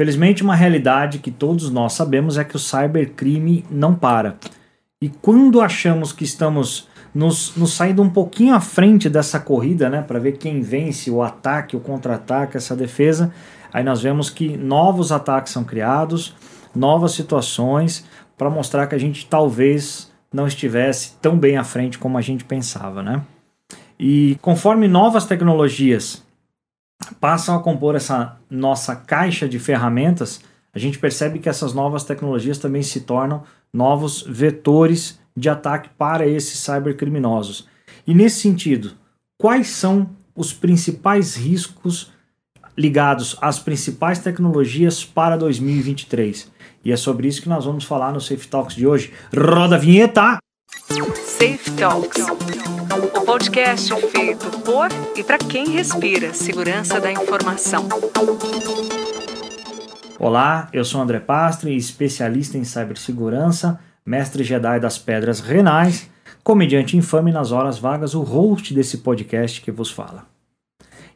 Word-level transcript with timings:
Felizmente, 0.00 0.42
uma 0.42 0.54
realidade 0.54 1.18
que 1.18 1.30
todos 1.30 1.68
nós 1.68 1.92
sabemos 1.92 2.38
é 2.38 2.42
que 2.42 2.56
o 2.56 2.58
cybercrime 2.58 3.66
não 3.70 3.94
para. 3.94 4.38
E 4.98 5.10
quando 5.10 5.60
achamos 5.60 6.10
que 6.10 6.24
estamos 6.24 6.88
nos, 7.14 7.54
nos 7.54 7.74
saindo 7.74 8.00
um 8.00 8.08
pouquinho 8.08 8.54
à 8.54 8.60
frente 8.60 9.10
dessa 9.10 9.38
corrida, 9.38 9.90
né, 9.90 10.00
para 10.00 10.18
ver 10.18 10.38
quem 10.38 10.62
vence 10.62 11.10
o 11.10 11.22
ataque, 11.22 11.76
o 11.76 11.80
contra-ataque, 11.80 12.56
essa 12.56 12.74
defesa, 12.74 13.30
aí 13.70 13.84
nós 13.84 14.00
vemos 14.00 14.30
que 14.30 14.56
novos 14.56 15.12
ataques 15.12 15.52
são 15.52 15.64
criados, 15.64 16.34
novas 16.74 17.12
situações 17.12 18.06
para 18.38 18.48
mostrar 18.48 18.86
que 18.86 18.94
a 18.94 18.98
gente 18.98 19.26
talvez 19.26 20.10
não 20.32 20.46
estivesse 20.46 21.12
tão 21.20 21.36
bem 21.36 21.58
à 21.58 21.62
frente 21.62 21.98
como 21.98 22.16
a 22.16 22.22
gente 22.22 22.42
pensava, 22.42 23.02
né? 23.02 23.20
E 23.98 24.38
conforme 24.40 24.88
novas 24.88 25.26
tecnologias 25.26 26.24
passam 27.20 27.56
a 27.56 27.62
compor 27.62 27.94
essa 27.94 28.36
nossa 28.48 28.94
caixa 28.94 29.48
de 29.48 29.58
ferramentas, 29.58 30.40
a 30.72 30.78
gente 30.78 30.98
percebe 30.98 31.38
que 31.38 31.48
essas 31.48 31.72
novas 31.72 32.04
tecnologias 32.04 32.58
também 32.58 32.82
se 32.82 33.00
tornam 33.00 33.42
novos 33.72 34.22
vetores 34.22 35.18
de 35.36 35.48
ataque 35.48 35.90
para 35.96 36.26
esses 36.26 36.58
cybercriminosos. 36.58 37.66
E 38.06 38.14
nesse 38.14 38.40
sentido, 38.40 38.92
quais 39.38 39.68
são 39.68 40.10
os 40.34 40.52
principais 40.52 41.34
riscos 41.36 42.12
ligados 42.76 43.36
às 43.40 43.58
principais 43.58 44.20
tecnologias 44.20 45.04
para 45.04 45.36
2023? 45.36 46.50
E 46.84 46.92
é 46.92 46.96
sobre 46.96 47.28
isso 47.28 47.42
que 47.42 47.48
nós 47.48 47.64
vamos 47.64 47.84
falar 47.84 48.12
no 48.12 48.20
Safe 48.20 48.48
Talks 48.48 48.76
de 48.76 48.86
hoje. 48.86 49.12
Roda 49.36 49.76
a 49.76 49.78
vinheta! 49.78 50.38
Safe 51.38 51.70
Talks, 51.72 52.26
podcast 53.30 53.94
feito 54.10 54.50
por 54.64 54.88
e 55.16 55.22
para 55.22 55.38
quem 55.38 55.68
respira 55.68 56.34
segurança 56.34 57.00
da 57.00 57.12
informação. 57.12 57.88
Olá, 60.18 60.68
eu 60.72 60.84
sou 60.84 61.00
André 61.00 61.20
Pastre, 61.20 61.76
especialista 61.76 62.58
em 62.58 62.64
cibersegurança 62.64 63.78
mestre 64.04 64.42
Jedi 64.42 64.80
das 64.80 64.98
Pedras 64.98 65.38
Renais, 65.38 66.10
comediante 66.42 66.96
infame 66.96 67.30
nas 67.30 67.52
horas 67.52 67.78
vagas, 67.78 68.16
o 68.16 68.22
host 68.22 68.74
desse 68.74 68.98
podcast 68.98 69.60
que 69.60 69.70
vos 69.70 69.92
fala. 69.92 70.26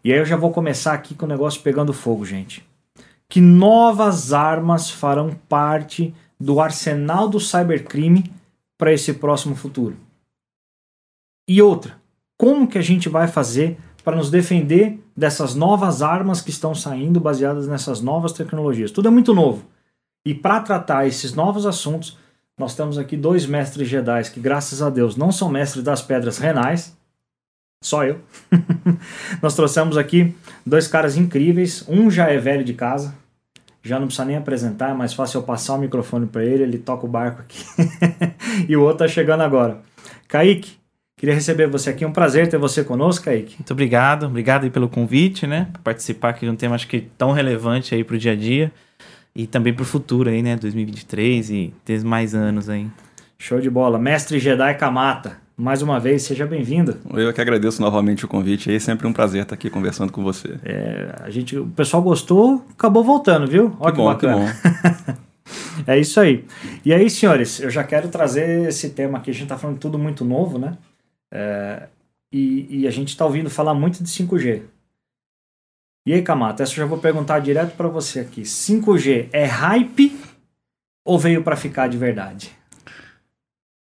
E 0.05 0.13
aí 0.13 0.19
eu 0.21 0.25
já 0.25 0.37
vou 0.37 0.53
começar 0.53 0.93
aqui 0.93 1.17
com 1.17 1.27
o 1.27 1.29
negócio 1.29 1.63
pegando 1.63 1.93
fogo, 1.93 2.25
gente. 2.25 2.65
Que 3.29 3.41
novas 3.41 4.33
armas 4.33 4.89
farão 4.89 5.37
parte 5.49 6.15
do 6.39 6.61
arsenal 6.61 7.29
do 7.29 7.41
cybercrime 7.41 8.33
para 8.79 8.93
esse 8.93 9.15
próximo 9.15 9.57
futuro? 9.57 9.97
E 11.49 11.61
outra, 11.61 12.04
como 12.45 12.69
que 12.69 12.77
a 12.77 12.83
gente 12.83 13.09
vai 13.09 13.27
fazer 13.27 13.79
para 14.05 14.15
nos 14.15 14.31
defender 14.31 15.03
dessas 15.17 15.55
novas 15.55 16.03
armas 16.03 16.43
que 16.43 16.51
estão 16.51 16.75
saindo 16.75 17.19
baseadas 17.19 17.67
nessas 17.67 18.03
novas 18.03 18.33
tecnologias? 18.33 18.91
Tudo 18.91 19.09
é 19.09 19.11
muito 19.11 19.33
novo. 19.33 19.65
E 20.27 20.35
para 20.35 20.61
tratar 20.61 21.07
esses 21.07 21.33
novos 21.33 21.65
assuntos, 21.65 22.19
nós 22.59 22.75
temos 22.75 22.99
aqui 22.99 23.17
dois 23.17 23.47
mestres 23.47 23.89
Jedi 23.89 24.31
que, 24.31 24.41
graças 24.41 24.83
a 24.83 24.91
Deus, 24.91 25.17
não 25.17 25.33
são 25.33 25.49
mestres 25.49 25.83
das 25.83 26.03
pedras 26.03 26.37
renais. 26.37 26.95
Só 27.83 28.05
eu. 28.05 28.21
Nós 29.41 29.57
trouxemos 29.57 29.97
aqui 29.97 30.37
dois 30.67 30.87
caras 30.87 31.17
incríveis. 31.17 31.83
Um 31.89 32.11
já 32.11 32.29
é 32.29 32.37
velho 32.37 32.63
de 32.63 32.75
casa, 32.75 33.15
já 33.83 33.99
não 33.99 34.07
precisa 34.07 34.27
nem 34.27 34.37
apresentar, 34.37 34.91
é 34.91 34.95
mais 34.95 35.15
fácil 35.15 35.41
eu 35.41 35.45
passar 35.45 35.77
o 35.77 35.79
microfone 35.79 36.27
para 36.27 36.45
ele, 36.45 36.65
ele 36.65 36.79
toca 36.79 37.07
o 37.07 37.09
barco 37.09 37.41
aqui. 37.41 37.65
e 38.69 38.77
o 38.77 38.83
outro 38.83 38.99
tá 38.99 39.09
chegando 39.09 39.41
agora. 39.41 39.81
Kaique, 40.29 40.84
queria 41.25 41.35
receber 41.35 41.67
você 41.67 41.89
aqui. 41.89 42.05
É 42.05 42.07
um 42.07 42.13
prazer 42.13 42.49
ter 42.49 42.59
você 42.59 42.85
conosco, 42.85 43.25
Kaique. 43.25 43.57
Muito 43.59 43.73
obrigado, 43.73 44.27
obrigado 44.27 44.65
aí 44.65 44.71
pelo 44.71 44.89
convite, 44.89 45.47
né? 45.47 45.69
Por 45.73 45.81
participar 45.81 46.31
aqui 46.31 46.45
de 46.45 46.53
um 46.53 46.57
tema 46.57 46.75
acho 46.75 46.87
que 46.87 47.01
tão 47.17 47.33
relevante 47.33 47.95
aí 47.95 48.05
para 48.05 48.15
o 48.15 48.19
dia 48.19 48.33
a 48.33 48.37
dia 48.37 48.71
e 49.35 49.47
também 49.47 49.73
para 49.73 49.83
o 49.83 49.87
futuro 49.87 50.29
aí, 50.29 50.43
né? 50.43 50.55
2023 50.57 51.51
e 51.51 51.75
ter 51.83 52.05
mais 52.05 52.35
anos 52.35 52.69
aí. 52.69 52.87
Show 53.39 53.59
de 53.59 53.71
bola. 53.71 53.99
Mestre 53.99 54.39
Jedi 54.39 54.75
Kamata, 54.75 55.39
mais 55.57 55.81
uma 55.81 55.99
vez, 55.99 56.23
seja 56.23 56.47
bem-vindo. 56.47 56.99
Eu 57.15 57.33
que 57.33 57.41
agradeço 57.41 57.81
novamente 57.81 58.27
o 58.27 58.29
convite 58.29 58.71
aí, 58.71 58.79
sempre 58.79 59.07
um 59.07 59.13
prazer 59.13 59.45
estar 59.45 59.55
aqui 59.55 59.71
conversando 59.71 60.13
com 60.13 60.23
você. 60.23 60.59
É, 60.63 61.15
a 61.23 61.31
gente, 61.31 61.57
o 61.57 61.67
pessoal 61.69 62.03
gostou, 62.03 62.67
acabou 62.73 63.03
voltando, 63.03 63.47
viu? 63.47 63.75
Olha 63.81 63.93
que, 63.93 63.97
que 63.97 63.97
bom, 63.97 64.05
bacana. 64.05 64.53
Que 64.53 65.13
bom. 65.13 65.19
é 65.91 65.99
isso 65.99 66.21
aí. 66.21 66.45
E 66.85 66.93
aí, 66.93 67.09
senhores, 67.09 67.61
eu 67.61 67.71
já 67.71 67.83
quero 67.83 68.09
trazer 68.09 68.69
esse 68.69 68.91
tema 68.91 69.19
aqui, 69.19 69.31
a 69.31 69.35
gente 69.35 69.45
está 69.45 69.57
falando 69.57 69.77
de 69.77 69.81
tudo 69.81 69.99
muito 69.99 70.23
novo, 70.23 70.59
né? 70.59 70.77
É, 71.35 71.89
e, 72.33 72.83
e 72.83 72.87
a 72.87 72.91
gente 72.91 73.09
está 73.09 73.27
ouvindo 73.27 73.51
falar 73.51 73.75
muito 73.75 74.03
de 74.03 74.09
5G. 74.09 74.63
E 76.07 76.13
aí, 76.13 76.23
Kamata, 76.23 76.63
essa 76.63 76.73
eu 76.73 76.77
já 76.77 76.87
vou 76.87 76.99
perguntar 76.99 77.41
direto 77.41 77.75
para 77.77 77.89
você 77.89 78.21
aqui. 78.21 78.43
5G 78.43 79.29
é 79.33 79.45
hype 79.45 80.17
ou 81.05 81.19
veio 81.19 81.43
para 81.43 81.57
ficar 81.57 81.89
de 81.89 81.99
verdade? 81.99 82.53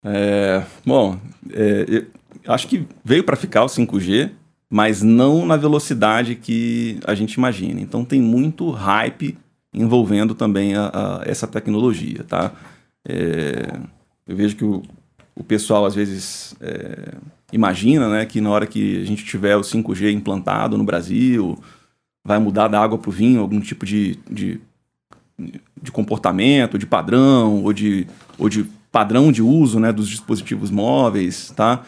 É, 0.03 0.63
bom, 0.85 1.19
é, 1.51 2.05
acho 2.47 2.67
que 2.67 2.87
veio 3.03 3.23
para 3.23 3.35
ficar 3.35 3.63
o 3.63 3.67
5G, 3.67 4.31
mas 4.69 5.01
não 5.01 5.45
na 5.45 5.57
velocidade 5.57 6.35
que 6.35 6.99
a 7.05 7.15
gente 7.15 7.33
imagina. 7.33 7.81
Então 7.81 8.05
tem 8.05 8.21
muito 8.21 8.69
hype 8.69 9.37
envolvendo 9.73 10.33
também 10.33 10.75
a, 10.75 10.87
a 10.87 11.21
essa 11.25 11.47
tecnologia, 11.47 12.23
tá? 12.23 12.53
É, 13.07 13.79
eu 14.27 14.35
vejo 14.35 14.55
que 14.55 14.63
o, 14.63 14.83
o 15.35 15.43
pessoal 15.43 15.85
às 15.85 15.93
vezes 15.93 16.55
é, 16.61 17.15
imagina, 17.51 18.09
né, 18.09 18.25
que 18.25 18.41
na 18.41 18.49
hora 18.49 18.65
que 18.65 19.01
a 19.01 19.05
gente 19.05 19.23
tiver 19.23 19.55
o 19.55 19.61
5G 19.61 20.11
implantado 20.13 20.77
no 20.77 20.83
Brasil, 20.83 21.57
vai 22.23 22.39
mudar 22.39 22.67
da 22.67 22.81
água 22.81 22.97
para 22.97 23.09
o 23.09 23.13
vinho 23.13 23.41
algum 23.41 23.59
tipo 23.59 23.85
de, 23.85 24.17
de, 24.29 24.59
de, 25.81 25.91
comportamento, 25.91 26.77
de 26.77 26.87
padrão, 26.87 27.63
ou 27.63 27.71
de, 27.71 28.07
ou 28.37 28.49
de 28.49 28.65
padrão 28.91 29.31
de 29.31 29.41
uso 29.41 29.79
né, 29.79 29.91
dos 29.91 30.09
dispositivos 30.09 30.71
móveis, 30.71 31.51
tá? 31.55 31.83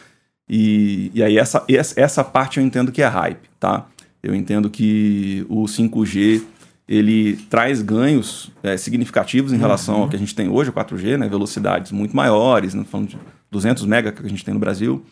E, 0.48 1.10
e 1.12 1.22
aí 1.22 1.36
essa, 1.36 1.64
essa 1.68 2.24
parte 2.24 2.58
eu 2.58 2.64
entendo 2.64 2.92
que 2.92 3.02
é 3.02 3.06
hype, 3.06 3.48
tá? 3.58 3.86
Eu 4.22 4.34
entendo 4.34 4.70
que 4.70 5.44
o 5.48 5.64
5G 5.64 6.42
ele 6.88 7.36
traz 7.50 7.82
ganhos 7.82 8.50
é, 8.62 8.76
significativos 8.76 9.52
em 9.52 9.58
relação 9.58 9.96
uhum. 9.96 10.02
ao 10.02 10.08
que 10.08 10.16
a 10.16 10.18
gente 10.18 10.34
tem 10.34 10.48
hoje, 10.48 10.70
o 10.70 10.72
4G, 10.72 11.18
né? 11.18 11.28
Velocidades 11.28 11.92
muito 11.92 12.16
maiores, 12.16 12.72
né? 12.72 12.84
falando 12.88 13.08
de 13.08 13.18
200 13.50 13.84
mega 13.84 14.12
que 14.12 14.24
a 14.24 14.28
gente 14.28 14.44
tem 14.44 14.54
no 14.54 14.60
Brasil, 14.60 15.04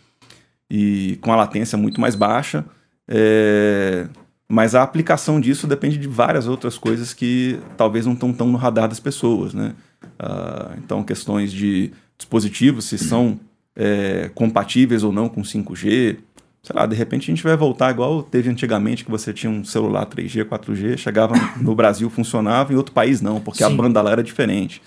e 0.70 1.18
com 1.20 1.32
a 1.32 1.36
latência 1.36 1.78
muito 1.78 2.00
mais 2.00 2.14
baixa. 2.14 2.64
É, 3.08 4.06
mas 4.48 4.74
a 4.74 4.82
aplicação 4.82 5.40
disso 5.40 5.66
depende 5.66 5.96
de 5.96 6.06
várias 6.06 6.46
outras 6.46 6.78
coisas 6.78 7.12
que 7.12 7.58
talvez 7.76 8.06
não 8.06 8.12
estão 8.12 8.32
tão 8.32 8.48
no 8.48 8.56
radar 8.56 8.88
das 8.88 9.00
pessoas, 9.00 9.52
né? 9.52 9.74
Uh, 10.20 10.78
então, 10.78 11.02
questões 11.02 11.52
de 11.52 11.92
dispositivos, 12.16 12.84
se 12.84 12.96
são 12.96 13.40
é, 13.74 14.30
compatíveis 14.34 15.02
ou 15.02 15.12
não 15.12 15.28
com 15.28 15.42
5G. 15.42 16.18
Sei 16.62 16.74
lá, 16.74 16.86
de 16.86 16.96
repente 16.96 17.30
a 17.30 17.34
gente 17.34 17.44
vai 17.44 17.56
voltar 17.56 17.90
igual 17.90 18.22
teve 18.22 18.50
antigamente, 18.50 19.04
que 19.04 19.10
você 19.10 19.32
tinha 19.32 19.50
um 19.50 19.64
celular 19.64 20.06
3G, 20.06 20.44
4G, 20.44 20.96
chegava 20.96 21.34
no 21.60 21.74
Brasil, 21.74 22.08
funcionava, 22.10 22.72
em 22.72 22.76
outro 22.76 22.92
país 22.92 23.20
não, 23.20 23.40
porque 23.40 23.62
Sim. 23.62 23.72
a 23.72 23.76
banda 23.76 24.02
lá 24.02 24.12
era 24.12 24.22
diferente. 24.22 24.82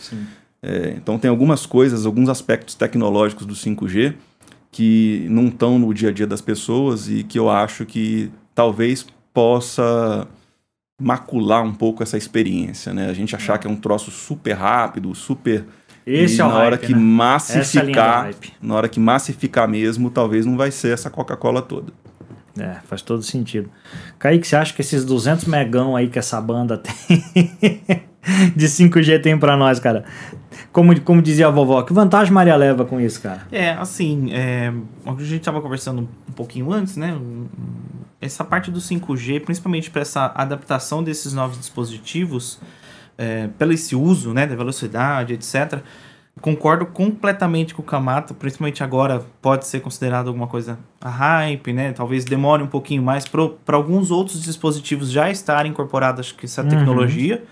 É, 0.62 0.94
então 0.98 1.18
tem 1.18 1.30
algumas 1.30 1.66
coisas, 1.66 2.06
alguns 2.06 2.30
aspectos 2.30 2.76
tecnológicos 2.76 3.46
do 3.46 3.54
5G 3.54 4.16
que 4.72 5.26
não 5.30 5.48
estão 5.48 5.80
no 5.80 5.94
dia 5.94 6.10
a 6.10 6.12
dia 6.12 6.28
das 6.28 6.42
pessoas 6.42 7.10
e 7.10 7.24
que 7.24 7.40
eu 7.40 7.50
acho 7.50 7.86
que 7.86 8.32
talvez 8.54 9.06
possa 9.34 10.28
macular 11.02 11.64
um 11.64 11.74
pouco 11.74 12.04
essa 12.04 12.18
experiência, 12.18 12.94
né? 12.94 13.10
A 13.10 13.14
gente 13.14 13.36
achar 13.36 13.58
que 13.58 13.66
é 13.66 13.70
um 13.70 13.76
troço 13.76 14.12
super 14.12 14.54
rápido, 14.54 15.16
super 15.16 15.66
esse 16.06 16.38
e 16.38 16.42
é 16.42 16.46
o 16.46 16.50
na 16.50 16.56
hora 16.56 16.76
hype, 16.76 16.88
que 16.88 16.94
né? 16.94 17.00
massificar, 17.00 18.32
na 18.62 18.76
hora 18.76 18.90
que 18.90 19.00
massificar 19.00 19.68
mesmo, 19.68 20.10
talvez 20.10 20.46
não 20.46 20.58
vai 20.58 20.72
ser 20.72 20.94
essa 20.94 21.10
Coca-Cola 21.10 21.62
toda. 21.62 21.94
É, 22.58 22.78
faz 22.86 23.02
todo 23.02 23.24
sentido. 23.24 23.70
Kaique, 24.18 24.46
você 24.46 24.56
acha 24.56 24.74
que 24.74 24.82
esses 24.82 25.06
200 25.06 25.46
megão 25.46 25.96
aí 25.96 26.10
que 26.10 26.20
essa 26.20 26.42
banda 26.42 26.78
tem 26.82 27.24
de 28.56 28.66
5G 28.66 29.22
tem 29.22 29.38
para 29.38 29.56
nós, 29.56 29.80
cara? 29.80 30.04
Como, 30.72 31.00
como 31.02 31.22
dizia 31.22 31.48
a 31.48 31.50
vovó, 31.50 31.82
que 31.82 31.92
vantagem 31.92 32.32
Maria 32.32 32.56
leva 32.56 32.86
com 32.86 33.02
isso, 33.02 33.22
cara? 33.22 33.48
É, 33.52 33.72
assim, 33.72 34.32
é, 34.32 34.72
a 35.06 35.24
gente 35.24 35.44
tava 35.44 35.62
conversando 35.62 36.08
um 36.28 36.32
pouquinho 36.34 36.72
antes, 36.72 36.96
né? 36.96 37.18
essa 38.22 38.44
parte 38.44 38.70
do 38.70 38.80
5G, 38.80 39.42
principalmente 39.42 39.90
para 39.90 40.02
essa 40.02 40.32
adaptação 40.36 41.02
desses 41.02 41.34
novos 41.34 41.58
dispositivos, 41.58 42.60
é, 43.18 43.48
pelo 43.58 43.72
esse 43.72 43.96
uso 43.96 44.34
né, 44.34 44.46
da 44.46 44.56
velocidade, 44.56 45.34
etc., 45.34 45.82
concordo 46.42 46.86
completamente 46.86 47.74
com 47.74 47.82
o 47.82 47.86
Kamata, 47.86 48.34
principalmente 48.34 48.82
agora 48.84 49.26
pode 49.42 49.68
ser 49.68 49.82
considerado 49.82 50.28
alguma 50.28 50.48
coisa 50.48 50.80
a 51.02 51.10
hype, 51.10 51.74
né? 51.74 51.92
Talvez 51.92 52.24
demore 52.24 52.64
um 52.64 52.68
pouquinho 52.68 53.04
mais 53.04 53.26
para 53.28 53.76
alguns 53.76 54.10
outros 54.10 54.42
dispositivos 54.42 55.12
já 55.12 55.30
estarem 55.30 55.72
incorporados 55.72 56.32
que 56.32 56.46
essa 56.46 56.62
uhum. 56.62 56.70
tecnologia. 56.70 57.44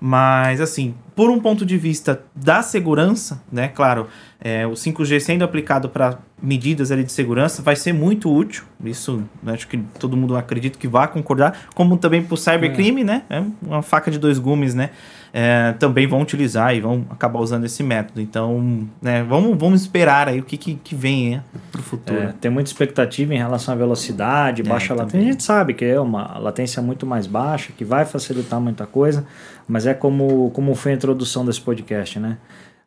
Mas, 0.00 0.60
assim, 0.60 0.94
por 1.16 1.28
um 1.28 1.40
ponto 1.40 1.66
de 1.66 1.76
vista 1.76 2.22
da 2.34 2.62
segurança, 2.62 3.42
né? 3.50 3.66
Claro, 3.68 4.06
é, 4.40 4.64
o 4.64 4.72
5G 4.72 5.18
sendo 5.18 5.42
aplicado 5.44 5.88
para 5.88 6.18
medidas 6.40 6.92
ali 6.92 7.02
de 7.02 7.10
segurança 7.10 7.62
vai 7.62 7.74
ser 7.74 7.92
muito 7.92 8.32
útil. 8.32 8.62
Isso 8.84 9.24
né, 9.42 9.54
acho 9.54 9.66
que 9.66 9.78
todo 9.98 10.16
mundo 10.16 10.36
acredita 10.36 10.78
que 10.78 10.86
vai 10.86 11.08
concordar. 11.08 11.66
Como 11.74 11.96
também 11.96 12.22
para 12.22 12.34
o 12.34 12.36
cybercrime, 12.36 13.00
é. 13.00 13.04
né? 13.04 13.22
É 13.28 13.42
uma 13.60 13.82
faca 13.82 14.10
de 14.10 14.18
dois 14.18 14.38
gumes, 14.38 14.74
né? 14.74 14.90
É, 15.32 15.72
também 15.78 16.06
vão 16.06 16.22
utilizar 16.22 16.74
e 16.74 16.80
vão 16.80 17.04
acabar 17.10 17.40
usando 17.40 17.64
esse 17.64 17.82
método. 17.82 18.20
Então, 18.20 18.88
né, 19.00 19.22
vamos, 19.22 19.58
vamos 19.58 19.82
esperar 19.82 20.28
aí 20.28 20.40
o 20.40 20.42
que, 20.42 20.56
que, 20.56 20.74
que 20.76 20.94
vem 20.94 21.42
para 21.70 21.80
o 21.80 21.84
futuro. 21.84 22.20
É, 22.20 22.34
tem 22.40 22.50
muita 22.50 22.70
expectativa 22.70 23.34
em 23.34 23.38
relação 23.38 23.74
à 23.74 23.76
velocidade, 23.76 24.62
é, 24.62 24.64
baixa 24.64 24.94
latência. 24.94 25.20
A 25.20 25.32
gente 25.32 25.42
sabe 25.42 25.74
que 25.74 25.84
é 25.84 26.00
uma 26.00 26.38
latência 26.38 26.82
muito 26.82 27.04
mais 27.04 27.26
baixa, 27.26 27.72
que 27.76 27.84
vai 27.84 28.04
facilitar 28.04 28.60
muita 28.60 28.86
coisa, 28.86 29.26
mas 29.66 29.86
é 29.86 29.94
como, 29.94 30.50
como 30.52 30.74
foi 30.74 30.92
a 30.92 30.94
introdução 30.94 31.44
desse 31.44 31.60
podcast, 31.60 32.18
né? 32.18 32.38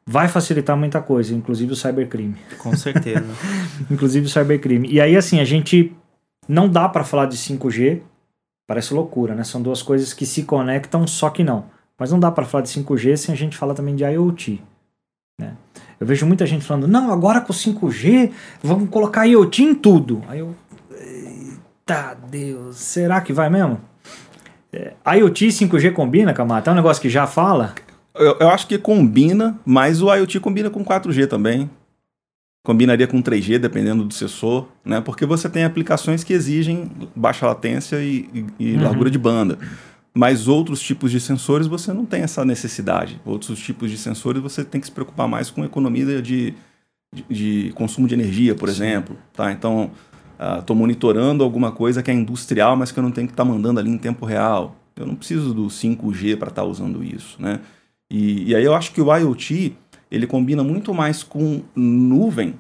vai 0.06 0.28
facilitar 0.28 0.76
muita 0.76 1.02
coisa, 1.02 1.34
inclusive 1.34 1.74
o 1.74 1.76
cybercrime. 1.76 2.36
Com 2.58 2.76
certeza. 2.76 3.26
inclusive 3.90 4.26
o 4.26 4.30
cybercrime. 4.30 4.90
E 4.90 5.00
aí, 5.00 5.16
assim, 5.16 5.40
a 5.40 5.46
gente 5.46 5.96
não 6.48 6.68
dá 6.68 6.90
para 6.90 7.04
falar 7.04 7.28
de 7.28 7.38
5G, 7.38 8.02
parece 8.68 8.94
loucura, 8.94 9.36
né? 9.36 9.44
São 9.44 9.62
duas 9.62 9.82
coisas 9.82 10.14
que 10.14 10.26
se 10.26 10.44
conectam, 10.44 11.06
só 11.08 11.30
que 11.30 11.44
não. 11.44 11.66
Mas 12.02 12.12
não 12.12 12.20
dá 12.20 12.32
para 12.32 12.46
falar 12.46 12.64
de 12.64 12.70
5G 12.70 13.16
sem 13.16 13.32
a 13.32 13.38
gente 13.38 13.56
falar 13.56 13.76
também 13.76 13.96
de 13.96 14.04
IoT. 14.04 14.60
Né? 15.40 15.54
Eu 16.00 16.08
vejo 16.08 16.26
muita 16.26 16.48
gente 16.48 16.66
falando, 16.66 16.88
não, 16.88 17.14
agora 17.14 17.40
com 17.40 17.54
5G 17.54 18.32
vamos 18.64 18.90
colocar 18.90 19.28
IoT 19.28 19.62
em 19.62 19.76
tudo. 19.76 20.24
Aí 20.28 20.40
eu, 20.40 20.56
eita 21.00 22.18
Deus, 22.28 22.78
será 22.78 23.22
que 23.22 23.32
vai 23.32 23.52
mesmo? 23.52 23.80
É, 24.74 24.94
IoT 25.16 25.46
e 25.46 25.50
5G 25.50 25.94
combina, 25.94 26.34
Camata? 26.34 26.72
É 26.72 26.74
um 26.74 26.76
negócio 26.76 27.00
que 27.00 27.08
já 27.08 27.28
fala? 27.28 27.76
Eu, 28.16 28.36
eu, 28.40 28.50
acho 28.50 28.66
que 28.66 28.80
combina, 28.80 29.60
mas 29.64 30.02
o 30.02 30.12
IoT 30.12 30.40
combina 30.40 30.72
com 30.72 30.84
4G 30.84 31.28
também. 31.28 31.70
Combinaria 32.66 33.06
com 33.06 33.22
3G, 33.22 33.60
dependendo 33.60 34.04
do 34.06 34.14
sensor, 34.16 34.68
né? 34.84 35.02
Porque 35.02 35.24
você 35.24 35.48
tem 35.48 35.66
aplicações 35.66 36.24
que 36.24 36.34
exigem 36.34 36.90
baixa 37.16 37.46
latência 37.46 37.98
e, 37.98 38.28
e, 38.34 38.72
e 38.72 38.76
uhum. 38.76 38.84
largura 38.86 39.12
de 39.12 39.20
banda. 39.20 39.60
Mas 40.14 40.48
outros 40.48 40.82
tipos 40.82 41.10
de 41.10 41.20
sensores 41.20 41.68
você 41.68 41.94
não 41.94 42.06
tem 42.06 42.22
essa 42.22 42.44
necessidade. 42.44 43.20
Outros 43.26 43.60
tipos 43.60 43.90
de 43.90 43.98
sensores 43.98 44.42
você 44.42 44.64
tem 44.64 44.82
que 44.82 44.88
se 44.88 44.92
preocupar 44.92 45.28
mais 45.28 45.50
com 45.50 45.64
economia 45.64 46.22
de, 46.22 46.54
de, 47.14 47.24
de 47.30 47.74
consumo 47.74 48.08
de 48.08 48.14
energia, 48.14 48.54
por 48.54 48.68
Sim. 48.68 48.76
exemplo. 48.76 49.18
Tá? 49.34 49.52
Então, 49.52 49.92
estou 50.60 50.76
uh, 50.76 50.80
monitorando 50.80 51.44
alguma 51.44 51.72
coisa 51.72 52.04
que 52.04 52.12
é 52.12 52.14
industrial, 52.14 52.76
mas 52.76 52.92
que 52.92 53.00
eu 53.00 53.04
não 53.04 53.12
tenho 53.12 53.28
que 53.28 53.34
estar 53.34 53.46
tá 53.46 53.50
mandando 53.50 53.80
ali 53.80 53.90
em 53.90 53.98
tempo 53.98 54.26
real. 54.26 54.76
Eu 54.98 55.06
não 55.06 55.16
preciso 55.16 55.54
do 55.54 55.68
5G 55.68 56.38
para 56.38 56.50
estar 56.50 56.64
tá 56.64 56.68
usando 56.68 57.02
isso. 57.04 57.42
Né? 57.42 57.62
E, 58.12 58.50
e 58.50 58.56
aí 58.56 58.64
eu 58.66 58.76
acho 58.76 58.92
que 58.92 59.02
o 59.02 59.16
IoT 59.16 59.74
ele 60.12 60.28
combina 60.28 60.62
muito 60.62 60.94
mais 60.94 61.24
com 61.24 61.62
nuvem 61.74 62.56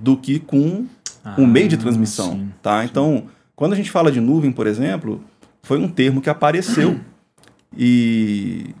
do 0.00 0.16
que 0.16 0.38
com 0.38 0.86
ah, 1.24 1.34
um 1.36 1.46
meio 1.46 1.68
de 1.68 1.76
transmissão, 1.76 2.32
sim, 2.32 2.52
tá? 2.62 2.80
Sim. 2.82 2.88
Então, 2.88 3.24
quando 3.56 3.72
a 3.72 3.76
gente 3.76 3.90
fala 3.90 4.12
de 4.12 4.20
nuvem, 4.20 4.52
por 4.52 4.66
exemplo, 4.66 5.20
foi 5.66 5.78
um 5.78 5.88
termo 5.88 6.22
que 6.22 6.30
apareceu 6.30 7.00
e 7.76 8.72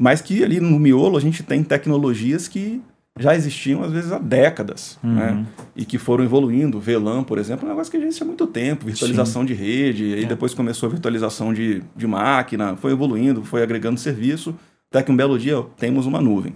mas 0.00 0.22
que 0.22 0.44
ali 0.44 0.60
no 0.60 0.78
miolo 0.78 1.16
a 1.16 1.20
gente 1.20 1.42
tem 1.42 1.64
tecnologias 1.64 2.46
que 2.46 2.80
já 3.18 3.34
existiam 3.34 3.82
às 3.82 3.90
vezes 3.90 4.12
há 4.12 4.18
décadas, 4.18 4.96
uhum. 5.02 5.14
né? 5.14 5.46
E 5.74 5.84
que 5.84 5.98
foram 5.98 6.24
evoluindo. 6.24 6.80
VLAN, 6.80 7.24
por 7.24 7.36
exemplo, 7.36 7.64
é 7.64 7.66
um 7.66 7.72
negócio 7.72 7.90
que 7.90 7.98
existe 7.98 8.22
há 8.22 8.26
muito 8.26 8.46
tempo. 8.46 8.86
Virtualização 8.86 9.42
Sim. 9.42 9.46
de 9.48 9.54
rede, 9.54 10.04
e 10.04 10.14
aí 10.14 10.24
é. 10.24 10.26
depois 10.26 10.54
começou 10.54 10.86
a 10.86 10.90
virtualização 10.90 11.52
de, 11.52 11.82
de 11.94 12.06
máquina, 12.06 12.76
foi 12.76 12.92
evoluindo, 12.92 13.42
foi 13.42 13.62
agregando 13.62 13.98
serviço. 13.98 14.54
Até 14.88 15.02
que 15.02 15.10
um 15.10 15.16
belo 15.16 15.38
dia 15.38 15.60
temos 15.76 16.06
uma 16.06 16.20
nuvem. 16.20 16.54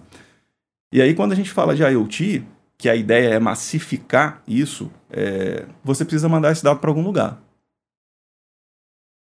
E 0.93 1.03
aí, 1.03 1.15
quando 1.15 1.33
a 1.33 1.37
gente 1.37 1.51
fala 1.51 1.75
de 1.75 1.83
IoT, 1.83 2.45
que 2.79 2.89
a 2.89 2.95
ideia 2.95 3.35
é 3.35 3.39
massificar 3.41 4.41
isso, 4.47 4.91
é, 5.11 5.65
você 5.83 6.05
precisa 6.05 6.29
mandar 6.29 6.53
esse 6.53 6.63
dado 6.63 6.79
para 6.79 6.89
algum 6.89 7.03
lugar. 7.03 7.43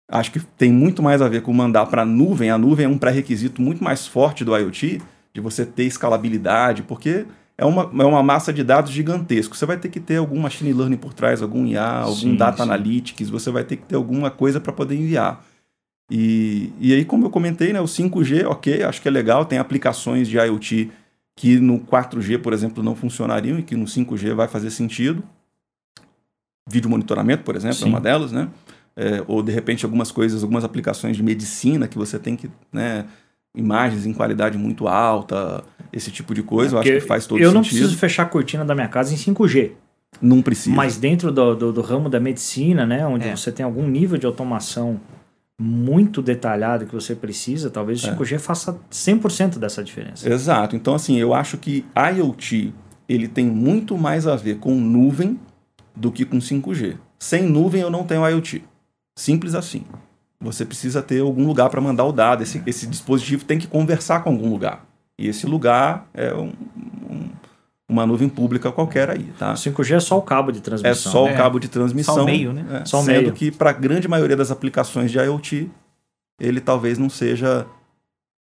Acho 0.10 0.32
que 0.32 0.40
tem 0.40 0.72
muito 0.72 1.02
mais 1.02 1.22
a 1.22 1.30
ver 1.30 1.42
com 1.42 1.54
mandar 1.54 1.86
para 1.88 2.02
a 2.02 2.06
nuvem. 2.06 2.50
A 2.50 2.58
nuvem 2.58 2.86
é 2.86 2.90
um 2.90 2.98
pré-requisito 2.98 3.62
muito 3.62 3.84
mais 3.84 4.06
forte 4.06 4.44
do 4.44 4.56
IoT, 4.56 5.02
de 5.34 5.42
você 5.42 5.66
ter 5.66 5.86
escalabilidade, 5.86 6.84
porque 6.84 7.26
é 7.58 7.66
uma, 7.66 7.84
é 7.84 8.06
uma 8.06 8.22
massa 8.22 8.52
de 8.52 8.64
dados 8.64 8.92
gigantesco. 8.92 9.56
Você 9.56 9.66
vai 9.66 9.78
ter 9.78 9.90
que 9.90 10.00
ter 10.00 10.18
algum 10.18 10.40
machine 10.40 10.74
learning 10.74 10.98
por 10.98 11.14
trás, 11.14 11.42
algum 11.42 11.66
IA, 11.66 11.86
algum 11.86 12.16
sim, 12.16 12.36
data 12.36 12.58
sim. 12.58 12.64
analytics, 12.64 13.30
você 13.30 13.50
vai 13.50 13.64
ter 13.64 13.78
que 13.78 13.86
ter 13.86 13.96
alguma 13.96 14.30
coisa 14.30 14.60
para 14.60 14.74
poder 14.74 14.96
enviar. 14.96 15.44
E, 16.12 16.72
e 16.80 16.94
aí, 16.94 17.06
como 17.06 17.26
eu 17.26 17.30
comentei, 17.30 17.74
né, 17.74 17.80
o 17.80 17.86
5G, 17.86 18.46
ok, 18.46 18.84
acho 18.84 19.02
que 19.02 19.08
é 19.08 19.12
legal, 19.12 19.46
tem 19.46 19.58
aplicações 19.58 20.28
de 20.28 20.38
IoT 20.38 20.92
que 21.36 21.60
no 21.60 21.80
4G, 21.80 22.40
por 22.40 22.54
exemplo, 22.54 22.84
não 22.84 22.96
funcionariam 22.96 23.58
e 23.58 23.64
que 23.64 23.76
no 23.76 23.86
5G 23.86 24.36
vai 24.36 24.48
fazer 24.48 24.70
sentido. 24.70 25.24
Vídeo 26.70 26.90
monitoramento, 26.90 27.44
por 27.44 27.56
exemplo, 27.56 27.78
Sim. 27.78 27.86
é 27.86 27.88
uma 27.88 28.00
delas, 28.00 28.32
né? 28.32 28.48
É, 28.96 29.24
ou 29.28 29.42
de 29.42 29.52
repente 29.52 29.86
algumas 29.86 30.12
coisas, 30.12 30.44
algumas 30.44 30.64
aplicações 30.64 31.18
de 31.18 31.24
medicina 31.24 31.88
que 31.88 31.98
você 31.98 32.20
tem 32.20 32.36
que, 32.36 32.50
né, 32.72 33.06
imagens 33.56 34.06
em 34.06 34.14
qualidade 34.14 34.58
muito 34.58 34.88
alta, 34.88 35.64
esse 35.92 36.12
tipo 36.12 36.34
de 36.34 36.44
coisa, 36.44 36.76
é 36.76 36.78
eu 36.78 36.80
acho 36.80 36.92
que 36.92 37.02
faz 37.02 37.26
todo 37.26 37.38
sentido. 37.38 37.50
Eu 37.50 37.54
não 37.54 37.62
preciso 37.62 37.98
fechar 37.98 38.24
a 38.24 38.26
cortina 38.28 38.64
da 38.64 38.76
minha 38.76 38.88
casa 38.88 39.14
em 39.14 39.18
5G. 39.18 39.72
Não 40.22 40.42
precisa. 40.42 40.76
Mas 40.76 40.98
dentro 40.98 41.32
do, 41.32 41.56
do, 41.56 41.74
do 41.74 41.82
ramo 41.82 42.10
da 42.10 42.20
medicina, 42.20 42.86
né, 42.86 43.06
onde 43.06 43.28
é. 43.28 43.36
você 43.36 43.52
tem 43.52 43.66
algum 43.66 43.88
nível 43.88 44.18
de 44.18 44.26
automação 44.26 45.00
muito 45.60 46.22
detalhado 46.22 46.86
que 46.86 46.94
você 46.94 47.16
precisa, 47.16 47.70
talvez 47.70 48.04
o 48.04 48.08
5G 48.08 48.34
é. 48.34 48.40
faça 48.40 48.80
100% 48.92 49.60
dessa 49.60 49.84
diferença. 49.84 50.28
Exato. 50.32 50.76
Então, 50.76 50.96
assim, 50.96 51.18
eu 51.18 51.34
acho 51.34 51.58
que 51.58 51.86
IoT 51.96 52.74
ele 53.08 53.28
tem 53.28 53.46
muito 53.46 53.98
mais 53.98 54.26
a 54.28 54.36
ver 54.36 54.58
com 54.58 54.74
nuvem 54.76 55.40
do 55.96 56.12
que 56.12 56.26
com 56.26 56.38
5G. 56.38 56.98
Sem 57.20 57.44
nuvem 57.44 57.82
eu 57.82 57.90
não 57.90 58.04
tenho 58.04 58.28
IoT. 58.28 58.64
Simples 59.16 59.56
assim. 59.56 59.84
Você 60.40 60.66
precisa 60.66 61.02
ter 61.02 61.22
algum 61.22 61.46
lugar 61.46 61.70
para 61.70 61.80
mandar 61.80 62.06
o 62.06 62.12
dado. 62.12 62.44
Esse, 62.44 62.62
esse 62.66 62.86
dispositivo 62.88 63.46
tem 63.46 63.58
que 63.58 63.68
conversar 63.68 64.24
com 64.24 64.30
algum 64.30 64.50
lugar. 64.50 64.86
E 65.18 65.28
esse 65.28 65.46
lugar 65.46 66.08
é 66.14 66.34
um, 66.34 66.54
um 67.10 67.30
uma 67.94 68.06
nuvem 68.08 68.28
pública 68.28 68.72
qualquer 68.72 69.10
aí, 69.10 69.26
tá? 69.38 69.54
5G 69.54 69.96
é 69.96 70.00
só 70.00 70.18
o 70.18 70.22
cabo 70.22 70.52
de 70.52 70.62
transmissão. 70.62 70.92
É 70.92 70.96
só 70.96 71.28
é. 71.28 71.34
o 71.34 71.38
cabo 71.38 71.60
de 71.60 71.68
transmissão. 71.68 72.16
Só 72.16 72.24
o 72.24 72.26
meio, 72.26 72.52
né? 72.52 72.82
É, 72.82 72.86
só 72.86 73.00
o 73.00 73.04
sendo 73.04 73.22
meio. 73.22 73.34
que 73.34 73.52
para 73.52 73.70
a 73.70 73.74
grande 73.74 74.08
maioria 74.08 74.36
das 74.36 74.50
aplicações 74.50 75.12
de 75.12 75.20
IoT, 75.20 75.70
ele 76.40 76.60
talvez 76.60 76.98
não 76.98 77.10
seja 77.10 77.68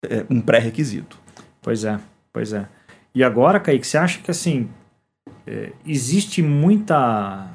é, 0.05 0.25
um 0.29 0.39
pré-requisito. 0.39 1.19
Pois 1.61 1.83
é, 1.83 1.99
pois 2.31 2.53
é. 2.53 2.67
E 3.13 3.23
agora, 3.23 3.59
Kaique, 3.59 3.85
você 3.85 3.97
acha 3.97 4.19
que 4.19 4.31
assim 4.31 4.69
é, 5.45 5.73
existe 5.85 6.41
muita 6.41 7.47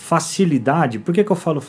facilidade? 0.00 0.98
Por 0.98 1.12
que, 1.12 1.22
que 1.22 1.30
eu 1.30 1.36
falo 1.36 1.62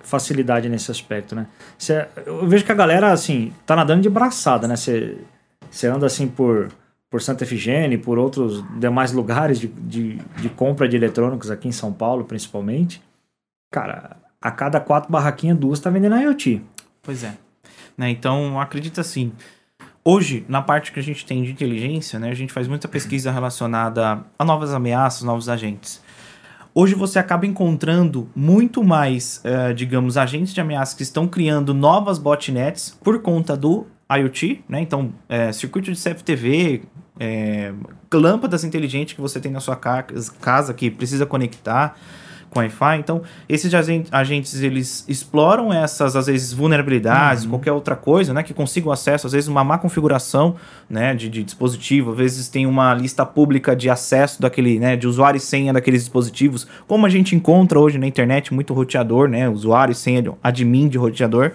facilidade 0.00 0.68
nesse 0.68 0.92
aspecto, 0.92 1.34
né? 1.34 1.48
Você, 1.76 2.06
eu 2.24 2.46
vejo 2.46 2.64
que 2.64 2.70
a 2.70 2.74
galera 2.74 3.12
assim 3.12 3.52
tá 3.66 3.74
nadando 3.74 4.00
de 4.00 4.08
braçada, 4.08 4.68
né? 4.68 4.76
Você, 4.76 5.86
anda 5.86 6.06
assim 6.06 6.28
por 6.28 6.68
por 7.10 7.22
Santa 7.22 7.42
Efigênia 7.42 7.98
por 7.98 8.18
outros 8.18 8.62
demais 8.78 9.12
lugares 9.12 9.58
de, 9.58 9.66
de, 9.66 10.16
de, 10.16 10.48
compra 10.50 10.86
de 10.86 10.94
eletrônicos 10.94 11.50
aqui 11.50 11.66
em 11.66 11.72
São 11.72 11.90
Paulo, 11.90 12.26
principalmente, 12.26 13.02
cara, 13.70 14.18
a 14.42 14.50
cada 14.50 14.78
quatro 14.78 15.10
barraquinhas, 15.10 15.56
duas 15.56 15.80
tá 15.80 15.88
vendendo 15.88 16.16
IoT. 16.16 16.62
Pois 17.02 17.24
é. 17.24 17.32
Né, 17.96 18.10
então, 18.10 18.60
acredita 18.60 19.00
assim, 19.00 19.32
hoje, 20.04 20.44
na 20.50 20.60
parte 20.60 20.92
que 20.92 21.00
a 21.00 21.02
gente 21.02 21.24
tem 21.24 21.42
de 21.42 21.50
inteligência, 21.50 22.18
né, 22.18 22.28
a 22.28 22.34
gente 22.34 22.52
faz 22.52 22.68
muita 22.68 22.86
pesquisa 22.86 23.32
relacionada 23.32 24.22
a 24.38 24.44
novas 24.44 24.74
ameaças, 24.74 25.22
novos 25.22 25.48
agentes. 25.48 26.02
Hoje 26.74 26.94
você 26.94 27.18
acaba 27.18 27.46
encontrando 27.46 28.28
muito 28.34 28.84
mais, 28.84 29.42
uh, 29.44 29.74
digamos, 29.74 30.16
agentes 30.16 30.54
de 30.54 30.60
ameaça 30.60 30.96
que 30.96 31.02
estão 31.02 31.26
criando 31.26 31.74
novas 31.74 32.18
botnets 32.18 32.96
por 33.02 33.20
conta 33.20 33.56
do 33.56 33.86
IoT, 34.10 34.64
né? 34.68 34.80
Então, 34.80 35.12
é, 35.28 35.52
circuito 35.52 35.92
de 35.92 36.00
CFTV, 36.00 36.82
é, 37.20 37.72
lâmpadas 38.12 38.64
inteligentes 38.64 39.14
que 39.14 39.20
você 39.20 39.38
tem 39.40 39.52
na 39.52 39.60
sua 39.60 39.76
casa 39.76 40.72
que 40.72 40.90
precisa 40.90 41.26
conectar 41.26 41.96
com 42.50 42.60
Wi-Fi. 42.60 42.98
Então, 42.98 43.22
esses 43.48 43.72
agentes, 44.10 44.60
eles 44.60 45.04
exploram 45.08 45.72
essas, 45.72 46.16
às 46.16 46.26
vezes, 46.26 46.52
vulnerabilidades, 46.52 47.44
uhum. 47.44 47.50
qualquer 47.50 47.72
outra 47.72 47.96
coisa, 47.96 48.32
né? 48.32 48.42
Que 48.42 48.54
consigam 48.54 48.90
acesso, 48.90 49.26
às 49.26 49.32
vezes, 49.32 49.48
uma 49.48 49.62
má 49.64 49.78
configuração, 49.78 50.56
né? 50.88 51.14
De, 51.14 51.28
de, 51.28 51.42
dispositivo. 51.42 52.12
Às 52.12 52.16
vezes, 52.16 52.48
tem 52.48 52.66
uma 52.66 52.94
lista 52.94 53.24
pública 53.24 53.74
de 53.74 53.90
acesso 53.90 54.40
daquele, 54.40 54.78
né? 54.78 54.96
De 54.96 55.06
usuário 55.06 55.38
e 55.38 55.40
senha 55.40 55.72
daqueles 55.72 56.02
dispositivos. 56.02 56.66
Como 56.86 57.06
a 57.06 57.08
gente 57.08 57.34
encontra 57.34 57.78
hoje 57.78 57.98
na 57.98 58.06
internet, 58.06 58.52
muito 58.52 58.72
roteador, 58.74 59.28
né? 59.28 59.48
Usuário 59.48 59.92
e 59.92 59.94
senha, 59.94 60.22
admin 60.42 60.88
de 60.88 60.98
roteador. 60.98 61.52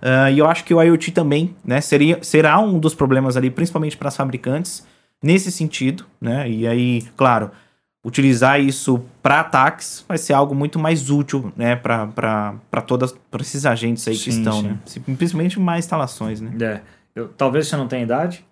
Uh, 0.00 0.32
e 0.32 0.38
eu 0.38 0.46
acho 0.48 0.64
que 0.64 0.72
o 0.72 0.82
IoT 0.82 1.12
também 1.12 1.54
né, 1.64 1.80
seria, 1.80 2.18
será 2.22 2.58
um 2.58 2.78
dos 2.78 2.94
problemas 2.94 3.36
ali, 3.36 3.50
principalmente 3.50 3.96
para 3.96 4.08
as 4.08 4.16
fabricantes, 4.16 4.86
nesse 5.22 5.52
sentido. 5.52 6.06
Né? 6.20 6.48
E 6.48 6.66
aí, 6.66 7.02
claro, 7.16 7.50
utilizar 8.04 8.60
isso 8.60 9.02
para 9.22 9.40
ataques 9.40 10.04
vai 10.08 10.16
ser 10.16 10.32
algo 10.32 10.54
muito 10.54 10.78
mais 10.78 11.10
útil 11.10 11.52
né, 11.56 11.76
para 11.76 12.82
todas 12.86 13.14
para 13.30 13.42
esses 13.42 13.66
agentes 13.66 14.06
aí 14.08 14.16
sim, 14.16 14.24
que 14.24 14.30
estão, 14.30 14.60
sim. 14.60 14.68
né? 14.68 15.16
Principalmente 15.16 15.60
mais 15.60 15.84
instalações, 15.84 16.40
né? 16.40 16.50
É. 16.60 16.80
eu, 17.14 17.28
talvez 17.28 17.68
você 17.68 17.76
não 17.76 17.86
tenha 17.86 18.02
idade, 18.02 18.44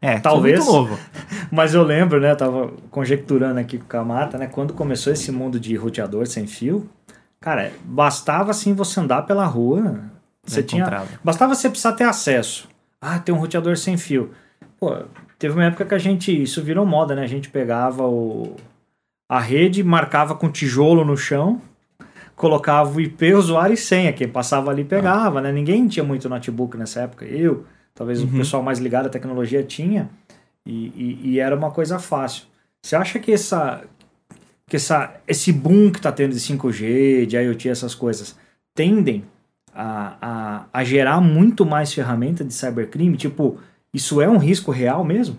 É, 0.00 0.18
Talvez. 0.20 0.62
sou 0.62 0.82
muito 0.82 0.90
novo. 0.94 1.02
mas 1.50 1.74
eu 1.74 1.82
lembro, 1.82 2.20
né? 2.20 2.30
Eu 2.32 2.36
tava 2.36 2.72
conjecturando 2.90 3.58
aqui 3.58 3.78
com 3.78 3.84
o 3.84 3.88
Kamata, 3.88 4.38
né? 4.38 4.46
Quando 4.46 4.74
começou 4.74 5.12
esse 5.12 5.32
mundo 5.32 5.58
de 5.58 5.74
roteador 5.76 6.26
sem 6.26 6.46
fio, 6.46 6.88
cara, 7.40 7.72
bastava 7.84 8.50
assim 8.50 8.74
você 8.74 9.00
andar 9.00 9.22
pela 9.22 9.46
rua, 9.46 10.00
você 10.44 10.62
tinha. 10.62 10.82
encontrava. 10.82 11.08
Bastava 11.24 11.54
você 11.54 11.68
precisar 11.68 11.92
ter 11.94 12.04
acesso. 12.04 12.68
Ah, 13.00 13.18
tem 13.18 13.34
um 13.34 13.38
roteador 13.38 13.76
sem 13.76 13.96
fio. 13.96 14.30
Pô, 14.78 14.94
teve 15.38 15.54
uma 15.54 15.64
época 15.64 15.84
que 15.84 15.94
a 15.94 15.98
gente. 15.98 16.42
Isso 16.42 16.62
virou 16.62 16.86
moda, 16.86 17.14
né? 17.14 17.22
A 17.22 17.26
gente 17.26 17.48
pegava 17.48 18.06
o, 18.06 18.56
a 19.28 19.40
rede, 19.40 19.82
marcava 19.82 20.34
com 20.34 20.50
tijolo 20.50 21.04
no 21.04 21.16
chão, 21.16 21.60
colocava 22.36 22.94
o 22.96 23.00
IP, 23.00 23.32
usuário 23.34 23.74
e 23.74 23.76
senha. 23.76 24.12
Quem 24.12 24.28
passava 24.28 24.70
ali 24.70 24.84
pegava, 24.84 25.40
né? 25.40 25.50
Ninguém 25.52 25.86
tinha 25.88 26.04
muito 26.04 26.28
notebook 26.28 26.76
nessa 26.76 27.00
época. 27.02 27.24
Eu, 27.24 27.64
talvez 27.94 28.22
o 28.22 28.26
pessoal 28.28 28.62
mais 28.62 28.78
ligado 28.78 29.06
à 29.06 29.08
tecnologia 29.08 29.62
tinha. 29.62 30.10
E, 30.66 30.86
e- 30.86 31.20
e 31.30 31.40
era 31.40 31.54
uma 31.56 31.70
coisa 31.70 31.98
fácil. 31.98 32.44
Você 32.82 32.96
acha 32.96 33.18
que 33.18 33.32
essa. 33.32 33.82
Que 34.66 34.76
essa, 34.76 35.14
esse 35.28 35.52
boom 35.52 35.90
que 35.90 35.98
está 35.98 36.10
tendo 36.10 36.32
de 36.32 36.40
5G, 36.40 37.26
de 37.26 37.36
IoT, 37.36 37.68
essas 37.68 37.94
coisas, 37.94 38.34
tendem 38.74 39.22
a, 39.74 40.16
a, 40.22 40.64
a 40.72 40.84
gerar 40.84 41.20
muito 41.20 41.66
mais 41.66 41.92
ferramenta 41.92 42.42
de 42.42 42.54
cybercrime? 42.54 43.16
Tipo, 43.18 43.58
isso 43.92 44.22
é 44.22 44.28
um 44.28 44.38
risco 44.38 44.70
real 44.70 45.04
mesmo? 45.04 45.36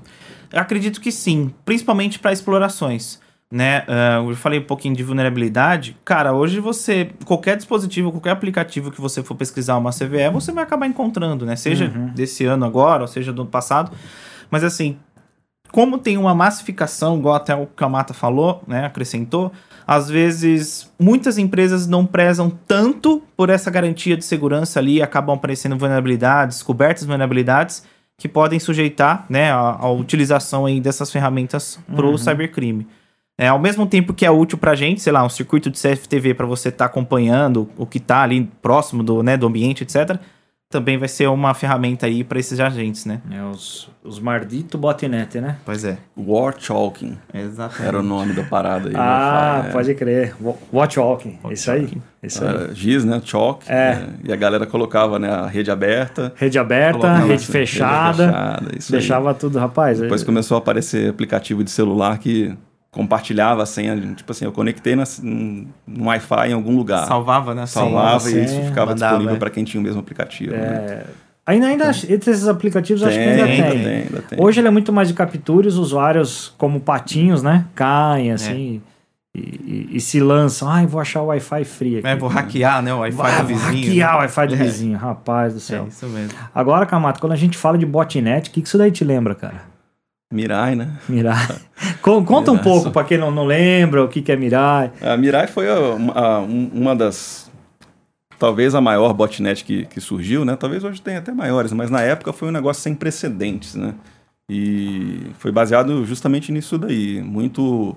Eu 0.53 0.59
acredito 0.59 1.01
que 1.01 1.11
sim, 1.11 1.51
principalmente 1.65 2.19
para 2.19 2.31
explorações. 2.31 3.19
Né? 3.51 3.83
Ah, 3.87 4.23
eu 4.27 4.35
falei 4.35 4.59
um 4.59 4.63
pouquinho 4.63 4.95
de 4.95 5.03
vulnerabilidade. 5.03 5.95
Cara, 6.03 6.33
hoje 6.33 6.59
você, 6.59 7.11
qualquer 7.25 7.55
dispositivo, 7.55 8.11
qualquer 8.11 8.31
aplicativo 8.31 8.91
que 8.91 8.99
você 8.99 9.21
for 9.23 9.35
pesquisar 9.35 9.77
uma 9.77 9.91
CVE, 9.91 10.29
você 10.33 10.51
vai 10.51 10.63
acabar 10.63 10.87
encontrando, 10.87 11.45
né? 11.45 11.55
Seja 11.55 11.85
Uhum. 11.85 12.07
desse 12.07 12.43
ano 12.45 12.65
agora, 12.65 13.03
ou 13.03 13.07
seja 13.07 13.31
do 13.31 13.43
ano 13.43 13.51
passado. 13.51 13.91
Mas 14.49 14.63
assim, 14.63 14.97
como 15.71 15.97
tem 15.99 16.17
uma 16.17 16.33
massificação, 16.33 17.17
igual 17.17 17.35
até 17.35 17.55
o 17.55 17.67
Kamata 17.67 18.13
falou, 18.13 18.63
né, 18.67 18.85
acrescentou, 18.85 19.51
às 19.85 20.09
vezes 20.09 20.91
muitas 20.99 21.37
empresas 21.37 21.85
não 21.85 22.05
prezam 22.05 22.49
tanto 22.49 23.21
por 23.37 23.49
essa 23.51 23.69
garantia 23.69 24.17
de 24.17 24.25
segurança 24.25 24.79
ali, 24.79 25.01
acabam 25.01 25.35
aparecendo 25.35 25.77
vulnerabilidades, 25.77 26.63
cobertas 26.63 27.03
vulnerabilidades, 27.05 27.83
que 28.17 28.27
podem 28.27 28.59
sujeitar 28.59 29.25
né, 29.29 29.51
a, 29.51 29.57
a 29.81 29.91
utilização 29.91 30.65
aí 30.65 30.79
dessas 30.81 31.11
ferramentas 31.11 31.77
para 31.95 32.05
o 32.05 32.11
Uhum. 32.11 32.17
cybercrime. 32.17 32.87
É, 33.37 33.47
ao 33.49 33.59
mesmo 33.59 33.85
tempo 33.85 34.13
que 34.13 34.25
é 34.25 34.31
útil 34.31 34.57
para 34.57 34.73
gente, 34.75 35.01
sei 35.01 35.11
lá, 35.11 35.23
um 35.23 35.29
circuito 35.29 35.69
de 35.69 35.77
CFTV 35.81 36.33
para 36.33 36.45
você 36.45 36.69
estar 36.69 36.85
acompanhando 36.85 37.69
o 37.77 37.85
que 37.85 37.97
está 37.97 38.21
ali 38.21 38.49
próximo 38.61 39.03
do, 39.03 39.21
né, 39.21 39.35
do 39.35 39.45
ambiente, 39.47 39.83
etc., 39.83 40.17
também 40.67 40.97
vai 40.97 41.07
ser 41.07 41.27
uma 41.27 41.53
ferramenta 41.53 42.05
aí 42.05 42.23
para 42.23 42.39
esses 42.39 42.59
agentes, 42.59 43.05
né? 43.05 43.21
É, 43.31 43.41
os, 43.43 43.87
os 44.03 44.19
mardito 44.19 44.77
botnet, 44.77 45.39
né? 45.39 45.57
Pois 45.63 45.85
é. 45.85 45.97
War 46.17 46.53
Chalking 46.57 47.17
Exatamente. 47.33 47.87
era 47.87 47.99
o 47.99 48.03
nome 48.03 48.33
da 48.33 48.43
parada 48.43 48.89
aí. 48.89 48.95
ah, 48.97 49.61
né? 49.65 49.71
pode 49.71 49.93
crer. 49.93 50.35
Wa- 50.41 50.55
Watch 50.73 50.99
Walking. 50.99 51.37
Watch 51.43 51.53
isso 51.53 51.71
aí. 51.71 51.89
Isso 52.21 52.43
aí. 52.43 52.49
Era 52.49 52.73
Giz, 52.75 53.05
né? 53.05 53.21
Chalk. 53.23 53.63
É. 53.71 53.95
né? 53.95 54.13
E 54.23 54.33
a 54.33 54.35
galera 54.35 54.65
colocava 54.65 55.17
né, 55.19 55.29
a 55.29 55.45
rede 55.45 55.69
aberta. 55.71 56.33
Rede 56.35 56.57
aberta, 56.59 56.99
Colocava 56.99 57.19
rede 57.21 57.33
assim, 57.35 57.51
fechada. 57.51 58.25
fechada, 58.25 58.71
isso 58.77 58.93
aí. 58.93 58.99
deixava 58.99 59.33
tudo, 59.33 59.59
rapaz. 59.59 59.99
Depois 59.99 60.23
é- 60.23 60.25
começou 60.25 60.55
a 60.55 60.57
aparecer 60.57 61.09
aplicativo 61.09 61.63
de 61.63 61.69
celular 61.71 62.17
que 62.17 62.53
compartilhava 62.95 63.61
a 63.61 63.65
senha. 63.65 63.95
Tipo 64.15 64.31
assim, 64.31 64.45
eu 64.45 64.51
conectei 64.53 64.95
na, 64.95 65.03
num, 65.21 65.67
num 65.85 66.07
Wi-Fi 66.07 66.49
em 66.49 66.53
algum 66.53 66.75
lugar. 66.75 67.05
Salvava, 67.05 67.53
né? 67.53 67.65
Salvava 67.65 68.21
Sim, 68.21 68.39
e 68.39 68.45
isso 68.45 68.61
ficava 68.61 68.91
mandava, 68.91 69.11
disponível 69.17 69.35
é. 69.35 69.39
para 69.39 69.49
quem 69.49 69.63
tinha 69.65 69.79
o 69.79 69.83
mesmo 69.83 69.99
aplicativo. 69.99 70.53
né? 70.53 70.59
é, 70.59 71.05
ainda, 71.45 71.67
ainda 71.67 71.89
entre 72.09 72.31
esses 72.31 72.47
aplicativos, 72.47 73.03
acho 73.03 73.17
que 73.17 73.23
ainda 73.23 73.45
Tem, 73.45 73.55
tem. 73.57 73.63
ainda 73.65 73.83
tem, 73.83 73.95
ainda 74.03 74.21
tem. 74.21 74.41
Hoje 74.41 74.61
ele 74.61 74.67
é 74.69 74.71
muito 74.71 74.91
mais 74.93 75.09
de 75.09 75.13
captura 75.13 75.65
e 75.65 75.69
os 75.69 75.77
usuários, 75.77 76.53
como 76.57 76.79
patinhos, 76.79 77.43
né? 77.43 77.65
Caem 77.75 78.31
assim 78.31 78.81
e, 79.35 79.39
e- 79.39 79.89
e 79.97 79.99
se 79.99 80.21
lançam. 80.21 80.69
Ai, 80.69 80.85
vou 80.87 81.01
achar 81.01 81.21
o 81.21 81.25
Wi-Fi 81.25 81.65
free 81.65 81.97
aqui. 81.99 82.07
É, 82.07 82.15
vou 82.15 82.29
hackear, 82.29 82.81
né? 82.81 82.93
O 82.93 82.99
Wi-Fi 82.99 83.21
Ah, 83.21 83.41
do 83.41 83.47
vou 83.49 83.57
vizinho. 83.57 83.83
hackear 83.87 84.15
o 84.15 84.19
Wi-Fi 84.19 84.47
do 84.47 84.53
É. 84.53 84.57
vizinho, 84.57 84.97
rapaz 84.97 85.53
do 85.53 85.59
céu. 85.59 85.83
É, 85.83 85.87
isso 85.89 86.05
mesmo. 86.07 86.31
Agora, 86.55 86.85
Camato, 86.85 87.19
quando 87.19 87.33
a 87.33 87.35
gente 87.35 87.57
fala 87.57 87.77
de 87.77 87.85
botnet, 87.85 88.49
o 88.49 88.53
que, 88.53 88.61
que 88.61 88.67
isso 88.69 88.77
daí 88.77 88.89
te 88.91 89.03
lembra, 89.03 89.35
cara? 89.35 89.74
Mirai, 90.35 90.75
né? 90.75 90.91
Mirai. 91.09 91.47
Con- 92.01 92.23
Conta 92.23 92.51
um 92.51 92.55
Mirai, 92.55 92.63
pouco 92.63 92.83
só- 92.85 92.91
pra 92.91 93.03
quem 93.03 93.17
não, 93.17 93.31
não 93.31 93.45
lembra 93.45 94.03
o 94.03 94.07
que, 94.07 94.21
que 94.21 94.31
é 94.31 94.35
Mirai. 94.35 94.91
A 95.01 95.17
Mirai 95.17 95.47
foi 95.47 95.67
a- 95.69 95.73
a- 96.13 96.39
um- 96.41 96.69
uma 96.73 96.95
das. 96.95 97.49
Talvez 98.37 98.75
a 98.75 98.81
maior 98.81 99.13
botnet 99.13 99.63
que, 99.63 99.85
que 99.85 100.01
surgiu, 100.01 100.43
né? 100.43 100.55
Talvez 100.57 100.83
hoje 100.83 101.01
tenha 101.01 101.19
até 101.19 101.31
maiores, 101.31 101.71
mas 101.71 101.89
na 101.89 102.01
época 102.01 102.33
foi 102.33 102.49
um 102.49 102.51
negócio 102.51 102.83
sem 102.83 102.93
precedentes, 102.93 103.75
né? 103.75 103.93
E 104.49 105.27
foi 105.39 105.51
baseado 105.51 106.05
justamente 106.05 106.51
nisso 106.51 106.77
daí. 106.77 107.21
Muito 107.21 107.95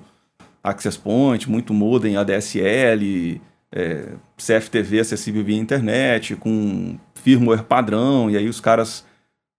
access 0.63 0.97
point, 0.97 1.51
muito 1.51 1.75
modem 1.75 2.17
ADSL, 2.17 3.41
é, 3.75 4.13
CFTV 4.37 5.01
acessível 5.01 5.45
via 5.45 5.57
internet, 5.59 6.37
com 6.37 6.97
firmware 7.15 7.65
padrão, 7.65 8.31
e 8.31 8.37
aí 8.37 8.49
os 8.49 8.61
caras 8.61 9.05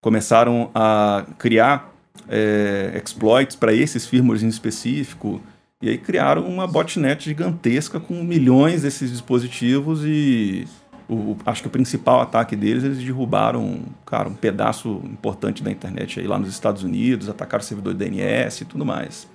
começaram 0.02 0.72
a 0.74 1.26
criar 1.38 1.94
é, 2.28 3.00
exploits 3.04 3.56
para 3.56 3.74
esses 3.74 4.06
firmwares 4.06 4.44
em 4.44 4.48
específico, 4.48 5.42
e 5.82 5.90
aí 5.90 5.98
criaram 5.98 6.46
uma 6.46 6.68
botnet 6.68 7.24
gigantesca 7.24 8.00
com 8.00 8.22
milhões 8.22 8.82
desses 8.82 9.12
dispositivos 9.12 10.02
e 10.04 10.68
o, 11.10 11.38
acho 11.46 11.62
que 11.62 11.68
o 11.68 11.72
principal 11.72 12.22
ataque 12.22 12.56
deles, 12.56 12.84
eles 12.84 12.98
derrubaram, 13.00 13.80
cara, 14.06 14.30
um 14.30 14.34
pedaço 14.34 15.02
importante 15.06 15.64
da 15.64 15.72
internet 15.72 16.20
aí 16.20 16.28
lá 16.28 16.38
nos 16.38 16.50
Estados 16.50 16.84
Unidos, 16.84 17.30
atacaram 17.30 17.64
o 17.64 17.66
servidor 17.66 17.94
de 17.94 18.06
DNS 18.06 18.62
e 18.62 18.66
tudo 18.66 18.86
mais. 18.86 19.28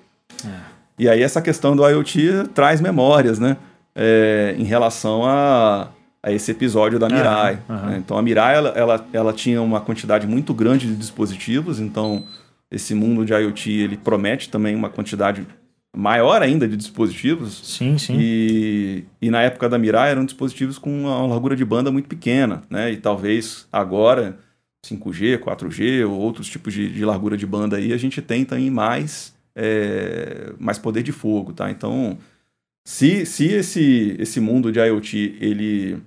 E 0.99 1.09
aí 1.09 1.23
essa 1.23 1.43
questão 1.43 1.75
do 1.75 1.87
IoT 1.88 2.50
traz 2.55 2.81
memórias, 2.81 3.38
né? 3.38 3.57
É, 3.97 4.55
em 4.59 4.64
relação 4.64 5.25
a, 5.25 5.88
a 6.23 6.31
esse 6.31 6.50
episódio 6.50 6.99
da 6.99 7.09
Mirai. 7.09 7.59
Aham, 7.69 7.76
aham. 7.76 7.91
né? 7.91 7.97
Então 7.99 8.17
a 8.19 8.23
Mirai, 8.23 8.57
ela, 8.57 8.69
ela, 8.71 9.07
ela 9.12 9.33
tinha 9.33 9.61
uma 9.61 9.81
quantidade 9.81 10.26
muito 10.26 10.53
grande 10.55 10.87
de 10.87 10.95
dispositivos, 10.95 11.81
então 11.81 12.25
esse 12.75 12.95
mundo 12.95 13.25
de 13.25 13.33
IoT, 13.33 13.71
ele 13.71 13.97
promete 13.97 14.49
também 14.49 14.75
uma 14.75 14.90
quantidade 14.90 15.47
maior 15.97 16.43
ainda 16.43 16.66
de 16.66 16.76
dispositivos, 16.76 17.61
Sim, 17.62 17.97
sim. 17.99 18.16
e, 18.19 19.04
e 19.23 19.31
na 19.31 19.43
época 19.43 19.69
da 19.69 19.78
Mirai 19.78 20.11
eram 20.11 20.25
dispositivos 20.25 20.76
com 20.76 20.90
uma 21.02 21.26
largura 21.26 21.54
de 21.54 21.64
banda 21.64 21.93
muito 21.93 22.09
pequena, 22.09 22.62
né? 22.69 22.90
E 22.90 22.97
talvez 22.97 23.69
agora 23.73 24.37
5G, 24.85 25.38
4G 25.38 26.07
ou 26.07 26.19
outros 26.19 26.49
tipos 26.49 26.75
de, 26.75 26.93
de 26.93 27.04
largura 27.04 27.37
de 27.37 27.47
banda 27.47 27.76
aí 27.76 27.93
a 27.93 27.97
gente 27.97 28.21
tem 28.21 28.45
também 28.45 28.71
mais, 28.71 29.35
é, 29.54 30.52
mais 30.59 30.78
poder 30.78 31.02
de 31.04 31.12
fogo, 31.12 31.52
tá? 31.52 31.71
Então, 31.71 32.19
se, 32.85 33.25
se 33.25 33.47
esse, 33.47 34.16
esse 34.19 34.40
mundo 34.40 34.73
de 34.73 34.81
IoT 34.81 35.37
ele, 35.40 35.99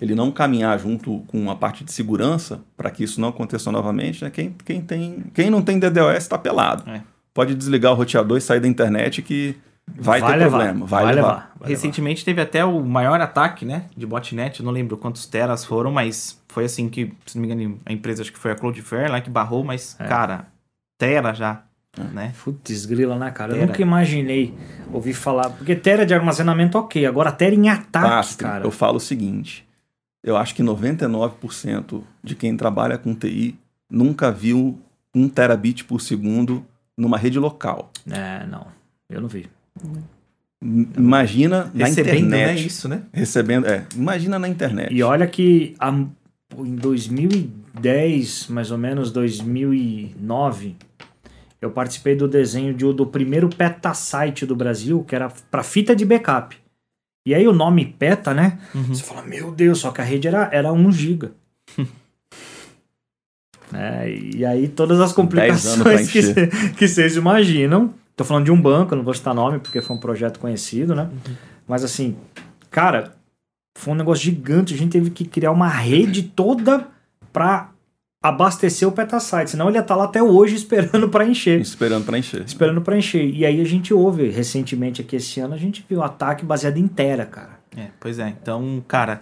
ele 0.00 0.14
não 0.14 0.30
caminhar 0.30 0.78
junto 0.78 1.20
com 1.26 1.50
a 1.50 1.56
parte 1.56 1.84
de 1.84 1.92
segurança 1.92 2.60
para 2.76 2.90
que 2.90 3.04
isso 3.04 3.20
não 3.20 3.28
aconteça 3.28 3.70
novamente, 3.72 4.24
né? 4.24 4.30
Quem, 4.30 4.54
quem, 4.64 4.80
tem, 4.80 5.24
quem 5.34 5.50
não 5.50 5.62
tem 5.62 5.78
DDoS 5.78 6.18
está 6.18 6.38
pelado. 6.38 6.88
É. 6.90 7.02
Pode 7.32 7.54
desligar 7.54 7.92
o 7.92 7.96
roteador 7.96 8.38
e 8.38 8.40
sair 8.40 8.60
da 8.60 8.68
internet 8.68 9.22
que 9.22 9.56
vai, 9.88 10.20
ter 10.20 10.36
levar, 10.36 10.48
problema. 10.48 10.86
Vai, 10.86 11.04
levar. 11.06 11.22
vai 11.22 11.32
levar. 11.32 11.52
Recentemente 11.64 12.24
teve 12.24 12.40
até 12.40 12.64
o 12.64 12.80
maior 12.80 13.20
ataque, 13.20 13.64
né? 13.64 13.86
De 13.96 14.06
botnet. 14.06 14.60
Eu 14.60 14.66
não 14.66 14.72
lembro 14.72 14.96
quantos 14.96 15.26
teras 15.26 15.64
foram, 15.64 15.90
mas 15.90 16.40
foi 16.48 16.64
assim 16.64 16.88
que, 16.88 17.12
se 17.26 17.36
não 17.36 17.46
me 17.46 17.52
engano, 17.52 17.80
a 17.84 17.92
empresa 17.92 18.22
acho 18.22 18.32
que 18.32 18.38
foi 18.38 18.52
a 18.52 18.54
Cloudflare 18.54 19.10
lá 19.10 19.20
que 19.20 19.30
barrou, 19.30 19.64
mas, 19.64 19.96
É. 19.98 20.06
cara, 20.06 20.46
tera 20.98 21.34
já, 21.34 21.62
né? 22.12 22.32
Putz, 22.42 22.86
grila 22.86 23.16
na 23.18 23.30
cara. 23.30 23.52
Eu 23.52 23.56
Tera. 23.56 23.66
nunca 23.68 23.82
imaginei 23.82 24.52
ouvir 24.92 25.14
falar. 25.14 25.50
Porque 25.50 25.74
Tera 25.76 26.04
de 26.04 26.12
armazenamento, 26.14 26.76
ok. 26.78 27.04
Agora 27.06 27.30
Tera 27.32 27.54
em 27.54 27.68
ataque, 27.68 28.06
Pastre, 28.08 28.44
cara. 28.46 28.64
eu 28.64 28.70
falo 28.70 28.96
o 28.96 29.00
seguinte: 29.00 29.66
eu 30.22 30.36
acho 30.36 30.54
que 30.54 30.62
99% 30.62 32.02
de 32.22 32.34
quem 32.34 32.56
trabalha 32.56 32.98
com 32.98 33.14
TI 33.14 33.56
nunca 33.90 34.30
viu 34.32 34.78
um 35.14 35.28
terabit 35.28 35.84
por 35.84 36.00
segundo 36.00 36.64
numa 36.96 37.16
rede 37.18 37.38
local. 37.38 37.90
É, 38.10 38.46
não. 38.46 38.66
Eu 39.08 39.20
não 39.20 39.28
vi. 39.28 39.46
Imagina 40.62 41.70
na 41.74 41.86
Recebendo, 41.86 42.28
né? 42.30 42.42
internet. 42.42 42.66
Isso, 42.66 42.88
né? 42.88 43.02
Recebendo, 43.12 43.66
é. 43.66 43.84
Imagina 43.94 44.38
na 44.38 44.48
internet. 44.48 44.92
E 44.94 45.02
olha 45.02 45.26
que 45.26 45.74
a- 45.78 45.90
em 46.56 46.74
2010, 46.76 48.46
mais 48.48 48.70
ou 48.70 48.78
menos, 48.78 49.10
2009, 49.12 50.76
eu 51.66 51.70
participei 51.70 52.14
do 52.14 52.26
desenho 52.28 52.72
de- 52.74 52.92
do 52.92 53.06
primeiro 53.06 53.48
petasite 53.48 54.44
do 54.46 54.54
Brasil, 54.56 55.02
que 55.04 55.14
era 55.14 55.28
para 55.50 55.62
fita 55.62 55.94
de 55.96 56.04
backup. 56.04 56.56
E 57.26 57.34
aí 57.34 57.48
o 57.48 57.52
nome 57.52 57.86
peta, 57.86 58.34
né? 58.34 58.58
Uhum. 58.74 58.82
Você 58.94 59.02
fala, 59.02 59.22
meu 59.22 59.50
Deus, 59.50 59.78
só 59.78 59.90
que 59.90 60.00
a 60.00 60.04
rede 60.04 60.28
era, 60.28 60.48
era 60.52 60.72
1 60.72 60.92
giga. 60.92 61.32
É, 63.72 64.08
e 64.08 64.44
aí 64.44 64.68
todas 64.68 65.00
as 65.00 65.12
complicações 65.12 66.10
que, 66.12 66.22
cê- 66.22 66.46
que 66.76 66.86
vocês 66.86 67.16
imaginam. 67.16 67.92
Tô 68.14 68.22
falando 68.24 68.44
de 68.44 68.52
um 68.52 68.60
banco, 68.60 68.94
não 68.94 69.02
vou 69.02 69.12
citar 69.14 69.34
nome 69.34 69.58
porque 69.58 69.80
foi 69.80 69.96
um 69.96 69.98
projeto 69.98 70.38
conhecido, 70.38 70.94
né? 70.94 71.10
Mas 71.66 71.82
assim, 71.82 72.16
cara, 72.70 73.16
foi 73.76 73.92
um 73.92 73.96
negócio 73.96 74.22
gigante. 74.24 74.74
A 74.74 74.76
gente 74.76 74.92
teve 74.92 75.10
que 75.10 75.24
criar 75.24 75.50
uma 75.50 75.66
rede 75.68 76.22
toda 76.22 76.86
pra 77.32 77.70
abastecer 78.24 78.88
o 78.88 78.92
Petasite, 78.92 79.50
senão 79.50 79.68
ele 79.68 79.76
ia 79.76 79.82
estar 79.82 79.94
lá 79.94 80.04
até 80.04 80.22
hoje 80.22 80.54
esperando 80.56 81.10
para 81.10 81.26
encher. 81.26 81.60
Esperando 81.60 82.06
para 82.06 82.16
encher. 82.16 82.42
Esperando 82.42 82.80
para 82.80 82.96
encher. 82.96 83.28
E 83.28 83.44
aí 83.44 83.60
a 83.60 83.64
gente 83.66 83.92
ouve 83.92 84.30
recentemente 84.30 85.02
aqui 85.02 85.16
esse 85.16 85.40
ano, 85.40 85.52
a 85.52 85.58
gente 85.58 85.84
viu 85.86 86.02
ataque 86.02 86.42
baseado 86.42 86.78
em 86.78 86.88
Tera, 86.88 87.26
cara. 87.26 87.60
É, 87.76 87.88
pois 88.00 88.18
é. 88.18 88.28
Então, 88.28 88.82
cara, 88.88 89.20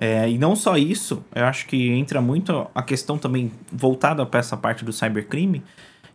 é, 0.00 0.30
e 0.30 0.38
não 0.38 0.54
só 0.54 0.76
isso, 0.76 1.24
eu 1.34 1.44
acho 1.44 1.66
que 1.66 1.90
entra 1.90 2.20
muito 2.20 2.68
a 2.72 2.80
questão 2.80 3.18
também 3.18 3.50
voltada 3.72 4.24
para 4.24 4.38
essa 4.38 4.56
parte 4.56 4.84
do 4.84 4.92
cybercrime, 4.92 5.60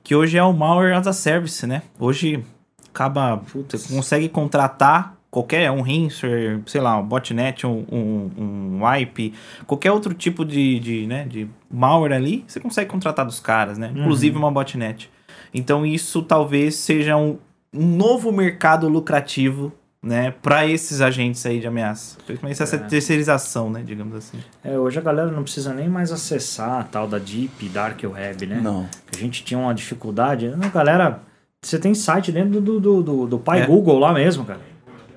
que 0.02 0.16
hoje 0.16 0.38
é 0.38 0.44
o 0.44 0.54
malware 0.54 0.96
as 0.96 1.08
a 1.08 1.14
service, 1.14 1.68
né? 1.68 1.82
Hoje 2.00 2.42
acaba, 2.88 3.36
puta, 3.36 3.78
você 3.78 3.94
consegue 3.94 4.30
contratar 4.30 5.19
qualquer 5.32 5.70
um 5.72 5.82
rinser, 5.82 6.60
sei 6.66 6.82
lá, 6.82 6.98
um 6.98 7.04
botnet, 7.06 7.66
um, 7.68 7.86
um, 7.92 8.32
um 8.38 8.86
wipe, 8.86 9.34
qualquer 9.68 9.92
outro 9.92 10.14
tipo 10.14 10.44
de, 10.44 10.80
de, 10.80 11.08
né, 11.08 11.26
de 11.26 11.48
malware 11.70 12.14
ali, 12.14 12.44
você 12.48 12.60
consegue 12.60 12.90
contratar 12.90 13.26
dos 13.26 13.40
caras, 13.40 13.78
né? 13.78 13.92
Inclusive 13.96 14.36
uma 14.38 14.52
botnet. 14.52 15.10
Então 15.54 15.86
isso 15.86 16.22
talvez 16.24 16.76
seja 16.76 17.16
um, 17.18 17.38
um 17.74 17.86
novo 17.96 18.32
mercado 18.32 18.88
lucrativo 18.90 19.72
né, 20.02 20.34
para 20.42 20.66
esses 20.66 21.02
agentes 21.02 21.46
aí 21.46 21.60
de 21.60 21.68
ameaça. 21.68 22.18
Principalmente 22.26 22.64
essa 22.64 22.76
É. 22.78 22.80
terceirização, 22.80 23.70
né, 23.70 23.84
digamos 23.86 24.16
assim. 24.16 24.38
É, 24.64 24.78
hoje 24.80 24.98
a 24.98 25.02
galera 25.02 25.30
não 25.30 25.44
precisa 25.44 25.74
nem 25.74 25.90
mais 25.90 26.12
acessar 26.12 26.80
a 26.80 26.84
tal 26.86 27.06
da 27.08 27.18
Deep 27.20 27.68
Dark 27.70 28.00
Web, 28.04 28.46
né? 28.48 28.62
Não. 28.64 28.88
A 29.14 29.18
gente 29.18 29.44
tinha 29.44 29.60
uma 29.60 29.74
dificuldade. 29.74 30.48
A 30.48 30.68
galera, 30.70 31.20
você 31.62 31.78
tem 31.78 31.94
site 31.94 32.32
dentro 32.32 32.62
do, 32.62 32.80
do, 32.80 33.04
do, 33.04 33.28
do 33.28 33.40
pai 33.40 33.64
É. 33.64 33.66
Google 33.66 34.00
lá 34.00 34.14
mesmo, 34.14 34.46
cara. 34.46 34.62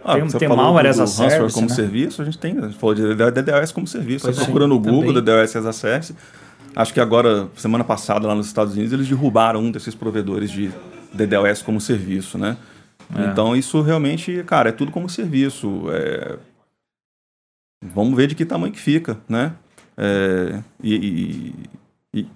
Ah, 0.04 0.14
Tem- 0.14 0.28
falou 0.48 0.56
malware 0.56 0.88
as 0.88 0.98
a 0.98 1.06
service, 1.06 1.54
como 1.54 1.68
né? 1.68 1.74
serviço, 1.74 2.22
a 2.22 2.24
gente 2.24 2.38
tem, 2.38 2.58
a 2.58 2.62
gente 2.62 2.78
falou 2.78 2.94
de 2.94 3.14
DDoS 3.14 3.70
como 3.72 3.86
serviço. 3.86 4.24
Pois 4.24 4.36
você 4.36 4.42
é, 4.42 4.44
procura 4.44 4.66
no 4.66 4.78
Google 4.78 5.12
também. 5.14 5.22
DDoS 5.22 5.56
as 5.56 5.66
a 5.66 5.72
service. 5.72 6.14
Acho 6.74 6.92
que 6.94 7.00
agora, 7.00 7.48
semana 7.56 7.84
passada, 7.84 8.26
lá 8.26 8.34
nos 8.34 8.46
Estados 8.46 8.72
Unidos, 8.74 8.92
eles 8.92 9.06
derrubaram 9.08 9.60
um 9.60 9.70
desses 9.70 9.94
provedores 9.94 10.50
de 10.50 10.70
DDoS 11.12 11.62
como 11.62 11.80
serviço, 11.80 12.38
né? 12.38 12.56
É. 13.14 13.26
Então, 13.26 13.54
isso 13.54 13.80
realmente, 13.82 14.42
cara, 14.44 14.70
é 14.70 14.72
tudo 14.72 14.90
como 14.90 15.08
serviço. 15.08 15.84
É... 15.90 16.38
Vamos 17.82 18.16
ver 18.16 18.26
de 18.28 18.34
que 18.34 18.44
tamanho 18.46 18.72
que 18.72 18.80
fica, 18.80 19.18
né? 19.28 19.52
É... 19.96 20.60
E, 20.82 20.94
e- 20.94 22.20
e- 22.20 22.26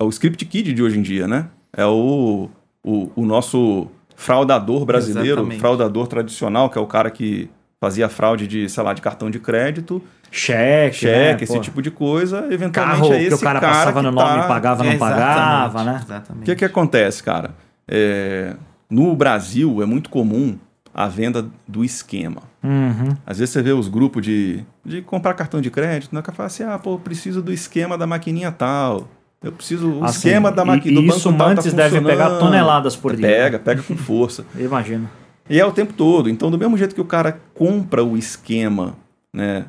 é 0.00 0.04
o 0.04 0.08
script 0.10 0.44
kid 0.44 0.72
de 0.74 0.82
hoje 0.82 0.98
em 0.98 1.02
dia, 1.02 1.26
né? 1.26 1.48
É 1.72 1.86
o, 1.86 2.50
o, 2.84 3.10
o 3.16 3.24
nosso 3.24 3.88
fraudador 4.24 4.84
brasileiro, 4.86 5.40
Exatamente. 5.40 5.60
fraudador 5.60 6.06
tradicional, 6.06 6.70
que 6.70 6.78
é 6.78 6.80
o 6.80 6.86
cara 6.86 7.10
que 7.10 7.50
fazia 7.80 8.08
fraude 8.08 8.46
de, 8.46 8.68
sei 8.68 8.82
lá, 8.82 8.94
de 8.94 9.02
cartão 9.02 9.30
de 9.30 9.38
crédito, 9.38 10.02
Cheque, 10.30 10.96
cheque, 10.96 11.36
né? 11.40 11.44
esse 11.44 11.52
Pô, 11.52 11.60
tipo 11.60 11.80
de 11.82 11.90
coisa, 11.92 12.48
eventualmente 12.50 13.00
Carro 13.02 13.12
é 13.12 13.20
esse 13.20 13.28
que 13.28 13.34
o 13.34 13.38
cara, 13.38 13.60
passava 13.60 14.00
que 14.00 14.06
no 14.06 14.10
nome 14.10 14.38
tá- 14.40 14.44
e 14.44 14.48
pagava, 14.48 14.82
não 14.82 14.90
É, 14.90 14.96
pagava, 14.96 15.80
exatamente, 15.80 15.84
né? 15.86 15.92
O 15.92 16.02
Exatamente. 16.02 16.44
que 16.46 16.56
que 16.56 16.64
acontece, 16.64 17.22
cara? 17.22 17.50
É, 17.86 18.54
No 18.90 19.14
Brasil 19.14 19.80
é 19.82 19.86
muito 19.86 20.08
comum 20.10 20.56
a 20.92 21.06
venda 21.06 21.46
do 21.68 21.84
esquema. 21.84 22.42
Uhum. 22.62 23.14
Às 23.26 23.38
vezes 23.38 23.52
você 23.52 23.62
vê 23.62 23.72
os 23.72 23.86
grupos 23.88 24.22
de, 24.24 24.64
de 24.84 25.02
comprar 25.02 25.34
cartão 25.34 25.60
de 25.60 25.70
crédito, 25.70 26.14
né? 26.14 26.22
Que 26.22 26.32
fala 26.32 26.46
assim, 26.46 26.62
ah, 26.64 26.78
pô, 26.78 26.98
preciso 26.98 27.42
do 27.42 27.52
esquema 27.52 27.96
da 27.98 28.06
maquininha 28.06 28.50
tal. 28.50 29.06
Eu 29.44 29.52
preciso 29.52 29.90
o 29.90 30.04
Assim, 30.04 30.28
esquema 30.28 30.50
da 30.50 30.64
maquininha 30.64 31.02
do 31.02 31.06
banco 31.06 31.18
isso 31.18 31.32
tá 31.34 31.46
antes 31.46 31.72
deve 31.74 32.00
pegar 32.00 32.38
toneladas 32.38 32.96
por 32.96 33.14
dia. 33.14 33.26
Pega, 33.26 33.58
pega 33.58 33.82
com 33.82 33.94
força. 33.94 34.46
Imagina. 34.58 35.10
E 35.48 35.60
é 35.60 35.66
o 35.66 35.70
tempo 35.70 35.92
todo. 35.92 36.30
Então, 36.30 36.50
do 36.50 36.58
mesmo 36.58 36.78
jeito 36.78 36.94
que 36.94 37.00
o 37.00 37.04
cara 37.04 37.38
compra 37.52 38.02
o 38.02 38.16
esquema, 38.16 38.96
né, 39.30 39.66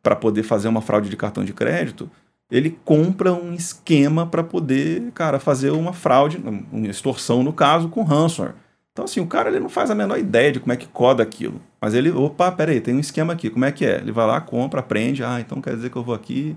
para 0.00 0.14
poder 0.14 0.44
fazer 0.44 0.68
uma 0.68 0.80
fraude 0.80 1.10
de 1.10 1.16
cartão 1.16 1.44
de 1.44 1.52
crédito, 1.52 2.08
ele 2.50 2.78
compra 2.84 3.32
um 3.32 3.52
esquema 3.52 4.24
para 4.24 4.44
poder, 4.44 5.10
cara, 5.12 5.40
fazer 5.40 5.70
uma 5.70 5.92
fraude, 5.92 6.40
uma 6.72 6.86
extorsão 6.86 7.42
no 7.42 7.52
caso, 7.52 7.88
com 7.88 8.04
ransomware. 8.04 8.54
Então, 8.92 9.04
assim, 9.04 9.20
o 9.20 9.26
cara 9.26 9.48
ele 9.48 9.60
não 9.60 9.68
faz 9.68 9.90
a 9.90 9.94
menor 9.94 10.18
ideia 10.18 10.50
de 10.50 10.60
como 10.60 10.72
é 10.72 10.76
que 10.76 10.86
coda 10.86 11.22
aquilo. 11.22 11.60
Mas 11.80 11.94
ele, 11.94 12.10
opa, 12.10 12.50
peraí, 12.50 12.80
tem 12.80 12.94
um 12.94 13.00
esquema 13.00 13.32
aqui, 13.32 13.50
como 13.50 13.64
é 13.64 13.70
que 13.70 13.84
é? 13.84 13.98
Ele 13.98 14.10
vai 14.10 14.26
lá, 14.26 14.40
compra, 14.40 14.80
aprende, 14.80 15.22
ah, 15.22 15.38
então 15.40 15.60
quer 15.60 15.74
dizer 15.74 15.90
que 15.90 15.96
eu 15.96 16.02
vou 16.02 16.14
aqui, 16.14 16.56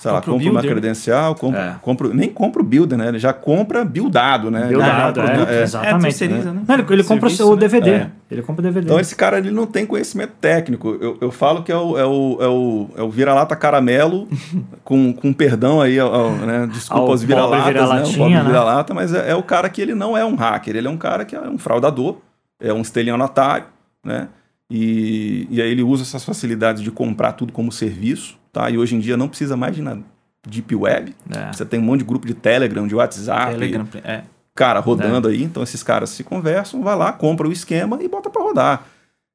sei 0.00 0.10
lá, 0.10 0.16
Compra 0.22 0.30
o 0.30 0.34
compro 0.38 0.50
uma 0.52 0.62
credencial, 0.62 1.34
compro, 1.34 1.60
É. 1.60 1.76
compro, 1.82 2.14
nem 2.14 2.30
compra 2.30 2.62
o 2.62 2.64
builder, 2.64 2.96
né? 2.96 3.08
Ele 3.08 3.18
já 3.18 3.34
compra 3.34 3.84
buildado, 3.84 4.50
né? 4.50 4.60
Ele 4.62 4.68
Buildado, 4.76 5.20
compra 5.20 5.22
o 5.22 5.28
é, 5.28 5.36
build- 5.36 5.52
é. 5.52 5.62
exatamente. 5.62 6.02
terceiriza, 6.02 6.52
né? 6.54 6.62
Não, 6.66 6.74
ele, 6.74 6.86
ele 6.88 7.04
compra 7.04 7.26
o 7.26 7.30
Serviço, 7.30 7.36
seu 7.36 7.50
né? 7.54 7.60
DVD. 7.60 7.90
É. 7.90 8.10
Ele 8.30 8.40
compra 8.42 8.60
o 8.60 8.62
DVD. 8.62 8.86
Então 8.86 8.98
esse 8.98 9.14
cara 9.14 9.36
ele 9.36 9.50
não 9.50 9.66
tem 9.66 9.84
conhecimento 9.84 10.32
técnico. 10.40 10.96
Eu, 10.98 11.18
eu 11.20 11.30
falo 11.30 11.62
que 11.62 11.70
é 11.70 11.76
o, 11.76 11.98
é 11.98 12.06
o, 12.06 12.38
é 12.40 12.48
o, 12.48 12.88
é 12.96 13.02
o 13.02 13.10
vira-lata 13.10 13.54
caramelo, 13.54 14.26
com, 14.82 15.12
com 15.12 15.34
perdão 15.34 15.82
aí, 15.82 15.98
ao, 16.00 16.14
ao, 16.14 16.30
né? 16.32 16.66
desculpa 16.72 17.02
Ao 17.02 17.10
aos 17.10 17.22
vira-latas, 17.22 17.74
pobre 17.74 17.74
né? 17.74 18.02
O 18.02 18.16
pobre 18.16 18.34
né? 18.36 18.42
vira-lata, 18.44 18.94
mas 18.94 19.12
é, 19.12 19.32
é 19.32 19.34
o 19.34 19.42
cara 19.42 19.68
que 19.68 19.82
ele 19.82 19.94
não 19.94 20.16
é 20.16 20.24
um 20.24 20.34
hacker, 20.34 20.76
ele 20.76 20.88
é 20.88 20.90
um 20.90 20.96
cara 20.96 21.26
que 21.26 21.36
é 21.36 21.40
um 21.42 21.58
fraudador, 21.58 22.16
é 22.58 22.72
um 22.72 22.80
estelionatário, 22.80 23.66
né? 24.02 24.28
E, 24.70 25.46
e 25.50 25.60
aí 25.60 25.70
ele 25.70 25.82
usa 25.82 26.04
essas 26.04 26.24
facilidades 26.24 26.82
de 26.82 26.90
comprar 26.90 27.32
tudo 27.32 27.52
como 27.52 27.70
serviço, 27.70 28.39
tá? 28.52 28.68
E 28.70 28.78
hoje 28.78 28.94
em 28.96 29.00
dia 29.00 29.16
não 29.16 29.28
precisa 29.28 29.56
mais 29.56 29.74
de 29.74 29.82
nada. 29.82 30.02
Deep 30.48 30.74
Web, 30.74 31.14
É. 31.36 31.52
você 31.52 31.64
tem 31.66 31.78
um 31.78 31.82
monte 31.82 31.98
de 32.00 32.04
grupo 32.06 32.26
de 32.26 32.32
Telegram, 32.34 32.86
de 32.86 32.94
WhatsApp, 32.94 33.52
Telegram, 33.52 33.86
é. 34.02 34.22
cara 34.54 34.80
rodando 34.80 35.28
aí, 35.28 35.42
então 35.42 35.62
esses 35.62 35.82
caras 35.82 36.10
se 36.10 36.24
conversam, 36.24 36.82
vai 36.82 36.96
lá, 36.96 37.12
compra 37.12 37.46
o 37.46 37.52
esquema 37.52 38.02
e 38.02 38.08
bota 38.08 38.30
pra 38.30 38.42
rodar. 38.42 38.86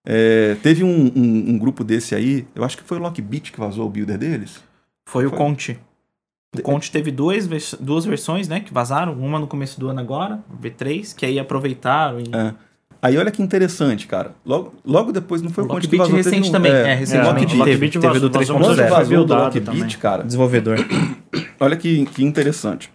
É, 0.08 0.56
teve 0.64 0.84
um, 0.84 1.12
um- 1.16 1.52
um 1.52 1.58
grupo 1.60 1.84
desse 1.84 2.16
aí, 2.16 2.48
eu 2.56 2.64
acho 2.64 2.78
que 2.78 2.84
foi 2.84 2.98
o 2.98 3.02
Lockbit 3.02 3.52
que 3.52 3.60
vazou 3.60 3.86
o 3.86 3.90
builder 3.90 4.18
deles. 4.18 4.64
Foi 5.08 5.26
o 5.26 5.30
Foi. 5.30 5.38
Conte. 5.38 5.80
O 6.58 6.62
Conte 6.62 6.92
teve 6.92 7.12
duas, 7.12 7.46
vers- 7.46 7.76
duas 7.80 8.06
versões, 8.06 8.48
né? 8.48 8.60
Que 8.62 8.74
vazaram. 8.74 9.14
Uma 9.14 9.38
no 9.40 9.46
começo 9.46 9.80
do 9.80 9.90
ano 9.90 10.00
agora, 10.00 10.40
o 10.50 10.56
V3, 10.58 11.14
que 11.16 11.26
aí 11.26 11.38
aproveitaram 11.38 12.20
e. 12.20 12.24
É. 13.06 13.08
Aí 13.08 13.18
olha 13.18 13.30
que 13.32 13.42
interessante, 13.42 14.08
cara. 14.08 14.34
Logo, 14.46 14.74
logo 14.84 15.12
depois 15.12 15.42
não 15.42 15.50
foi 15.52 15.64
o, 15.64 15.68
O 15.68 15.70
Conte 15.70 15.88
que 15.88 15.96
Lockbit 15.96 16.12
vazou. 16.16 16.24
teve 16.24 16.30
recente 16.36 16.50
um- 16.50 16.52
também. 16.52 16.72
É, 16.72 16.92
É, 16.92 16.94
recentemente 16.96 17.26
Lockbit. 17.28 17.48
teve. 17.48 17.58
Lockbit 17.60 18.00
Teve 18.00 18.20
do 18.20 18.30
vazou- 18.32 18.58
Quando 18.58 18.76
3.0. 18.76 18.90
vazou 18.90 18.98
vazou 18.98 19.26
do 19.26 19.34
Lockbit, 19.36 19.98
cara, 19.98 20.24
Desenvolvedor. 20.24 20.78
olha 21.60 21.78
que, 21.78 22.06
que 22.08 22.24
interessante. 22.24 22.92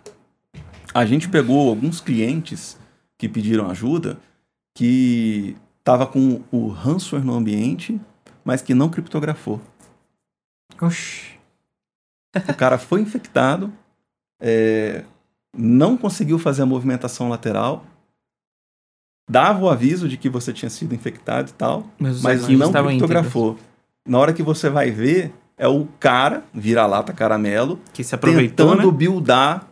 A 0.93 1.05
gente 1.07 1.29
pegou 1.29 1.69
alguns 1.69 2.01
clientes 2.01 2.77
que 3.19 3.29
pediram 3.29 3.71
ajuda 3.71 4.19
que 4.77 5.57
tava 5.85 6.07
com 6.07 6.41
o 6.51 6.69
ransomware 6.69 7.25
no 7.25 7.35
ambiente, 7.35 8.01
mas 8.45 8.63
que 8.63 8.75
não 8.75 8.89
criptografou. 8.89 9.61
Oxi. 10.81 11.39
O 12.49 12.55
cara 12.55 12.79
foi 12.79 13.01
infectado, 13.01 13.73
é, 14.41 15.05
não 15.57 15.97
conseguiu 15.97 16.39
fazer 16.39 16.63
a 16.63 16.67
movimentação 16.67 17.29
lateral, 17.29 17.85
dava 19.29 19.65
o 19.65 19.69
aviso 19.69 20.09
de 20.09 20.17
que 20.17 20.29
você 20.29 20.53
tinha 20.53 20.71
sido 20.71 20.95
infectado 20.95 21.51
e 21.51 21.53
tal, 21.53 21.85
mas 21.99 22.25
arquivos 22.25 22.71
não 22.71 22.85
criptografou. 22.85 23.57
Na 24.07 24.19
hora 24.19 24.33
que 24.33 24.43
você 24.43 24.69
vai 24.69 24.91
ver, 24.91 25.33
é 25.59 25.69
o 25.69 25.87
cara, 25.99 26.43
vira-lata 26.55 27.13
caramelo, 27.13 27.73
íntegros, 27.73 27.91
Que 27.93 28.05
se 28.05 28.15
aproveitou, 28.15 28.71
tentando 28.71 28.91
né? 28.91 28.97
buildar 28.97 29.67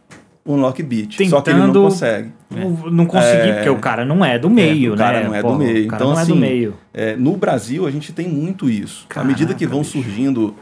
um 0.47 0.57
lockbit. 0.57 1.29
Só 1.29 1.41
que 1.43 1.51
ele 1.51 1.59
não 1.61 1.73
consegue. 1.73 2.33
Não- 2.51 2.91
Não 2.91 3.05
consegui, 3.07 3.49
É. 3.51 3.55
porque 3.55 3.69
o 3.69 3.79
cara 3.79 4.05
não 4.05 4.25
é 4.25 4.39
do 4.39 4.49
meio, 4.49 4.93
o 4.93 4.97
né? 4.97 5.03
cara 5.05 5.25
não 5.25 5.35
é 5.35 5.43
do 5.43 5.49
Pô, 5.49 5.55
meio. 5.57 5.85
O 5.85 5.89
cara 5.89 5.97
Então, 6.03 6.13
não 6.15 6.21
é 6.21 6.25
do 6.25 6.33
assim, 6.33 6.41
meio. 6.41 6.75
É, 6.95 7.17
no 7.17 7.37
Brasil, 7.37 7.87
a 7.87 7.91
gente 7.91 8.13
tem 8.13 8.27
muito 8.29 8.71
isso. 8.71 9.07
à 9.15 9.25
medida 9.25 9.53
que 9.53 9.61
Caraca, 9.67 9.75
vão 9.75 9.81
bicho. 9.83 9.93
surgindo 9.93 10.55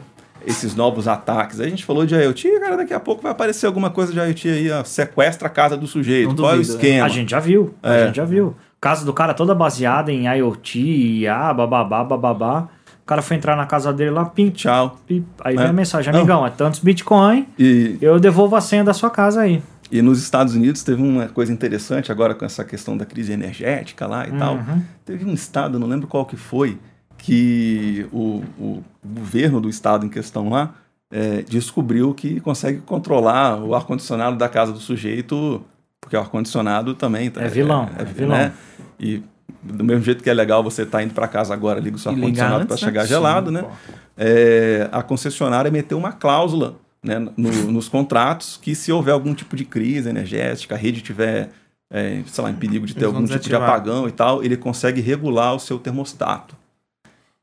esses 0.45 0.75
novos 0.75 1.07
ataques, 1.07 1.59
a 1.61 1.67
gente 1.69 1.83
falou 1.85 2.05
de 2.05 2.15
IoT, 2.15 2.59
cara, 2.59 2.77
daqui 2.77 2.93
a 2.93 2.99
pouco 2.99 3.21
vai 3.21 3.31
aparecer 3.31 3.65
alguma 3.65 3.89
coisa 3.89 4.11
de 4.13 4.19
IoT 4.19 4.49
aí, 4.49 4.71
ó, 4.71 4.83
sequestra 4.83 5.47
a 5.47 5.51
casa 5.51 5.75
do 5.77 5.87
sujeito. 5.87 6.29
Não 6.29 6.35
Qual 6.35 6.51
é 6.51 6.53
o 6.55 6.57
duvido, 6.57 6.73
esquema? 6.75 7.05
A 7.05 7.09
gente 7.09 7.31
já 7.31 7.39
viu, 7.39 7.73
a 7.83 7.93
É. 7.93 8.05
gente 8.07 8.15
já 8.15 8.25
viu. 8.25 8.55
Casa 8.79 9.05
do 9.05 9.11
cara 9.13 9.33
toda 9.33 9.55
baseada 9.55 10.11
em 10.11 10.27
IoT, 10.27 10.79
IA, 11.21 11.53
bababá, 11.53 12.03
bababá. 12.03 12.67
O 13.03 13.05
cara 13.07 13.21
foi 13.21 13.37
entrar 13.37 13.55
na 13.55 13.65
casa 13.65 13.91
dele 13.93 14.11
lá, 14.11 14.25
pim, 14.25 14.49
Tchau. 14.49 14.97
pim. 15.07 15.25
Aí 15.43 15.55
É. 15.55 15.57
vem 15.59 15.67
a 15.67 15.73
mensagem, 15.73 16.13
amigão, 16.13 16.45
é 16.45 16.49
tantos 16.49 16.79
Bitcoin, 16.81 17.47
E, 17.57 17.97
eu 18.01 18.19
devolvo 18.19 18.55
a 18.55 18.61
senha 18.61 18.83
da 18.83 18.93
sua 18.93 19.09
casa 19.09 19.41
aí. 19.41 19.63
e 19.89 20.01
nos 20.01 20.21
Estados 20.21 20.53
Unidos 20.53 20.83
teve 20.83 21.01
uma 21.01 21.27
coisa 21.29 21.51
interessante 21.53 22.11
agora 22.11 22.35
com 22.35 22.43
essa 22.43 22.63
questão 22.65 22.97
da 22.97 23.05
crise 23.05 23.31
energética 23.31 24.05
lá 24.05 24.27
e 24.27 24.31
tal. 24.33 24.55
Uhum. 24.55 24.81
Teve 25.05 25.23
um 25.25 25.33
estado, 25.33 25.79
não 25.79 25.87
lembro 25.87 26.05
qual 26.07 26.25
que 26.25 26.35
foi, 26.35 26.77
que 27.17 28.05
o, 28.11 28.43
o 28.59 28.83
governo 29.05 29.59
do 29.61 29.69
estado 29.69 30.05
em 30.05 30.09
questão 30.09 30.49
lá 30.49 30.73
é, 31.09 31.41
descobriu 31.47 32.13
que 32.13 32.39
consegue 32.41 32.79
controlar 32.81 33.57
o 33.63 33.73
ar-condicionado 33.73 34.35
da 34.37 34.49
casa 34.49 34.73
do 34.73 34.79
sujeito, 34.79 35.61
porque 36.01 36.15
o 36.15 36.19
ar-condicionado 36.19 36.93
também 36.93 37.29
tá- 37.29 37.41
É 37.41 37.47
vilão, 37.47 37.89
é 37.97 38.03
vilão. 38.03 38.37
né? 38.37 38.53
E 38.99 39.21
do 39.61 39.83
mesmo 39.83 40.03
jeito 40.03 40.23
que 40.23 40.29
é 40.29 40.33
legal 40.33 40.63
você 40.63 40.83
estar 40.83 41.03
indo 41.03 41.13
para 41.13 41.27
casa 41.27 41.53
agora, 41.53 41.79
liga 41.79 41.95
o 41.95 41.99
seu 41.99 42.11
ar-condicionado 42.11 42.65
para 42.65 42.75
né? 42.75 42.79
chegar 42.79 43.01
Sim, 43.03 43.07
gelado, 43.09 43.51
né? 43.51 43.61
pô. 43.63 43.69
É, 44.17 44.87
a 44.91 45.03
concessionária 45.03 45.69
meteu 45.69 45.97
uma 45.97 46.11
cláusula 46.11 46.75
né, 47.03 47.19
no- 47.19 47.71
nos 47.71 47.87
contratos 47.87 48.57
que 48.61 48.73
se 48.73 48.91
houver 48.91 49.11
algum 49.13 49.33
tipo 49.33 49.55
de 49.55 49.63
crise 49.63 50.09
energética, 50.09 50.75
a 50.75 50.77
rede 50.77 51.01
tiver, 51.01 51.49
é, 51.91 52.21
sei 52.25 52.43
lá, 52.43 52.49
em 52.49 52.55
perigo 52.55 52.85
de 52.85 52.93
ter 52.93 53.01
Eles 53.05 53.13
algum 53.13 53.25
tipo 53.27 53.47
de 53.47 53.55
apagão 53.55 54.07
e 54.07 54.11
tal, 54.11 54.43
ele 54.43 54.57
consegue 54.57 54.99
regular 55.01 55.53
o 55.55 55.59
seu 55.59 55.77
termostato. 55.77 56.55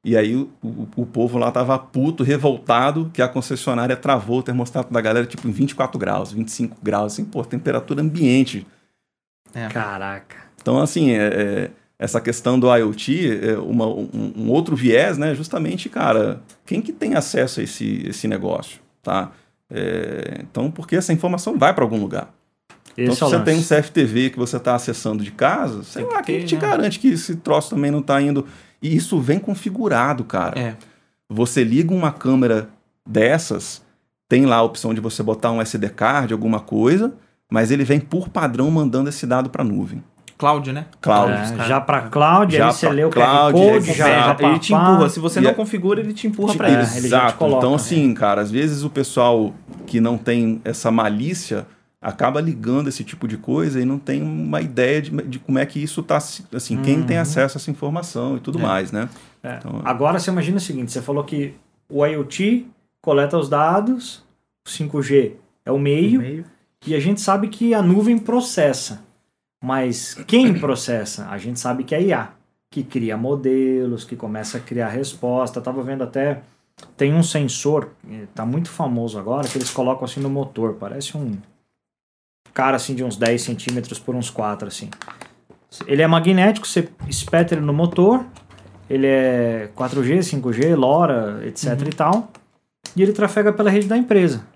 E 0.05 0.17
aí 0.17 0.37
o, 0.37 0.51
o, 0.63 0.89
o 0.97 1.07
povo 1.07 1.39
lá 1.39 1.51
tava 1.51 1.79
puto, 1.79 2.23
revoltado, 2.23 3.11
que 3.13 3.23
a 3.23 3.29
concessionária 3.29 3.97
travou 3.97 4.41
o 4.41 4.43
termostato 4.43 4.93
da 4.93 5.01
galera, 5.01 5.27
tipo, 5.27 5.49
em 5.49 5.51
24 5.51 5.99
graus, 5.99 6.31
25 6.31 6.77
graus, 6.83 7.15
assim, 7.15 7.25
pô, 7.25 7.43
temperatura 7.43 8.03
ambiente. 8.03 8.67
É. 9.55 9.69
Caraca. 9.69 10.37
Então, 10.61 10.79
assim, 10.79 11.13
é, 11.13 11.23
é, 11.27 11.71
essa 11.99 12.21
questão 12.21 12.61
do 12.61 12.75
IoT, 12.75 13.41
é 13.49 13.59
uma, 13.59 13.87
um, 13.87 14.33
um 14.37 14.51
outro 14.51 14.77
viés, 14.77 15.17
né? 15.17 15.35
Justamente, 15.35 15.89
cara, 15.89 16.43
quem 16.67 16.83
que 16.83 16.93
tem 16.93 17.15
acesso 17.15 17.61
a 17.61 17.63
esse, 17.63 18.07
esse 18.07 18.29
negócio, 18.29 18.81
tá? 19.03 19.33
É, 19.71 20.41
então, 20.41 20.71
porque 20.71 20.97
essa 20.97 21.13
informação 21.13 21.57
vai 21.59 21.73
para 21.73 21.83
algum 21.83 21.99
lugar. 21.99 22.33
Então, 22.97 23.13
Esse 23.13 23.17
se 23.17 23.25
é 23.25 23.27
você 23.27 23.37
lance. 23.37 23.45
tem 23.45 23.59
um 23.59 23.63
CFTV 23.63 24.31
que 24.31 24.39
você 24.39 24.57
está 24.57 24.75
acessando 24.75 25.25
de 25.25 25.33
casa, 25.33 25.83
sei 25.83 26.03
Tem 26.03 26.09
que 26.09 26.15
lá, 26.17 26.23
quem 26.23 26.35
ter, 26.37 26.41
que 26.43 26.47
te 26.49 26.55
né? 26.55 26.61
garante 26.61 26.99
que 26.99 27.09
esse 27.09 27.37
troço 27.37 27.71
também 27.71 27.91
não 27.91 27.99
está 28.01 28.21
indo. 28.21 28.47
E 28.85 28.95
isso 28.95 29.19
vem 29.19 29.39
configurado, 29.39 30.23
cara. 30.25 30.59
É. 30.61 30.75
Você 31.31 31.65
liga 31.65 31.93
uma 31.95 32.13
câmera 32.13 32.69
dessas, 33.09 33.83
tem 34.29 34.45
lá 34.45 34.57
a 34.57 34.63
opção 34.63 34.93
de 34.93 35.01
você 35.01 35.23
botar 35.23 35.51
um 35.51 35.61
SD 35.63 35.89
card, 35.89 36.33
alguma 36.35 36.61
coisa, 36.61 37.15
mas 37.51 37.71
ele 37.71 37.83
vem 37.85 37.99
por 37.99 38.29
padrão 38.29 38.71
mandando 38.71 39.09
esse 39.09 39.27
dado 39.27 39.49
para 39.49 39.63
a 39.63 39.65
nuvem. 39.65 40.03
Cloud, 40.37 40.73
né? 40.73 40.87
Cloud. 41.01 41.33
É, 41.33 41.65
já 41.67 41.81
para 41.81 42.03
cloud, 42.09 42.55
Já 42.57 42.67
aí 42.67 42.73
você 42.73 42.87
pra 42.87 42.95
lê 42.95 43.05
o 43.05 43.11
cloud, 43.11 43.57
QR 43.59 43.73
Code, 43.73 43.91
é, 43.91 43.95
já, 43.95 44.09
exato. 44.11 44.43
já 44.43 44.49
ele 44.51 44.59
te 44.59 44.75
empurra. 44.75 45.09
Se 45.09 45.21
você 45.21 45.39
E 45.39 45.43
não 45.43 45.51
é- 45.51 45.55
configura, 45.55 46.01
ele 46.01 46.13
te 46.13 46.27
empurra 46.27 46.55
pra 46.55 46.69
É, 46.69 46.83
isso. 46.83 46.99
ele 46.99 47.09
já 47.09 47.19
te 47.21 47.23
Exato. 47.25 47.39
coloca, 47.39 47.59
então, 47.59 47.75
assim, 47.75 48.13
cara, 48.13 48.41
às 48.43 48.51
vezes 48.51 48.83
o 48.83 48.91
pessoal 48.91 49.55
que 49.87 50.01
não 50.01 50.19
tem 50.19 50.61
essa 50.65 50.91
malícia 50.91 51.67
acaba 52.05 52.41
ligando 52.41 52.89
esse 52.89 53.03
tipo 53.03 53.27
de 53.27 53.37
coisa 53.39 53.81
e 53.81 53.85
não 53.85 53.99
tem 53.99 54.23
uma 54.23 54.61
ideia 54.61 55.01
de, 55.03 55.11
de 55.23 55.39
como 55.39 55.59
é 55.59 55.65
que 55.67 55.83
isso 55.83 56.03
tá, 56.03 56.21
se- 56.21 56.45
assim, 56.55 56.81
quem 56.83 57.03
tem 57.03 57.17
acesso 57.17 57.57
a 57.57 57.59
essa 57.59 57.71
informação 57.71 58.37
e 58.37 58.41
tudo 58.41 58.59
É. 58.59 58.63
mais, 58.63 58.93
né? 58.93 59.09
É. 59.43 59.57
Então- 59.57 59.81
Agora 59.85 60.19
você 60.19 60.31
imagina 60.31 60.59
o 60.59 60.61
seguinte: 60.61 60.93
você 60.93 61.01
falou 61.03 61.25
que 61.25 61.55
o 61.89 62.05
IoT 62.07 62.67
coleta 63.01 63.39
os 63.39 63.49
dados, 63.49 64.23
o 64.67 64.71
5G 64.71 65.33
é 65.65 65.73
o 65.73 65.79
meio, 65.79 66.21
Meio. 66.21 66.45
e 66.87 66.95
a 66.95 67.01
gente 67.01 67.21
sabe 67.21 67.49
que 67.49 67.73
a 67.75 67.83
nuvem 67.83 68.19
processa. 68.19 69.03
Mas 69.63 70.15
quem 70.27 70.53
processa? 70.61 71.27
A 71.29 71.39
gente 71.39 71.59
sabe 71.59 71.85
que 71.85 71.95
é 71.95 71.99
a 71.99 72.01
IA, 72.03 72.29
que 72.71 72.83
cria 72.83 73.17
modelos, 73.17 74.05
que 74.05 74.15
começa 74.17 74.59
a 74.59 74.61
criar 74.61 74.89
resposta. 74.89 75.59
Eu 75.59 75.63
tava 75.63 75.83
vendo 75.83 76.05
até. 76.05 76.43
Tem 76.97 77.15
um 77.15 77.23
sensor, 77.23 77.91
eh, 78.11 78.25
tá 78.35 78.45
muito 78.45 78.69
famoso 78.69 79.17
agora, 79.19 79.47
que 79.49 79.57
eles 79.57 79.71
colocam 79.71 80.05
assim 80.05 80.21
no 80.21 80.29
motor. 80.29 80.75
Parece 80.75 81.17
um 81.17 81.37
cara 82.55 82.77
assim 82.77 82.95
de 82.95 83.03
uns 83.03 83.17
10 83.17 83.43
centímetros 83.43 83.99
por 83.99 84.15
uns 84.15 84.31
4, 84.31 84.69
assim. 84.69 84.89
Ele 85.87 86.01
é 86.01 86.07
magnético, 86.07 86.67
você 86.67 86.89
espeta 87.09 87.55
ele 87.55 87.61
no 87.61 87.73
motor, 87.73 88.25
ele 88.89 89.07
é 89.07 89.69
4G, 89.77 90.21
5G, 90.21 90.77
LoRa, 90.77 91.43
etc 91.45 91.81
e 91.87 91.93
tal, 91.93 92.31
e 92.97 93.03
ele 93.03 93.13
trafega 93.13 93.53
pela 93.53 93.69
rede 93.69 93.89
da 93.89 93.97
empresa. 93.97 94.47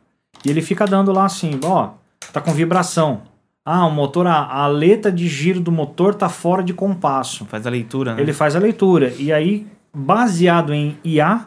E 0.44 0.50
ele 0.50 0.62
fica 0.62 0.87
dando 0.87 1.12
lá 1.12 1.24
assim, 1.24 1.58
ó, 1.64 1.90
tá 2.32 2.40
com 2.40 2.52
vibração. 2.52 3.22
Ah, 3.64 3.84
o 3.84 3.90
motor, 3.90 4.26
a, 4.26 4.32
a 4.32 4.62
aleta 4.62 5.11
de 5.11 5.28
giro 5.28 5.61
do 5.61 5.72
motor 5.72 6.14
tá 6.14 6.28
fora 6.28 6.62
de 6.62 6.72
compasso. 6.72 7.44
Faz 7.46 7.66
a 7.66 7.70
leitura, 7.70 8.14
né? 8.14 8.22
Ele 8.22 8.32
faz 8.32 8.56
a 8.56 8.58
leitura. 8.58 9.12
E 9.18 9.30
aí, 9.32 9.66
baseado 9.94 10.72
em 10.72 10.96
IA, 11.04 11.46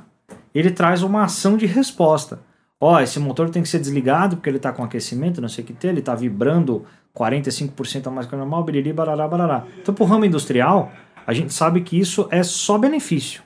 ele 0.54 0.70
traz 0.70 1.02
uma 1.02 1.24
ação 1.24 1.58
de 1.58 1.66
resposta. 1.66 2.40
Ó, 2.84 3.00
esse 3.00 3.20
motor 3.20 3.50
tem 3.52 3.62
que 3.62 3.70
ser 3.70 3.78
desligado 3.80 4.38
porque 4.38 4.50
ele 4.50 4.58
está 4.58 4.72
com 4.74 4.84
aquecimento, 4.84 5.40
não 5.40 5.48
sei 5.48 5.64
o 5.64 5.68
que 5.68 5.74
tem, 5.74 5.92
ele 5.92 6.00
está 6.00 6.16
vibrando 6.16 6.84
45% 7.16 8.08
a 8.08 8.10
mais 8.12 8.26
que 8.26 8.34
o 8.34 8.38
normal, 8.38 8.64
biriri, 8.64 8.92
barará, 8.92 9.28
barará. 9.28 9.66
Então, 9.80 9.94
pro 9.94 10.04
ramo 10.06 10.26
industrial, 10.26 10.92
a 11.28 11.32
gente 11.34 11.54
sabe 11.54 11.82
que 11.82 12.00
isso 12.00 12.28
é 12.32 12.42
só 12.42 12.80
benefício. 12.80 13.44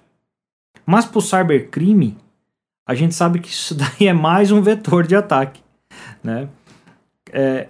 Mas 0.85 1.05
pro 1.05 1.19
cybercrime, 1.19 2.17
a 2.87 2.95
gente 2.95 3.13
sabe 3.13 3.39
que 3.39 3.49
isso 3.49 3.75
daí 3.75 4.07
é 4.07 4.13
mais 4.13 4.51
um 4.51 4.61
vetor 4.61 5.05
de 5.05 5.15
ataque, 5.17 5.61
né? 6.23 6.47
É, 7.33 7.67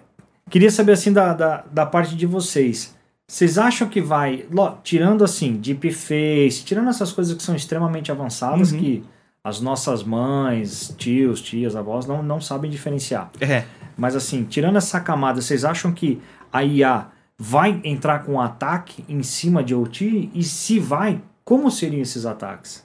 queria 0.50 0.70
saber, 0.70 0.92
assim, 0.92 1.12
da, 1.12 1.34
da, 1.34 1.64
da 1.72 1.86
parte 1.86 2.16
de 2.16 2.26
vocês. 2.28 2.96
Vocês 3.28 3.58
acham 3.58 3.90
que 3.90 4.00
vai, 4.02 4.46
lo- 4.52 4.78
tirando 4.84 5.24
assim, 5.24 5.54
deepface, 5.56 6.64
tirando 6.64 6.90
essas 6.90 7.12
coisas 7.12 7.36
que 7.36 7.42
são 7.42 7.56
extremamente 7.56 8.12
avançadas, 8.12 8.72
Uhum. 8.72 8.80
que 8.80 9.04
as 9.46 9.62
nossas 9.62 10.04
mães, 10.04 10.92
tios, 10.98 11.40
tias, 11.40 11.76
avós 11.76 12.08
não, 12.08 12.24
não 12.24 12.42
sabem 12.42 12.72
diferenciar. 12.72 13.30
É. 13.40 13.64
Mas 13.96 14.16
assim, 14.16 14.44
tirando 14.44 14.78
essa 14.78 15.00
camada, 15.00 15.40
vocês 15.40 15.64
acham 15.64 15.92
que 15.92 16.20
a 16.52 16.64
IA 16.64 17.10
vai 17.38 17.80
entrar 17.84 18.24
com 18.24 18.34
um 18.34 18.42
ataque 18.42 19.06
em 19.08 19.22
cima 19.22 19.64
de 19.64 19.76
OT? 19.76 20.32
E 20.34 20.42
se 20.42 20.80
vai, 20.80 21.22
como 21.44 21.70
seriam 21.70 22.02
esses 22.02 22.26
ataques? 22.26 22.84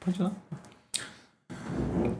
Pode 0.00 0.18
ir 0.18 0.22
lá. 0.22 0.32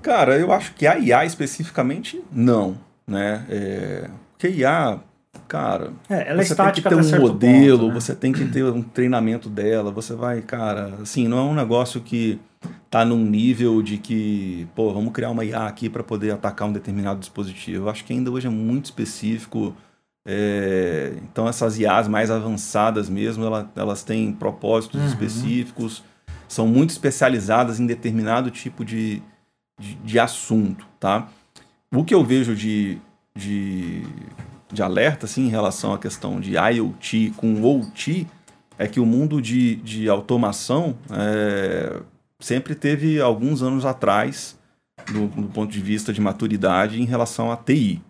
Cara, 0.03 0.37
eu 0.39 0.53
acho 0.53 0.75
que 0.75 0.87
a 0.87 0.99
IA 0.99 1.25
especificamente, 1.25 2.23
não, 2.31 2.77
né? 3.07 3.47
É, 3.49 4.11
porque 4.33 4.49
a 4.49 4.51
IA, 4.51 5.01
cara, 5.49 5.93
É, 6.07 6.29
ela 6.29 6.43
é 6.43 6.45
você 6.45 6.53
estática 6.53 6.91
tem 6.91 6.99
que 6.99 7.03
ter 7.05 7.09
um 7.09 7.11
certo 7.11 7.33
modelo, 7.33 7.79
ponto, 7.79 7.95
né? 7.95 8.01
você 8.01 8.15
tem 8.15 8.31
que 8.31 8.45
ter 8.45 8.63
um 8.65 8.83
treinamento 8.83 9.49
dela, 9.49 9.91
você 9.91 10.15
vai, 10.15 10.43
cara, 10.43 10.99
assim, 11.01 11.27
não 11.27 11.39
é 11.39 11.43
um 11.43 11.55
negócio 11.55 12.03
que 12.03 12.39
tá 12.91 13.05
num 13.05 13.25
nível 13.25 13.81
de 13.83 13.97
que, 13.99 14.67
pô, 14.75 14.93
vamos 14.93 15.13
criar 15.13 15.31
uma 15.31 15.45
IA 15.45 15.65
aqui 15.67 15.89
para 15.89 16.03
poder 16.03 16.33
atacar 16.33 16.69
um 16.69 16.73
determinado 16.73 17.21
dispositivo. 17.21 17.85
Eu 17.85 17.89
acho 17.91 18.05
que 18.05 18.13
ainda 18.13 18.31
hoje 18.31 18.47
é 18.47 18.51
muito 18.51 18.87
específico. 18.87 19.75
é, 20.27 21.15
então 21.23 21.49
essas 21.49 21.79
IAs 21.79 22.07
mais 22.07 22.31
avançadas 22.31 23.09
mesmo, 23.09 23.43
ela- 23.45 23.71
elas 23.75 24.03
têm 24.03 24.31
propósitos 24.33 25.01
Uhum. 25.01 25.07
específicos, 25.07 26.05
são 26.47 26.67
muito 26.67 26.91
especializadas 26.91 27.81
em 27.81 27.87
determinado 27.87 28.51
tipo 28.51 28.85
de, 28.85 29.23
de, 29.81 29.95
de 29.95 30.19
assunto, 30.19 30.87
tá? 31.01 31.27
O 31.91 32.05
que 32.05 32.15
eu 32.15 32.23
vejo 32.23 32.55
de, 32.55 32.99
de, 33.35 34.03
de 34.71 34.83
alerta, 34.83 35.25
assim, 35.25 35.47
em 35.47 35.51
relação 35.51 35.95
à 35.95 35.99
questão 35.99 36.39
de 36.39 36.53
IoT 36.55 37.33
com 37.37 37.63
OT, 37.63 38.27
é 38.79 38.87
que 38.87 39.01
o 39.01 39.07
mundo 39.07 39.41
de, 39.41 39.77
de 39.77 40.07
automação 40.09 40.97
é, 41.11 41.99
sempre 42.41 42.75
teve 42.75 43.21
alguns 43.21 43.63
anos 43.63 43.85
atrás, 43.85 44.59
do, 45.13 45.27
do 45.29 45.49
ponto 45.49 45.71
de 45.73 45.81
vista 45.81 46.13
de 46.13 46.21
maturidade, 46.21 47.01
em 47.01 47.05
relação 47.05 47.53
à 47.53 47.57
TI. 47.57 48.03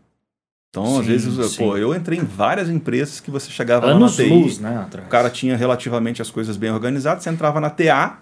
Então, 0.70 0.84
às 0.84 1.04
Sim, 1.04 1.10
vezes, 1.10 1.50
sim. 1.52 1.58
pô, 1.64 1.76
eu 1.76 1.92
entrei 1.94 2.18
em 2.18 2.24
várias 2.24 2.68
empresas 2.70 3.18
que 3.18 3.28
você 3.30 3.50
chegava 3.50 3.86
lá 3.86 3.92
na 3.92 3.98
Anos 3.98 4.14
TI, 4.16 4.22
luz, 4.28 4.58
né? 4.60 4.78
Atrás. 4.78 5.06
o 5.06 5.10
cara 5.10 5.28
tinha 5.28 5.56
relativamente 5.56 6.22
as 6.22 6.30
coisas 6.30 6.56
bem 6.56 6.70
organizadas, 6.70 7.24
você 7.24 7.30
entrava 7.30 7.60
na 7.60 7.68
TA, 7.70 8.18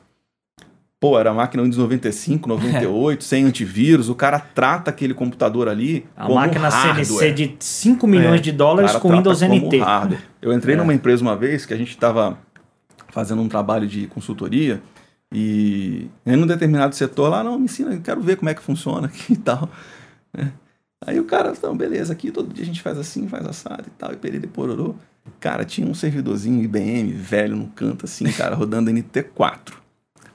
pô, 0.99 1.19
era 1.19 1.31
máquina 1.35 1.63
Windows 1.63 1.77
95, 1.79 2.49
98, 2.49 3.23
sem 3.25 3.45
antivírus, 3.45 4.09
o 4.09 4.15
cara 4.15 4.41
trata 4.41 4.89
aquele 4.89 5.13
computador 5.13 5.69
ali 5.69 6.07
A 6.17 6.27
máquina 6.27 6.71
hardware. 6.71 7.05
CNC 7.05 7.33
de 7.33 7.57
5 7.61 8.07
milhões 8.07 8.41
É, 8.41 8.43
de 8.43 8.53
dólares 8.53 8.93
com 8.97 9.11
Windows 9.13 9.43
NT. 9.43 9.79
hardware. 9.81 10.23
Eu 10.41 10.51
entrei 10.53 10.75
É. 10.75 10.79
numa 10.79 10.95
empresa 10.95 11.21
uma 11.23 11.37
vez 11.37 11.67
que 11.67 11.75
a 11.75 11.77
gente 11.77 11.91
estava 11.91 12.39
fazendo 13.11 13.43
um 13.43 13.49
trabalho 13.49 13.87
de 13.87 14.07
consultoria 14.07 14.81
e 15.33 16.09
em 16.25 16.37
um 16.37 16.47
determinado 16.47 16.95
setor 16.95 17.29
lá, 17.29 17.45
não, 17.45 17.59
me 17.59 17.67
ensina, 17.67 17.93
eu 17.93 18.01
quero 18.01 18.21
ver 18.21 18.37
como 18.37 18.49
é 18.49 18.55
que 18.55 18.63
funciona 18.63 19.07
aqui 19.07 19.35
e 19.35 19.37
tal. 19.37 19.69
né? 20.33 20.53
Aí 21.07 21.21
o 21.21 21.25
cara, 21.25 21.53
então, 21.57 21.77
beleza, 21.77 22.13
aqui 22.13 22.31
todo 22.31 22.53
dia 22.53 22.65
a 22.65 22.67
gente 22.67 22.83
faz 22.83 22.99
assim, 22.99 23.29
faz 23.29 23.47
assado 23.47 23.85
e 23.87 23.91
tal, 23.99 24.13
e 24.13 24.17
perere 24.17 24.47
pororô. 24.47 24.95
Cara, 25.39 25.65
tinha 25.65 25.87
um 25.87 25.95
servidorzinho 25.95 26.63
IBM 26.63 27.13
velho 27.13 27.55
no 27.57 27.69
canto 27.69 28.05
assim, 28.07 28.25
cara, 28.33 28.57
rodando 28.57 28.91
NT4. 28.91 29.75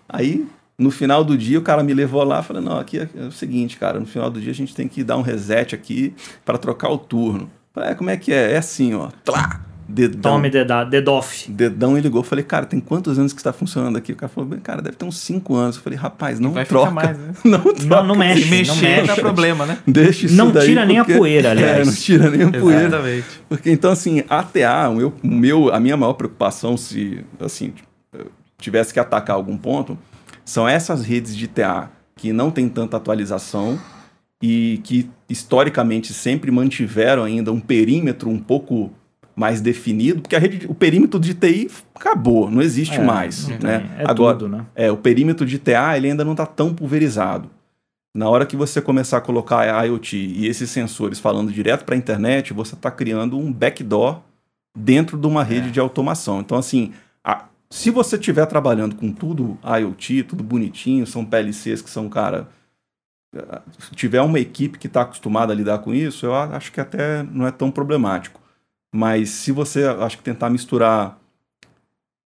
Aí, 0.07 0.47
no 0.77 0.91
final 0.91 1.23
do 1.23 1.37
dia, 1.37 1.57
o 1.59 1.63
cara 1.63 1.83
me 1.83 1.93
levou 1.93 2.23
lá 2.23 2.39
e 2.39 2.43
falou: 2.43 2.61
Não, 2.61 2.77
aqui 2.77 2.99
é, 2.99 3.09
é 3.15 3.23
o 3.23 3.31
seguinte, 3.31 3.77
cara, 3.77 3.99
no 3.99 4.05
final 4.05 4.29
do 4.29 4.39
dia 4.39 4.51
a 4.51 4.55
gente 4.55 4.75
tem 4.75 4.87
que 4.87 5.03
dar 5.03 5.17
um 5.17 5.21
reset 5.21 5.73
aqui 5.75 6.13
para 6.45 6.57
trocar 6.57 6.89
o 6.89 6.97
turno. 6.97 7.49
Falei, 7.73 7.89
É, 7.89 7.95
como 7.95 8.09
é 8.09 8.17
que 8.17 8.31
é? 8.31 8.53
É 8.53 8.57
assim, 8.57 8.93
ó. 8.93 9.09
Tlá, 9.25 9.61
dedão. 9.93 10.33
Tome 10.33 10.49
deda- 10.49 10.83
DDoS. 10.83 11.45
Dedão 11.47 11.97
e 11.97 12.01
ligou. 12.01 12.23
Falei, 12.23 12.43
cara, 12.43 12.65
tem 12.65 12.79
quantos 12.79 13.19
anos 13.19 13.31
que 13.33 13.39
está 13.39 13.53
funcionando 13.53 13.97
aqui? 13.97 14.11
O 14.11 14.15
cara 14.15 14.29
falou, 14.29 14.49
bem, 14.49 14.59
cara, 14.59 14.81
deve 14.81 14.95
ter 14.97 15.05
uns 15.05 15.17
5 15.19 15.55
anos. 15.55 15.75
Eu 15.75 15.81
falei, 15.83 15.97
rapaz, 15.99 16.39
não 16.39 16.51
Vai 16.51 16.65
troca. 16.65 16.89
ficar 16.89 16.93
mais, 17.05 17.17
né? 17.17 17.33
Não 17.45 17.59
troca. 17.61 17.83
Não, 17.85 18.03
não 18.07 18.15
mexe, 18.15 18.43
Se 18.43 18.49
mexer 18.49 18.71
não 18.73 18.81
mexe. 18.81 19.07
dá 19.07 19.15
problema, 19.15 19.65
né? 19.65 19.77
Deixa 19.85 20.25
isso 20.25 20.35
Não 20.35 20.51
daí, 20.51 20.67
tira 20.67 20.85
nem 20.85 20.99
a 20.99 21.03
porque- 21.05 21.17
poeira, 21.19 21.51
aliás. 21.51 21.77
É, 21.81 21.85
não 21.85 21.93
tira 21.93 22.29
nem 22.29 22.41
a 22.43 22.51
poeira. 22.51 22.81
Exatamente. 22.87 23.25
Porque 23.47 23.69
então, 23.71 23.91
assim, 23.91 24.23
a 24.29 24.41
TA, 24.43 24.89
o 24.89 24.95
meu, 24.95 25.13
o 25.23 25.27
meu, 25.27 25.73
a 25.73 25.79
minha 25.79 25.95
maior 25.95 26.13
preocupação, 26.13 26.75
se 26.75 27.23
assim, 27.39 27.73
eu 28.13 28.27
tivesse 28.57 28.93
que 28.93 28.99
atacar 28.99 29.35
algum 29.35 29.57
ponto, 29.57 29.97
são 30.43 30.67
essas 30.67 31.03
redes 31.05 31.35
de 31.35 31.47
TA 31.47 31.89
que 32.15 32.33
não 32.33 32.49
tem 32.51 32.67
tanta 32.69 32.97
atualização 32.97 33.79
e 34.41 34.79
que 34.83 35.09
historicamente 35.29 36.13
sempre 36.13 36.51
mantiveram 36.51 37.23
ainda 37.23 37.51
um 37.51 37.59
perímetro 37.59 38.29
um 38.29 38.37
pouco 38.39 38.91
mais 39.35 39.61
definido, 39.61 40.21
porque 40.21 40.35
a 40.35 40.39
rede, 40.39 40.65
o 40.67 40.75
perímetro 40.75 41.19
de 41.19 41.33
TI 41.33 41.69
acabou, 41.95 42.49
não 42.51 42.61
existe 42.61 42.99
É, 42.99 43.03
mais, 43.03 43.47
não 43.47 43.57
né? 43.59 43.89
É 43.99 44.03
Agora, 44.07 44.37
tudo, 44.37 44.47
né? 44.49 44.65
é, 44.75 44.91
o 44.91 44.97
perímetro 44.97 45.45
de 45.45 45.57
TA 45.57 45.97
ele 45.97 46.09
ainda 46.11 46.23
não 46.23 46.33
está 46.33 46.45
tão 46.45 46.73
pulverizado. 46.73 47.49
Na 48.15 48.29
hora 48.29 48.45
que 48.45 48.55
você 48.55 48.79
começar 48.79 49.17
a 49.17 49.21
colocar 49.21 49.61
a 49.75 49.83
IoT 49.85 50.15
e 50.17 50.45
esses 50.47 50.69
sensores 50.69 51.19
falando 51.19 51.51
direto 51.51 51.83
para 51.83 51.95
a 51.95 51.97
internet, 51.97 52.53
você 52.53 52.75
está 52.75 52.91
criando 52.91 53.39
um 53.39 53.51
backdoor 53.51 54.19
dentro 54.77 55.17
de 55.17 55.25
uma 55.25 55.43
rede 55.43 55.71
de 55.71 55.79
automação. 55.79 56.39
Então, 56.39 56.57
assim, 56.57 56.93
a- 57.23 57.45
Se 57.71 57.89
você 57.89 58.17
estiver 58.17 58.45
trabalhando 58.45 58.95
com 58.95 59.11
tudo 59.11 59.57
IoT, 59.63 60.23
tudo 60.23 60.43
bonitinho, 60.43 61.07
são 61.07 61.25
PLCs 61.25 61.81
que 61.81 61.89
são, 61.89 62.07
cara. 62.07 62.47
Se 63.79 63.95
tiver 63.95 64.21
uma 64.21 64.39
equipe 64.39 64.77
que 64.77 64.85
está 64.85 65.01
acostumada 65.01 65.51
a 65.51 65.55
lidar 65.55 65.79
com 65.79 65.91
isso, 65.91 66.27
eu 66.27 66.35
acho 66.35 66.71
que 66.71 66.79
até 66.79 67.23
não 67.23 67.47
é 67.47 67.51
tão 67.51 67.71
problemático. 67.71 68.39
Mas 68.95 69.31
se 69.31 69.51
você, 69.51 69.85
acho 69.85 70.19
que 70.19 70.23
tentar 70.23 70.51
misturar 70.51 71.19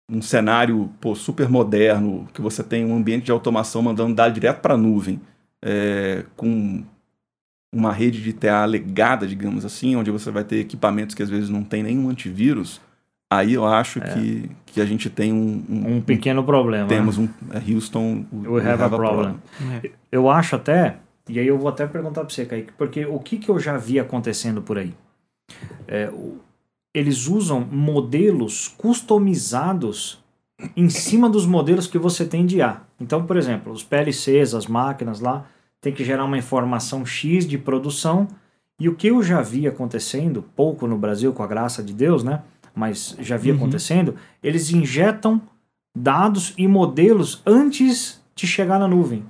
um 0.08 0.22
cenário 0.22 0.88
pô, 1.02 1.16
super 1.16 1.50
moderno, 1.50 2.28
que 2.32 2.42
você 2.42 2.63
tem 2.63 2.86
um 2.86 2.96
ambiente 2.96 3.24
de 3.24 3.32
automação 3.32 3.82
mandando 3.82 4.13
dados 4.13 4.36
direto 4.36 4.62
para 4.62 4.76
a 4.76 4.78
nuvem, 4.78 5.20
é, 5.63 6.24
com 6.38 6.84
uma 7.74 7.92
rede 7.92 8.22
de 8.22 8.34
TA 8.34 8.66
legada, 8.66 9.26
digamos 9.26 9.66
assim, 9.66 9.96
onde 9.96 10.12
você 10.12 10.30
vai 10.30 10.44
ter 10.44 10.60
equipamentos 10.60 11.16
que 11.16 11.24
às 11.24 11.30
vezes 11.30 11.50
não 11.50 11.63
tem 11.63 11.82
nenhum 11.82 12.08
antivírus, 12.08 12.80
aí 13.32 13.54
eu 13.54 13.66
acho 13.66 13.98
é. 13.98 14.13
que, 14.13 14.52
que 14.68 14.80
a 14.80 14.86
gente 14.86 15.10
tem 15.10 15.34
um... 15.34 15.63
Um, 15.68 15.96
um 15.96 16.02
pequeno 16.02 16.44
problema. 16.44 16.88
Temos 16.88 17.18
um... 17.18 17.28
É, 17.52 17.74
Houston... 17.74 18.26
We, 18.32 18.60
have, 18.62 18.70
have, 18.70 18.84
a, 18.84 18.89
problem. 18.89 19.39
problem. 19.58 19.92
Eu 20.12 20.30
acho 20.30 20.56
até, 20.56 20.98
e 21.28 21.39
aí 21.39 21.48
eu 21.48 21.58
vou 21.58 21.70
até 21.70 21.88
perguntar 21.88 22.22
para 22.22 22.30
você, 22.30 22.46
Kaique, 22.46 22.74
porque 22.78 23.08
o 23.08 23.18
que, 23.18 23.39
que 23.39 23.50
eu 23.50 23.60
já 23.60 23.76
vi 23.76 24.00
acontecendo 24.00 24.62
por 24.62 24.78
aí? 24.78 24.94
É, 25.88 26.12
eles 26.94 27.28
usam 27.28 27.62
modelos 27.62 28.68
customizados 28.68 30.24
em 30.78 30.89
cima 30.89 31.30
dos 31.30 31.46
modelos 31.46 31.88
que 31.88 31.98
você 31.98 32.26
tem 32.26 32.46
de 32.46 32.58
IA. 32.58 32.82
Então, 33.00 33.26
por 33.26 33.36
exemplo, 33.36 33.74
os 33.74 33.84
PLCs, 33.84 34.54
as 34.54 34.68
máquinas 34.68 35.20
lá, 35.20 35.46
tem 35.82 35.92
que 35.92 36.04
gerar 36.04 36.24
uma 36.24 36.38
informação 36.38 37.06
X 37.06 37.46
de 37.48 37.58
produção. 37.58 38.28
E 38.80 38.88
o 38.88 38.96
que 38.96 39.08
eu 39.08 39.22
já 39.22 39.42
vi 39.42 39.68
acontecendo, 39.68 40.44
pouco 40.56 40.88
no 40.88 40.98
Brasil, 40.98 41.34
com 41.34 41.44
a 41.44 41.48
graça 41.48 41.84
de 41.84 41.94
Deus, 41.94 42.24
né? 42.24 42.42
Mas 42.74 43.16
já 43.20 43.38
vi 43.38 43.52
uhum. 43.52 43.58
acontecendo, 43.58 44.16
eles 44.42 44.72
injetam 44.72 45.42
dados 45.96 46.54
e 46.58 46.68
modelos 46.68 47.42
antes 47.46 48.22
de 48.36 48.48
chegar 48.48 48.80
na 48.80 48.88
nuvem. 48.88 49.24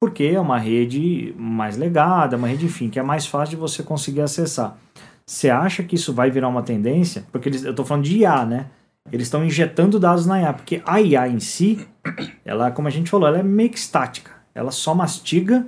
Porque 0.00 0.24
é 0.24 0.38
uma 0.38 0.58
rede 0.58 1.34
mais 1.38 1.76
legada, 1.76 2.36
uma 2.36 2.48
rede, 2.48 2.66
enfim, 2.66 2.90
que 2.90 2.98
é 2.98 3.02
mais 3.02 3.26
fácil 3.26 3.56
de 3.56 3.60
você 3.60 3.82
conseguir 3.82 4.20
acessar. 4.20 4.76
Você 5.28 5.50
acha 5.50 5.82
que 5.82 5.96
isso 5.96 6.12
vai 6.12 6.30
virar 6.30 6.48
uma 6.48 6.62
tendência? 6.62 7.24
Porque 7.32 7.48
eles, 7.48 7.64
eu 7.64 7.70
estou 7.70 7.84
falando 7.84 8.04
de 8.04 8.18
IA, 8.18 8.44
né? 8.44 8.66
Eles 9.10 9.26
estão 9.26 9.44
injetando 9.44 9.98
dados 9.98 10.24
na 10.24 10.40
IA, 10.40 10.52
porque 10.52 10.82
a 10.86 11.00
IA 11.00 11.28
em 11.28 11.40
si, 11.40 11.86
ela, 12.44 12.70
como 12.70 12.86
a 12.86 12.90
gente 12.90 13.10
falou, 13.10 13.28
ela 13.28 13.38
é 13.38 13.42
meio 13.42 13.70
que 13.70 13.78
estática. 13.78 14.30
Ela 14.54 14.70
só 14.70 14.94
mastiga 14.94 15.66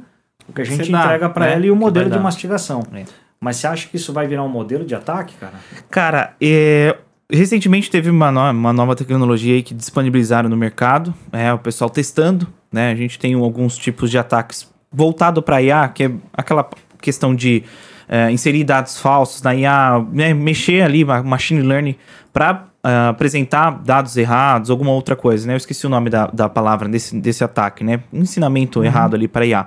o 0.48 0.52
que 0.52 0.62
a 0.62 0.64
gente 0.64 0.90
dá, 0.90 1.00
entrega 1.00 1.28
para 1.28 1.46
né? 1.46 1.54
ela 1.54 1.66
e 1.66 1.70
o 1.70 1.76
modelo 1.76 2.08
de 2.08 2.18
mastigação. 2.18 2.82
É. 2.92 3.04
Mas 3.40 3.56
você 3.56 3.66
acha 3.66 3.88
que 3.88 3.96
isso 3.96 4.12
vai 4.12 4.26
virar 4.26 4.42
um 4.42 4.48
modelo 4.48 4.84
de 4.84 4.94
ataque, 4.94 5.34
cara? 5.36 5.54
Cara, 5.90 6.34
é, 6.40 6.96
recentemente 7.30 7.90
teve 7.90 8.10
uma, 8.10 8.32
no, 8.32 8.40
uma 8.50 8.72
nova 8.72 8.96
tecnologia 8.96 9.54
aí 9.54 9.62
que 9.62 9.74
disponibilizaram 9.74 10.48
no 10.48 10.56
mercado, 10.56 11.14
é, 11.32 11.52
o 11.52 11.58
pessoal 11.58 11.90
testando, 11.90 12.48
né? 12.72 12.90
A 12.90 12.94
gente 12.94 13.18
tem 13.18 13.34
alguns 13.34 13.76
tipos 13.76 14.10
de 14.10 14.18
ataques 14.18 14.68
voltado 14.90 15.42
para 15.42 15.60
IA, 15.62 15.88
que 15.88 16.04
é 16.04 16.10
aquela 16.32 16.68
questão 17.00 17.34
de 17.34 17.62
é, 18.08 18.30
inserir 18.30 18.64
dados 18.64 18.98
falsos 18.98 19.42
na 19.42 19.54
IA, 19.54 20.04
né, 20.12 20.32
mexer 20.32 20.82
ali, 20.82 21.04
machine 21.04 21.60
learning, 21.60 21.96
para 22.32 22.64
uh, 22.84 22.88
é, 22.88 23.08
apresentar 23.08 23.70
dados 23.84 24.16
errados, 24.16 24.70
alguma 24.70 24.92
outra 24.92 25.14
coisa, 25.14 25.46
né? 25.46 25.52
Eu 25.52 25.58
esqueci 25.58 25.86
o 25.86 25.90
nome 25.90 26.08
da, 26.08 26.26
da 26.26 26.48
palavra 26.48 26.88
desse, 26.88 27.18
desse 27.20 27.44
ataque, 27.44 27.84
né? 27.84 28.00
Um 28.12 28.20
ensinamento 28.20 28.78
uhum. 28.78 28.84
errado 28.84 29.14
ali 29.14 29.28
para 29.28 29.44
IA. 29.44 29.66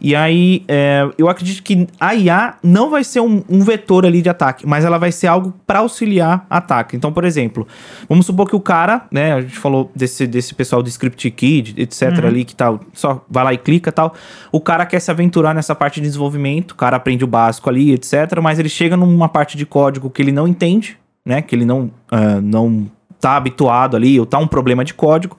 E 0.00 0.14
aí, 0.14 0.64
é, 0.68 1.08
eu 1.18 1.28
acredito 1.28 1.62
que 1.62 1.88
a 1.98 2.14
IA 2.14 2.54
não 2.62 2.88
vai 2.88 3.02
ser 3.02 3.20
um, 3.20 3.42
um, 3.48 3.60
vetor 3.60 4.06
ali 4.06 4.22
de 4.22 4.28
ataque, 4.28 4.66
mas 4.66 4.84
ela 4.84 4.96
vai 4.96 5.10
ser 5.10 5.26
algo 5.26 5.52
para 5.66 5.80
auxiliar 5.80 6.46
ataque. 6.48 6.96
Então, 6.96 7.12
por 7.12 7.24
exemplo, 7.24 7.66
vamos 8.08 8.24
supor 8.24 8.48
que 8.48 8.54
o 8.54 8.60
cara, 8.60 9.06
né, 9.10 9.32
a 9.32 9.40
gente 9.40 9.58
falou 9.58 9.90
desse, 9.94 10.26
desse 10.26 10.54
pessoal 10.54 10.82
do 10.82 10.88
Script 10.88 11.28
Kid, 11.32 11.74
etc, 11.76 12.02
uhum. 12.02 12.26
ali, 12.28 12.44
que 12.44 12.54
tal, 12.54 12.80
só 12.92 13.24
vai 13.28 13.42
lá 13.42 13.52
e 13.52 13.58
clica 13.58 13.90
tal. 13.90 14.14
O 14.52 14.60
cara 14.60 14.86
quer 14.86 15.00
se 15.00 15.10
aventurar 15.10 15.52
nessa 15.52 15.74
parte 15.74 16.00
de 16.00 16.06
desenvolvimento, 16.06 16.72
o 16.72 16.76
cara 16.76 16.96
aprende 16.96 17.24
o 17.24 17.28
básico 17.28 17.68
ali, 17.68 17.92
etc, 17.92 18.40
mas 18.40 18.60
ele 18.60 18.68
chega 18.68 18.96
numa 18.96 19.28
parte 19.28 19.56
de 19.56 19.66
código 19.66 20.10
que 20.10 20.22
ele 20.22 20.32
não 20.32 20.46
entende, 20.46 20.96
né, 21.26 21.42
que 21.42 21.56
ele 21.56 21.64
não, 21.64 21.90
uh, 22.12 22.40
não 22.40 22.88
tá 23.20 23.36
habituado 23.36 23.96
ali, 23.96 24.18
ou 24.18 24.24
tá 24.24 24.38
um 24.38 24.46
problema 24.46 24.84
de 24.84 24.94
código. 24.94 25.36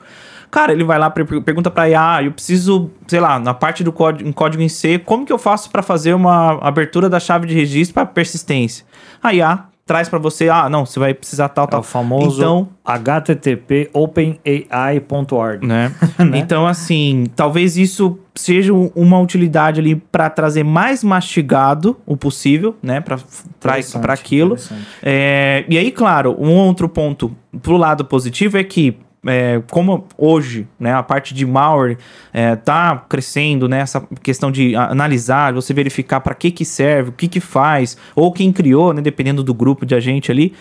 Cara, 0.51 0.71
ele 0.71 0.83
vai 0.83 0.97
lá, 0.97 1.09
pergunta 1.09 1.69
pra 1.69 1.89
IA, 1.89 2.15
ah, 2.15 2.23
eu 2.23 2.31
preciso, 2.31 2.89
sei 3.07 3.19
lá, 3.19 3.37
na 3.39 3.53
parte 3.53 3.83
do 3.83 3.91
código, 3.91 4.27
em 4.27 4.31
código 4.31 4.63
em 4.63 4.69
C, 4.69 4.97
como 4.97 5.25
que 5.25 5.31
eu 5.31 5.37
faço 5.37 5.69
para 5.69 5.83
fazer 5.83 6.13
uma 6.13 6.57
abertura 6.61 7.07
da 7.07 7.19
chave 7.19 7.45
de 7.47 7.53
registro 7.53 7.93
para 7.93 8.05
persistência? 8.05 8.85
A 9.21 9.33
IA 9.33 9.65
traz 9.89 10.07
para 10.07 10.19
você, 10.19 10.49
ah, 10.49 10.69
não, 10.69 10.85
você 10.85 10.99
vai 10.99 11.15
precisar 11.15 11.49
tal, 11.49 11.65
é 11.65 11.67
tal. 11.67 11.79
o 11.79 11.83
famoso 11.83 12.39
então, 12.39 12.69
http 12.85 13.89
openai.org. 13.91 15.65
Né? 15.65 15.91
né? 16.19 16.37
Então, 16.37 16.67
assim, 16.67 17.25
talvez 17.35 17.75
isso 17.75 18.19
seja 18.35 18.71
uma 18.71 19.19
utilidade 19.19 19.79
ali 19.79 19.95
para 19.95 20.29
trazer 20.29 20.63
mais 20.63 21.03
mastigado 21.03 21.97
o 22.05 22.15
possível, 22.15 22.75
né, 22.83 23.01
para 23.01 24.13
aquilo. 24.13 24.55
É, 25.01 25.65
e 25.67 25.75
aí, 25.75 25.91
claro, 25.91 26.35
um 26.39 26.53
outro 26.53 26.87
ponto 26.87 27.35
pro 27.59 27.75
lado 27.75 28.05
positivo 28.05 28.59
é 28.59 28.63
que 28.63 28.95
é, 29.25 29.61
como 29.69 30.07
hoje 30.17 30.67
né, 30.79 30.93
a 30.93 31.03
parte 31.03 31.33
de 31.33 31.45
malware 31.45 31.97
está 32.33 33.01
é, 33.03 33.09
crescendo, 33.09 33.67
né, 33.67 33.79
essa 33.79 34.01
questão 34.21 34.51
de 34.51 34.75
analisar, 34.75 35.53
você 35.53 35.73
verificar 35.73 36.21
para 36.21 36.33
que, 36.33 36.51
que 36.51 36.63
serve, 36.63 37.09
o 37.09 37.13
que, 37.13 37.27
que 37.27 37.39
faz, 37.39 37.97
ou 38.15 38.31
quem 38.31 38.51
criou, 38.51 38.93
né, 38.93 39.01
dependendo 39.01 39.43
do 39.43 39.53
grupo 39.53 39.85
de 39.85 39.95
agente 39.95 40.31
ali, 40.31 40.53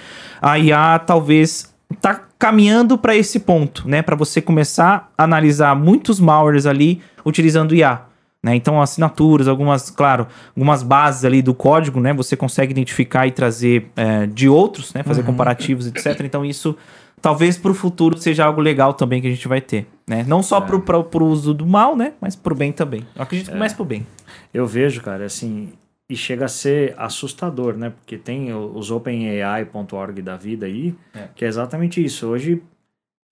a 0.43 0.59
IA 0.59 0.99
talvez 0.99 1.73
está 1.93 2.23
caminhando 2.39 2.99
para 2.99 3.17
esse 3.17 3.41
ponto, 3.41 3.89
né, 3.89 4.03
para 4.03 4.17
você 4.17 4.41
começar 4.41 5.11
a 5.17 5.25
analisar 5.25 5.75
muitos 5.75 6.21
malwares 6.21 6.67
ali 6.67 7.01
utilizando 7.25 7.75
IA. 7.75 8.03
Né? 8.41 8.55
Então, 8.55 8.81
assinaturas, 8.81 9.49
algumas, 9.49 9.91
claro, 9.91 10.29
algumas 10.57 10.85
bases 10.85 11.25
ali 11.25 11.43
do 11.43 11.53
código, 11.53 12.01
né? 12.01 12.15
Você 12.15 12.37
consegue 12.37 12.71
identificar 12.71 13.27
e 13.27 13.33
trazer 13.33 13.91
é, 13.97 14.27
de 14.27 14.49
outros, 14.49 14.95
né? 14.95 15.03
Fazer 15.03 15.23
uhum. 15.23 15.27
comparativos, 15.27 15.89
etc. 15.89 16.21
Então, 16.21 16.45
isso 16.45 16.77
talvez 17.21 17.57
para 17.57 17.71
o 17.71 17.75
futuro 17.75 18.17
seja 18.19 18.45
algo 18.45 18.61
legal 18.61 18.95
também 18.95 19.21
que 19.21 19.27
a 19.27 19.31
gente 19.31 19.49
vai 19.49 19.61
ter, 19.61 19.87
né? 20.07 20.25
Não 20.27 20.43
só 20.43 20.59
é. 20.59 20.61
para 20.61 21.23
o 21.23 21.27
uso 21.27 21.53
do 21.53 21.67
mal, 21.67 21.97
né? 21.97 22.13
Mas 22.21 22.37
para 22.37 22.53
o 22.53 22.57
bem 22.57 22.73
também. 22.73 23.07
Eu 23.15 23.23
acredito 23.23 23.51
que 23.51 23.57
é. 23.57 23.59
mais 23.59 23.73
para 23.73 23.83
o 23.83 23.87
bem. 23.87 24.07
Eu 24.53 24.67
vejo, 24.67 25.03
cara, 25.03 25.25
assim, 25.25 25.73
e 26.09 26.17
chega 26.17 26.47
a 26.47 26.49
ser 26.49 26.95
assustador, 26.97 27.75
né? 27.77 27.91
Porque 27.91 28.17
tem 28.17 28.53
os 28.55 28.91
OpenAI.org 28.91 30.23
da 30.23 30.37
vida 30.37 30.67
aí, 30.67 30.95
é. 31.15 31.29
que 31.35 31.45
é 31.45 31.49
exatamente 31.49 32.03
isso. 32.03 32.27
Hoje, 32.27 32.63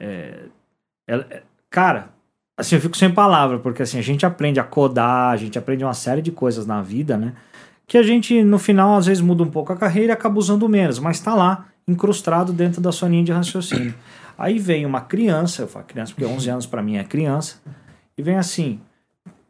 é, 0.00 0.40
é, 1.08 1.42
cara, 1.70 2.10
assim, 2.56 2.74
eu 2.74 2.80
fico 2.80 2.96
sem 2.96 3.10
palavra, 3.10 3.58
porque 3.58 3.82
assim, 3.82 3.98
a 3.98 4.02
gente 4.02 4.26
aprende 4.26 4.60
a 4.60 4.64
codar, 4.64 5.32
a 5.32 5.36
gente 5.36 5.58
aprende 5.58 5.84
uma 5.84 5.94
série 5.94 6.20
de 6.20 6.30
coisas 6.30 6.66
na 6.66 6.82
vida, 6.82 7.16
né? 7.16 7.32
Que 7.86 7.96
a 7.96 8.02
gente, 8.02 8.42
no 8.42 8.58
final, 8.58 8.96
às 8.96 9.06
vezes 9.06 9.22
muda 9.22 9.42
um 9.42 9.50
pouco 9.50 9.72
a 9.72 9.76
carreira 9.76 10.12
e 10.12 10.14
acaba 10.14 10.38
usando 10.38 10.68
menos, 10.68 10.98
mas 10.98 11.20
tá 11.20 11.34
lá 11.34 11.66
incrustado 11.86 12.52
dentro 12.52 12.80
da 12.80 12.92
sua 12.92 13.08
linha 13.08 13.24
de 13.24 13.32
raciocínio. 13.32 13.94
Aí 14.38 14.58
vem 14.58 14.84
uma 14.84 15.00
criança, 15.00 15.62
eu 15.62 15.68
falo 15.68 15.84
criança 15.86 16.12
porque 16.12 16.26
11 16.26 16.50
anos 16.50 16.66
para 16.66 16.82
mim 16.82 16.96
é 16.96 17.04
criança, 17.04 17.60
e 18.18 18.22
vem 18.22 18.36
assim: 18.36 18.80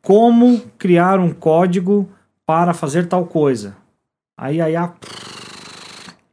como 0.00 0.60
criar 0.78 1.18
um 1.18 1.32
código 1.32 2.08
para 2.44 2.72
fazer 2.72 3.08
tal 3.08 3.26
coisa? 3.26 3.76
Aí 4.38 4.60
aí 4.60 4.76
a 4.76 4.92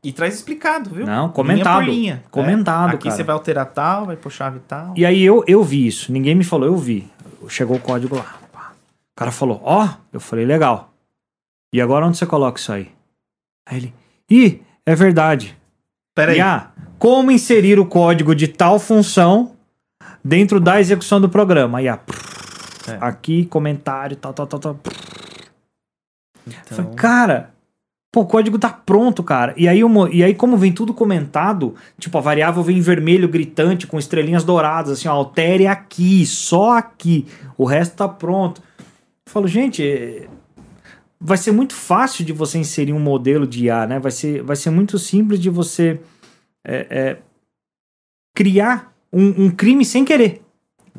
e 0.03 0.11
traz 0.11 0.35
explicado, 0.35 0.89
viu? 0.89 1.05
Não, 1.05 1.29
comentado. 1.29 1.83
Linha 1.83 1.95
linha. 1.95 2.15
Né? 2.15 2.23
Comentado, 2.29 2.91
é. 2.91 2.95
Aqui 2.95 3.05
cara. 3.05 3.15
você 3.15 3.23
vai 3.23 3.33
alterar 3.33 3.65
tal, 3.67 4.05
vai 4.05 4.17
pôr 4.17 4.29
chave 4.29 4.59
tal. 4.67 4.93
E 4.97 5.05
aí 5.05 5.23
eu, 5.23 5.45
eu 5.47 5.63
vi 5.63 5.87
isso. 5.87 6.11
Ninguém 6.11 6.35
me 6.35 6.43
falou, 6.43 6.67
eu 6.67 6.75
vi. 6.75 7.09
Chegou 7.47 7.77
o 7.77 7.79
código 7.79 8.17
lá. 8.17 8.37
O 8.53 9.15
cara 9.15 9.31
falou, 9.31 9.61
ó. 9.63 9.85
Oh. 9.85 9.89
Eu 10.11 10.19
falei, 10.19 10.45
legal. 10.45 10.91
E 11.71 11.79
agora 11.79 12.05
onde 12.05 12.17
você 12.17 12.25
coloca 12.25 12.59
isso 12.59 12.71
aí? 12.71 12.91
Aí 13.65 13.77
ele, 13.77 13.93
ih, 14.29 14.61
é 14.85 14.93
verdade. 14.93 15.57
Peraí. 16.15 16.39
Ah, 16.39 16.71
como 16.99 17.31
inserir 17.31 17.79
o 17.79 17.85
código 17.85 18.35
de 18.35 18.47
tal 18.47 18.79
função 18.79 19.53
dentro 20.23 20.59
da 20.59 20.79
execução 20.79 21.19
do 21.19 21.27
programa? 21.27 21.79
Aí, 21.79 21.87
ah, 21.87 21.99
é. 22.87 22.97
aqui, 23.01 23.45
comentário, 23.45 24.15
tal, 24.15 24.33
tal, 24.33 24.47
tal, 24.47 24.59
tal. 24.59 24.79
Então... 26.47 26.77
Falei, 26.77 26.91
cara, 26.95 27.49
pô, 28.11 28.21
o 28.21 28.25
código 28.25 28.59
tá 28.59 28.69
pronto, 28.69 29.23
cara. 29.23 29.53
E 29.57 29.67
aí, 29.67 29.83
uma, 29.83 30.09
e 30.11 30.23
aí, 30.23 30.35
como 30.35 30.55
vem 30.55 30.71
tudo 30.71 30.93
comentado, 30.93 31.75
tipo, 31.97 32.17
a 32.17 32.21
variável 32.21 32.61
vem 32.61 32.77
em 32.77 32.81
vermelho 32.81 33.27
gritante, 33.27 33.87
com 33.87 33.97
estrelinhas 33.97 34.43
douradas, 34.43 34.99
assim, 34.99 35.07
ó, 35.07 35.13
altere 35.13 35.67
aqui, 35.67 36.25
só 36.25 36.77
aqui. 36.77 37.27
O 37.57 37.65
resto 37.65 37.95
tá 37.95 38.07
pronto. 38.07 38.61
Eu 39.25 39.31
falo, 39.31 39.47
gente, 39.47 40.27
vai 41.23 41.37
ser 41.37 41.53
muito 41.53 41.73
fácil 41.73 42.25
de 42.25 42.33
você 42.33 42.57
inserir 42.57 42.91
um 42.91 42.99
modelo 42.99 43.47
de 43.47 43.65
IA, 43.65 43.87
né? 43.87 43.97
Vai 43.97 44.11
ser, 44.11 44.43
vai 44.43 44.57
ser 44.57 44.69
muito 44.71 44.99
simples 44.99 45.39
de 45.39 45.49
você 45.49 46.01
é, 46.65 46.87
é, 46.89 47.17
criar 48.35 48.93
um, 49.11 49.45
um, 49.45 49.49
crime 49.49 49.85
sem 49.85 50.03
querer. 50.03 50.41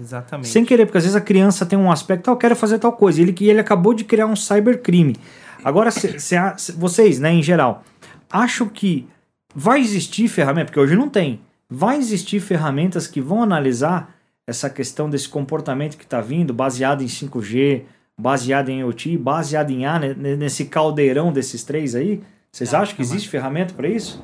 Exatamente. 0.01 0.49
Sem 0.49 0.65
querer, 0.65 0.87
porque 0.87 0.97
às 0.97 1.05
vezes 1.05 1.15
a 1.15 1.21
criança 1.21 1.67
tem 1.67 1.79
um 1.79 1.93
aspecto, 1.93 2.31
ah, 2.31 2.33
eu 2.33 2.39
quero 2.39 2.57
fazer 2.57 2.79
tal 2.79 2.93
coisa, 2.95 3.21
ele 3.21 3.35
ele 3.39 3.61
acabou 3.61 3.93
de 3.93 4.03
criar 4.03 4.27
um 4.27 4.35
cybercrime. 4.35 5.15
Agora, 5.63 5.91
vocês, 5.91 7.21
né, 7.21 7.31
em 7.31 7.43
geral, 7.43 7.85
acham 8.31 8.67
que 8.69 9.07
vai 9.55 9.81
existir 9.81 10.27
ferramenta, 10.29 10.67
porque 10.67 10.81
hoje 10.81 10.97
não 10.97 11.09
tem, 11.09 11.41
vai 11.69 11.99
existir 11.99 12.41
ferramentas 12.41 13.07
que 13.07 13.21
vão 13.21 13.43
analisar 13.43 14.15
essa 14.47 14.69
questão 14.71 15.09
desse 15.09 15.29
comportamento 15.29 15.97
que 15.97 16.05
está 16.05 16.21
vindo, 16.21 16.53
baseado 16.53 17.03
em 17.03 17.07
5G, 17.07 17.83
baseado 18.19 18.69
em 18.69 18.81
IoT, 18.81 19.19
baseado 19.19 19.71
em 19.71 19.87
A, 19.87 19.99
né, 19.99 20.15
nesse 20.37 20.67
caldeirão 20.67 21.33
desses 21.33 21.65
três 21.65 21.95
aí? 21.95 22.23
Vocês 22.53 22.73
Ah, 22.73 22.81
acham 22.81 22.97
que 22.97 23.03
existe 23.03 23.29
ferramenta 23.29 23.75
para 23.75 23.89
isso? 23.89 24.23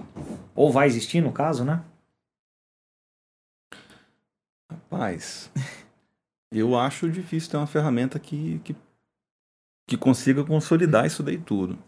Ou 0.55 0.71
vai 0.71 0.87
existir, 0.87 1.21
no 1.21 1.33
caso, 1.33 1.65
né? 1.65 1.83
Rapaz, 4.71 5.51
eu 6.53 6.79
acho 6.79 7.11
difícil 7.11 7.51
ter 7.51 7.57
uma 7.57 7.67
ferramenta 7.67 8.19
que, 8.19 8.61
que, 8.63 8.77
que 9.89 9.97
consiga 9.97 10.45
consolidar 10.45 11.07
isso 11.07 11.23
daí 11.23 11.39
tudo. 11.39 11.79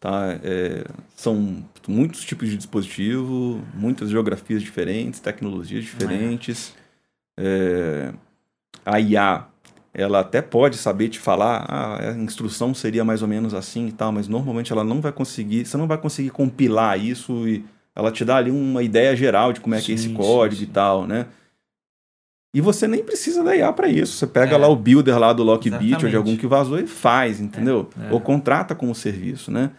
Tá? 0.00 0.32
É, 0.42 0.84
são 1.14 1.64
muitos 1.86 2.24
tipos 2.24 2.48
de 2.48 2.56
dispositivo, 2.56 3.62
muitas 3.74 4.10
geografias 4.10 4.62
diferentes, 4.62 5.20
tecnologias 5.20 5.84
diferentes. 5.84 6.74
É, 7.38 8.12
a 8.84 8.98
IA, 8.98 9.46
ela 9.94 10.20
até 10.20 10.40
pode 10.40 10.76
saber 10.76 11.08
te 11.08 11.18
falar, 11.18 11.66
ah, 11.68 12.10
a 12.10 12.12
instrução 12.12 12.72
seria 12.74 13.04
mais 13.04 13.20
ou 13.22 13.28
menos 13.28 13.52
assim 13.52 13.88
e 13.88 13.92
tal, 13.92 14.10
mas 14.10 14.26
normalmente 14.28 14.72
ela 14.72 14.82
não 14.84 15.00
vai 15.00 15.12
conseguir, 15.12 15.66
você 15.66 15.76
não 15.76 15.86
vai 15.86 15.98
conseguir 15.98 16.30
compilar 16.30 16.98
isso 16.98 17.46
e 17.46 17.64
ela 17.94 18.10
te 18.10 18.24
dá 18.24 18.36
ali 18.36 18.50
uma 18.50 18.82
ideia 18.82 19.14
geral 19.14 19.52
de 19.52 19.60
como 19.60 19.74
é 19.74 19.80
que 19.80 19.92
é 19.92 19.94
esse 19.94 20.08
Sim, 20.08 20.14
código 20.14 20.56
sim, 20.56 20.62
e 20.64 20.66
sim. 20.66 20.72
tal, 20.72 21.06
né? 21.06 21.26
E 22.54 22.60
você 22.60 22.86
nem 22.86 23.02
precisa 23.02 23.42
da 23.42 23.56
IA 23.56 23.72
para 23.72 23.88
isso. 23.88 24.14
Você 24.16 24.26
pega 24.26 24.54
É. 24.54 24.58
lá 24.58 24.68
o 24.68 24.76
builder 24.76 25.18
lá 25.18 25.32
do 25.32 25.42
Lockbit 25.42 26.04
ou 26.04 26.10
de 26.10 26.16
algum 26.16 26.36
que 26.36 26.46
vazou 26.46 26.78
e 26.78 26.86
faz, 26.86 27.40
entendeu? 27.40 27.88
É. 27.98 28.12
Ou 28.12 28.20
contrata 28.20 28.74
como 28.74 28.94
serviço, 28.94 29.50
né? 29.50 29.70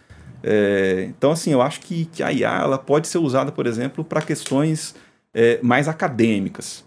É, 0.42 1.06
então, 1.08 1.30
assim, 1.30 1.52
eu 1.52 1.62
acho 1.62 1.80
que, 1.80 2.04
que 2.06 2.22
a 2.22 2.32
IA 2.32 2.58
ela 2.62 2.76
pode 2.78 3.06
ser 3.08 3.18
usada, 3.18 3.50
por 3.52 3.66
exemplo, 3.66 4.04
para 4.04 4.20
questões 4.20 4.94
é, 5.32 5.58
mais 5.62 5.86
acadêmicas. 5.88 6.84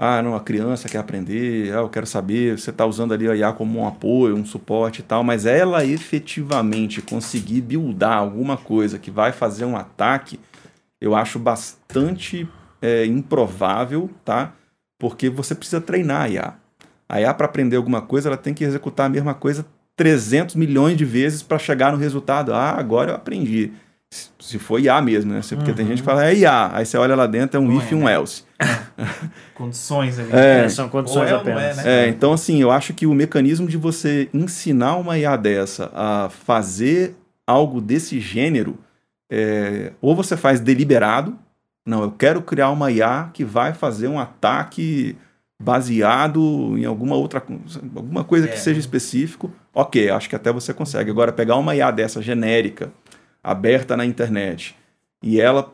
Ah, 0.00 0.22
não, 0.22 0.36
a 0.36 0.40
criança 0.40 0.88
quer 0.88 0.98
aprender, 0.98 1.72
ah, 1.72 1.80
eu 1.80 1.88
quero 1.88 2.06
saber, 2.06 2.56
você 2.56 2.70
está 2.70 2.86
usando 2.86 3.12
ali 3.12 3.28
a 3.28 3.34
IA 3.34 3.52
como 3.52 3.80
um 3.80 3.86
apoio, 3.86 4.36
um 4.36 4.44
suporte 4.44 5.00
e 5.00 5.02
tal, 5.02 5.24
mas 5.24 5.44
ela 5.44 5.84
efetivamente 5.84 7.02
conseguir 7.02 7.60
buildar 7.62 8.16
alguma 8.16 8.56
coisa 8.56 8.98
que 8.98 9.10
vai 9.10 9.32
fazer 9.32 9.64
um 9.64 9.76
ataque, 9.76 10.38
eu 11.00 11.16
acho 11.16 11.38
bastante 11.38 12.48
é, 12.80 13.06
improvável, 13.06 14.08
tá? 14.24 14.52
Porque 14.98 15.28
você 15.28 15.54
precisa 15.54 15.80
treinar 15.80 16.22
a 16.22 16.28
IA. 16.28 16.54
A 17.08 17.20
IA, 17.20 17.34
para 17.34 17.46
aprender 17.46 17.76
alguma 17.76 18.02
coisa, 18.02 18.28
ela 18.28 18.36
tem 18.36 18.54
que 18.54 18.64
executar 18.64 19.06
a 19.06 19.08
mesma 19.08 19.34
coisa 19.34 19.66
300 19.96 20.54
milhões 20.54 20.96
de 20.96 21.04
vezes 21.04 21.42
para 21.42 21.58
chegar 21.58 21.92
no 21.92 21.98
resultado. 21.98 22.52
Ah, 22.54 22.70
agora 22.72 23.12
eu 23.12 23.16
aprendi. 23.16 23.72
Se- 24.10 24.58
for 24.58 24.80
IA 24.80 25.00
mesmo, 25.02 25.32
né? 25.32 25.40
Porque 25.50 25.72
tem 25.74 25.84
Uhum. 25.84 25.90
gente 25.90 25.98
que 26.00 26.04
fala, 26.06 26.26
é 26.26 26.34
IA. 26.34 26.70
Aí 26.74 26.86
você 26.86 26.96
olha 26.96 27.14
lá 27.14 27.26
dentro, 27.26 27.58
é 27.58 27.60
um 27.60 27.66
Não 27.68 27.76
if 27.78 27.90
é, 27.92 27.94
e 27.94 27.94
um 27.94 28.04
né? 28.04 28.14
else. 28.14 28.42
Condições 29.54 30.18
ali. 30.18 30.32
É. 30.32 30.64
É, 30.64 30.68
são 30.68 30.88
condições 30.88 31.28
é 31.30 31.34
apenas. 31.34 31.78
é, 31.78 31.84
né? 31.84 32.04
É, 32.06 32.08
então 32.08 32.32
assim, 32.32 32.60
eu 32.62 32.70
acho 32.70 32.94
que 32.94 33.06
o 33.06 33.14
mecanismo 33.14 33.66
de 33.68 33.76
você 33.76 34.28
ensinar 34.32 34.96
uma 34.96 35.18
IA 35.18 35.36
dessa 35.36 35.90
a 35.94 36.30
fazer 36.30 37.14
algo 37.46 37.80
desse 37.80 38.18
gênero, 38.20 38.78
é, 39.30 39.92
ou 40.00 40.16
você 40.16 40.36
faz 40.36 40.60
deliberado, 40.60 41.38
não, 41.86 42.02
eu 42.02 42.10
quero 42.10 42.40
criar 42.42 42.70
uma 42.70 42.90
IA 42.90 43.30
que 43.32 43.44
vai 43.44 43.74
fazer 43.74 44.08
um 44.08 44.18
ataque 44.18 45.16
baseado 45.60 46.74
em 46.78 46.84
alguma 46.84 47.16
outra 47.16 47.42
alguma 47.94 48.22
coisa 48.24 48.46
É. 48.46 48.50
que 48.50 48.58
seja 48.58 48.78
específico, 48.80 49.50
ok, 49.74 50.08
acho 50.10 50.28
que 50.28 50.36
até 50.36 50.52
você 50.52 50.72
consegue. 50.72 51.10
Agora, 51.10 51.32
pegar 51.32 51.56
uma 51.56 51.74
IA 51.74 51.90
dessa 51.90 52.22
genérica, 52.22 52.90
aberta 53.42 53.96
na 53.96 54.04
internet, 54.04 54.76
e 55.22 55.40
ela 55.40 55.72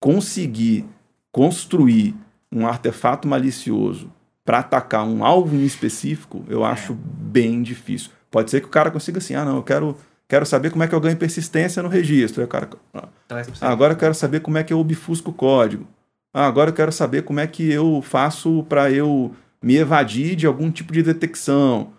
conseguir 0.00 0.84
construir 1.32 2.14
um 2.50 2.66
artefato 2.66 3.26
malicioso 3.26 4.10
para 4.44 4.60
atacar 4.60 5.04
um 5.04 5.24
alvo 5.24 5.56
em 5.56 5.64
específico, 5.64 6.44
eu 6.48 6.64
acho 6.64 6.94
bem 6.94 7.62
difícil. 7.62 8.10
Pode 8.30 8.50
ser 8.50 8.60
que 8.60 8.66
o 8.66 8.70
cara 8.70 8.90
consiga 8.90 9.18
assim, 9.18 9.34
ah, 9.34 9.44
não, 9.44 9.56
eu 9.56 9.62
quero, 9.62 9.96
quero 10.28 10.46
saber 10.46 10.70
como 10.70 10.84
é 10.84 10.88
que 10.88 10.94
eu 10.94 11.00
ganho 11.00 11.16
persistência 11.16 11.82
no 11.82 11.88
registro. 11.88 12.42
Aí 12.42 12.48
cara, 12.48 12.70
ah, 12.94 13.08
pra 13.26 13.42
você. 13.42 13.64
ah, 13.64 13.70
agora 13.70 13.94
eu 13.94 13.96
quero 13.96 14.14
saber 14.14 14.40
como 14.40 14.56
é 14.56 14.62
que 14.62 14.72
eu 14.72 14.78
obfusco 14.78 15.30
o 15.30 15.34
código. 15.34 15.86
Ah, 16.32 16.46
agora 16.46 16.70
eu 16.70 16.74
quero 16.74 16.92
saber 16.92 17.22
como 17.22 17.40
é 17.40 17.46
que 17.46 17.72
eu 17.72 18.00
faço 18.02 18.64
para 18.68 18.90
eu 18.90 19.34
me 19.60 19.76
evadir 19.76 20.36
de 20.36 20.46
algum 20.46 20.70
tipo 20.70 20.92
de 20.92 21.02
detecção. 21.02 21.92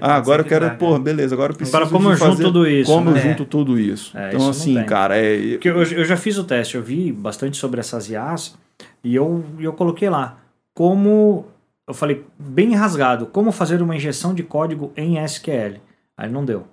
Ah, 0.00 0.14
agora 0.16 0.42
eu 0.42 0.46
quero, 0.46 0.64
traga. 0.66 0.78
pô, 0.78 0.98
beleza, 0.98 1.34
agora 1.34 1.52
eu 1.52 1.56
preciso 1.56 1.76
Agora, 1.76 1.90
como 1.92 2.08
eu 2.10 2.16
junto 2.16 2.28
fazer- 2.30 2.42
tudo 2.44 2.66
isso, 2.66 2.90
Como 2.90 3.10
né? 3.10 3.18
eu 3.18 3.22
junto 3.22 3.44
tudo 3.44 3.78
isso. 3.78 4.16
É, 4.16 4.28
então, 4.28 4.40
isso 4.40 4.50
assim, 4.62 4.84
cara, 4.84 5.16
é... 5.16 5.52
Porque 5.52 5.68
eu, 5.68 5.76
eu 5.82 6.04
já 6.04 6.16
fiz 6.16 6.38
o 6.38 6.44
teste, 6.44 6.76
eu 6.76 6.82
vi 6.82 7.12
bastante 7.12 7.56
sobre 7.56 7.78
essas 7.80 8.08
IAs 8.08 8.56
e 9.04 9.14
eu, 9.14 9.44
e 9.58 9.64
eu 9.64 9.72
coloquei 9.74 10.08
lá 10.08 10.38
como, 10.74 11.44
eu 11.86 11.92
falei 11.92 12.24
bem 12.38 12.74
rasgado, 12.74 13.26
como 13.26 13.52
fazer 13.52 13.82
uma 13.82 13.94
injeção 13.94 14.32
de 14.34 14.42
código 14.42 14.90
em 14.96 15.18
SQL. 15.18 15.80
Aí 16.16 16.30
não 16.30 16.44
deu. 16.44 16.66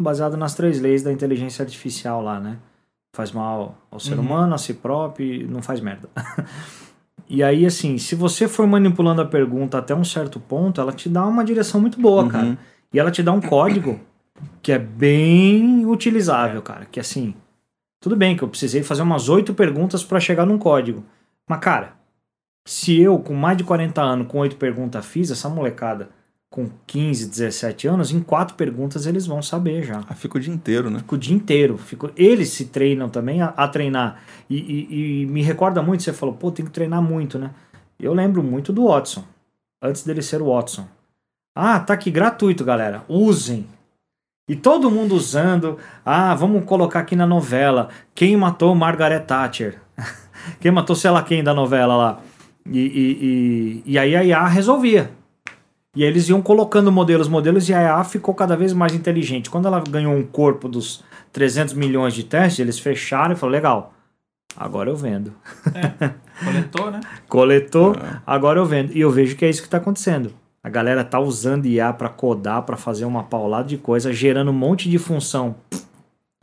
Baseado 0.00 0.36
nas 0.36 0.54
três 0.54 0.80
leis 0.80 1.02
da 1.02 1.12
inteligência 1.12 1.62
artificial 1.62 2.20
lá, 2.22 2.38
né? 2.40 2.58
Faz 3.16 3.30
mal 3.32 3.78
ao 3.90 3.98
ser 4.00 4.14
Uhum. 4.18 4.20
humano, 4.22 4.54
a 4.54 4.58
si 4.58 4.74
próprio 4.74 5.48
não 5.48 5.62
faz 5.62 5.80
merda. 5.80 6.08
e 7.28 7.42
aí, 7.42 7.64
assim, 7.66 7.96
se 7.98 8.14
você 8.14 8.46
for 8.46 8.66
manipulando 8.66 9.22
a 9.22 9.24
pergunta 9.26 9.78
até 9.78 9.94
um 9.94 10.04
certo 10.04 10.38
ponto, 10.38 10.80
ela 10.80 10.92
te 10.92 11.08
dá 11.08 11.24
uma 11.26 11.44
direção 11.44 11.80
muito 11.80 12.00
boa, 12.00 12.22
Uhum. 12.24 12.28
cara. 12.28 12.58
E 12.92 12.98
ela 12.98 13.10
te 13.10 13.22
dá 13.22 13.32
um 13.32 13.40
código 13.40 13.98
que 14.62 14.70
é 14.72 14.78
bem 14.78 15.84
utilizável, 15.86 16.60
cara. 16.62 16.86
Que 16.90 17.00
assim, 17.00 17.34
tudo 18.00 18.14
bem 18.16 18.36
que 18.36 18.44
eu 18.44 18.48
precisei 18.48 18.82
fazer 18.82 19.02
umas 19.02 19.28
oito 19.28 19.54
perguntas 19.54 20.04
para 20.04 20.20
chegar 20.20 20.44
num 20.46 20.58
código. 20.58 21.04
Mas, 21.48 21.58
cara, 21.60 21.92
se 22.66 22.98
eu, 23.00 23.18
com 23.18 23.34
mais 23.34 23.56
de 23.56 23.64
40 23.64 24.00
anos, 24.02 24.26
com 24.28 24.38
oito 24.38 24.56
perguntas, 24.56 25.04
fiz 25.04 25.30
essa 25.30 25.48
molecada 25.48 26.08
com 26.54 26.70
15, 26.86 27.26
17 27.30 27.88
anos, 27.88 28.12
em 28.12 28.20
quatro 28.20 28.54
perguntas 28.54 29.06
eles 29.06 29.26
vão 29.26 29.42
saber 29.42 29.82
já. 29.82 30.02
Ah, 30.08 30.14
fica 30.14 30.38
o 30.38 30.40
dia 30.40 30.54
inteiro, 30.54 30.88
né? 30.88 31.00
Fica 31.00 31.14
o 31.16 31.18
dia 31.18 31.34
inteiro. 31.34 31.76
Fico... 31.76 32.12
Eles 32.16 32.50
se 32.50 32.66
treinam 32.66 33.08
também 33.08 33.42
a, 33.42 33.46
a 33.56 33.66
treinar. 33.66 34.22
E, 34.48 34.56
e- 34.56 35.22
e 35.22 35.26
me 35.26 35.42
recorda 35.42 35.82
muito, 35.82 36.04
você 36.04 36.12
falou, 36.12 36.32
pô, 36.36 36.52
tem 36.52 36.64
que 36.64 36.70
treinar 36.70 37.02
muito, 37.02 37.40
né? 37.40 37.50
Eu 37.98 38.14
lembro 38.14 38.40
muito 38.40 38.72
do 38.72 38.86
Watson, 38.86 39.24
antes 39.82 40.04
dele 40.04 40.22
ser 40.22 40.40
o 40.42 40.46
Watson. 40.54 40.86
Ah, 41.56 41.80
tá 41.80 41.92
aqui 41.92 42.08
gratuito, 42.08 42.64
galera. 42.64 43.02
Usem. 43.08 43.66
E 44.48 44.54
todo 44.54 44.92
mundo 44.92 45.16
usando. 45.16 45.76
Ah, 46.06 46.36
vamos 46.36 46.64
colocar 46.64 47.00
aqui 47.00 47.16
na 47.16 47.26
novela. 47.26 47.88
Quem 48.14 48.36
matou 48.36 48.72
Margaret 48.76 49.22
Thatcher? 49.22 49.80
quem 50.60 50.70
matou 50.70 50.94
sei 50.94 51.10
lá 51.10 51.20
quem 51.24 51.42
da 51.42 51.52
novela 51.52 51.96
lá? 51.96 52.20
E, 52.64 52.78
e, 52.78 53.82
e, 53.88 53.92
e 53.92 53.98
aí 53.98 54.14
a 54.14 54.22
IA 54.24 54.46
resolvia. 54.46 55.10
E 55.94 56.02
aí 56.02 56.08
eles 56.10 56.28
iam 56.28 56.42
colocando 56.42 56.90
modelos, 56.90 57.28
modelos, 57.28 57.68
e 57.68 57.74
a 57.74 57.80
IA 57.82 58.04
ficou 58.04 58.34
cada 58.34 58.56
vez 58.56 58.72
mais 58.72 58.94
inteligente. 58.94 59.48
Quando 59.48 59.66
ela 59.66 59.80
ganhou 59.88 60.12
um 60.14 60.24
corpo 60.24 60.68
dos 60.68 61.04
300 61.32 61.74
milhões 61.74 62.14
de 62.14 62.24
testes, 62.24 62.58
eles 62.58 62.78
fecharam 62.78 63.32
e 63.34 63.36
falaram, 63.36 63.52
legal, 63.56 63.94
agora 64.56 64.90
eu 64.90 64.96
vendo. 64.96 65.32
Coletou, 66.44 66.90
né? 66.90 67.00
Coletou, 67.28 67.94
É. 67.94 68.20
agora 68.26 68.58
eu 68.58 68.64
vendo. 68.66 68.92
E 68.92 69.00
eu 69.00 69.10
vejo 69.10 69.36
que 69.36 69.44
é 69.44 69.50
isso 69.50 69.60
que 69.62 69.68
está 69.68 69.78
acontecendo. 69.78 70.32
A 70.62 70.68
galera 70.68 71.04
tá 71.04 71.20
usando 71.20 71.66
IA 71.66 71.92
para 71.92 72.08
codar, 72.08 72.62
para 72.62 72.76
fazer 72.76 73.04
uma 73.04 73.22
paulada 73.22 73.68
de 73.68 73.76
coisa, 73.76 74.12
gerando 74.12 74.50
um 74.50 74.54
monte 74.54 74.88
de 74.90 74.98
função. 74.98 75.54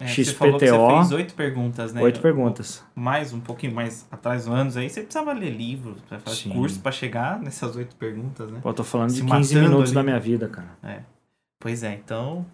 É, 0.02 0.08
Você 0.08 0.26
falou 0.34 0.58
que 0.58 0.66
XPTO. 0.66 0.88
você 0.88 0.96
fez 0.98 1.12
oito 1.12 1.34
perguntas, 1.36 1.94
né? 1.94 2.02
Oito 2.02 2.20
perguntas. 2.22 2.84
Mais 2.96 3.32
um 3.34 3.40
pouquinho 3.40 3.74
mais 3.76 4.06
atrás 4.12 4.46
do 4.46 4.52
anos 4.54 4.76
aí, 4.76 4.90
você 4.90 5.02
precisava 5.02 5.32
ler 5.34 5.52
livro, 5.52 5.96
pra 6.10 6.20
fazer 6.20 6.38
Sim. 6.38 6.50
curso 6.50 6.80
pra 6.80 6.92
chegar 6.92 7.40
nessas 7.40 7.76
oito 7.76 7.96
perguntas, 7.96 8.52
né? 8.52 8.60
Pô, 8.64 8.70
eu 8.70 8.74
tô 8.74 8.84
falando 8.84 9.10
Se 9.12 9.18
de 9.18 9.22
15 9.22 9.54
matando 9.56 9.70
minutos 9.70 9.92
ali. 9.92 9.96
da 9.96 10.04
minha 10.04 10.20
vida, 10.20 10.48
cara. 10.48 10.70
Pois 11.60 11.84
é, 11.84 11.94
então 11.94 12.46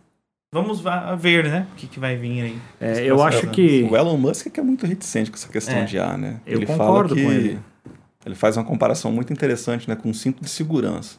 vamos 0.54 0.82
va- 0.82 1.16
ver, 1.16 1.46
né? 1.46 1.66
O 1.72 1.76
que, 1.76 1.88
que 1.88 2.00
vai 2.00 2.18
vir 2.18 2.42
aí. 2.42 2.58
É, 2.82 3.00
eu 3.06 3.24
acho 3.24 3.44
anos. 3.44 3.56
que. 3.56 3.84
O 3.90 3.96
Elon 3.96 4.18
Musk 4.18 4.48
é 4.48 4.50
que 4.50 4.60
é 4.60 4.64
muito 4.64 4.86
reticente 4.86 5.30
com 5.32 5.36
essa 5.38 5.48
questão 5.50 5.76
É. 5.78 5.86
de 5.86 5.96
IA, 5.96 6.18
né? 6.18 6.42
Eu 6.46 6.58
ele 6.58 6.66
concordo 6.66 7.10
fala 7.10 7.16
que 7.16 7.24
com 7.26 7.32
ele. 7.32 7.60
ele 8.26 8.36
faz 8.36 8.58
uma 8.58 8.66
comparação 8.66 9.12
muito 9.12 9.32
interessante, 9.32 9.88
né, 9.88 9.96
com 9.96 10.10
um 10.10 10.14
cinto 10.14 10.44
de 10.44 10.50
segurança. 10.50 11.18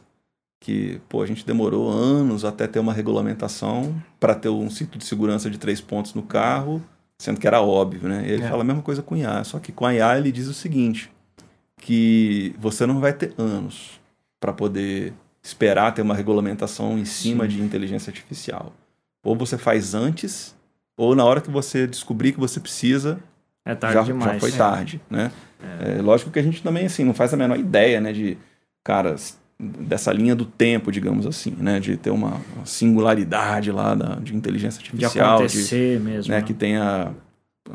Que, 0.61 1.01
pô, 1.09 1.23
a 1.23 1.27
gente 1.27 1.47
demorou 1.47 1.89
anos 1.89 2.45
até 2.45 2.67
ter 2.67 2.79
uma 2.81 2.93
regulamentação 2.93 3.95
para 4.19 4.35
ter 4.35 4.49
um 4.49 4.69
cinto 4.69 4.99
de 4.99 5.05
segurança 5.05 5.49
de 5.49 5.57
três 5.59 5.81
pontos 5.81 6.15
no 6.15 6.23
carro, 6.23 6.83
sendo 7.17 7.39
que 7.39 7.47
era 7.47 7.61
óbvio, 7.61 8.09
né? 8.09 8.25
Ele 8.27 8.43
É. 8.43 8.49
fala 8.49 8.63
a 8.63 8.65
mesma 8.65 8.83
coisa 8.83 9.01
com 9.03 9.17
IA, 9.17 9.45
só 9.45 9.59
que 9.61 9.71
com 9.71 9.87
a 9.87 9.95
IA 9.95 10.19
ele 10.19 10.33
diz 10.33 10.49
o 10.49 10.55
seguinte, 10.55 11.11
que 11.77 12.55
você 12.59 12.87
não 12.87 12.99
vai 13.01 13.13
ter 13.13 13.33
anos 13.39 14.01
para 14.41 14.53
poder 14.53 15.13
esperar 15.43 15.95
ter 15.95 16.03
uma 16.03 16.15
regulamentação 16.15 16.99
em 16.99 17.05
cima 17.05 17.45
Sim. 17.45 17.51
de 17.51 17.63
inteligência 17.63 18.11
artificial. 18.11 18.73
Ou 19.25 19.37
você 19.37 19.57
faz 19.57 19.95
antes, 19.95 20.55
ou 20.97 21.15
na 21.15 21.25
hora 21.25 21.41
que 21.41 21.51
você 21.51 21.87
descobrir 21.87 22.33
que 22.33 22.41
você 22.41 22.59
precisa, 22.59 23.21
É 23.65 23.75
tarde 23.77 23.95
já, 23.95 24.03
demais. 24.03 24.33
já 24.35 24.41
foi 24.41 24.51
É. 24.51 24.57
tarde, 24.57 25.01
né? 25.09 25.31
É, 25.81 26.03
lógico 26.03 26.31
que 26.33 26.39
a 26.39 26.43
gente 26.43 26.63
também, 26.63 26.87
assim, 26.87 27.05
não 27.05 27.15
faz 27.15 27.33
a 27.33 27.37
menor 27.37 27.59
ideia, 27.59 28.01
né, 28.01 28.13
de, 28.13 28.37
cara, 28.85 29.15
dessa 29.59 30.13
linha 30.13 30.37
do 30.37 30.45
tempo, 30.45 30.93
digamos 30.93 31.27
assim, 31.27 31.51
né, 31.59 31.81
de 31.81 31.97
ter 31.97 32.11
uma 32.11 32.41
uma 32.55 32.65
singularidade 32.65 33.73
lá 33.73 33.95
da, 33.95 34.15
de 34.17 34.35
inteligência 34.37 34.81
De 34.81 34.91
artificial, 34.91 35.39
de, 35.39 35.45
acontecer 35.45 36.01
mesmo. 36.01 36.31
né, 36.31 36.39
né? 36.39 36.47
que 36.47 36.55
tenha 36.55 37.13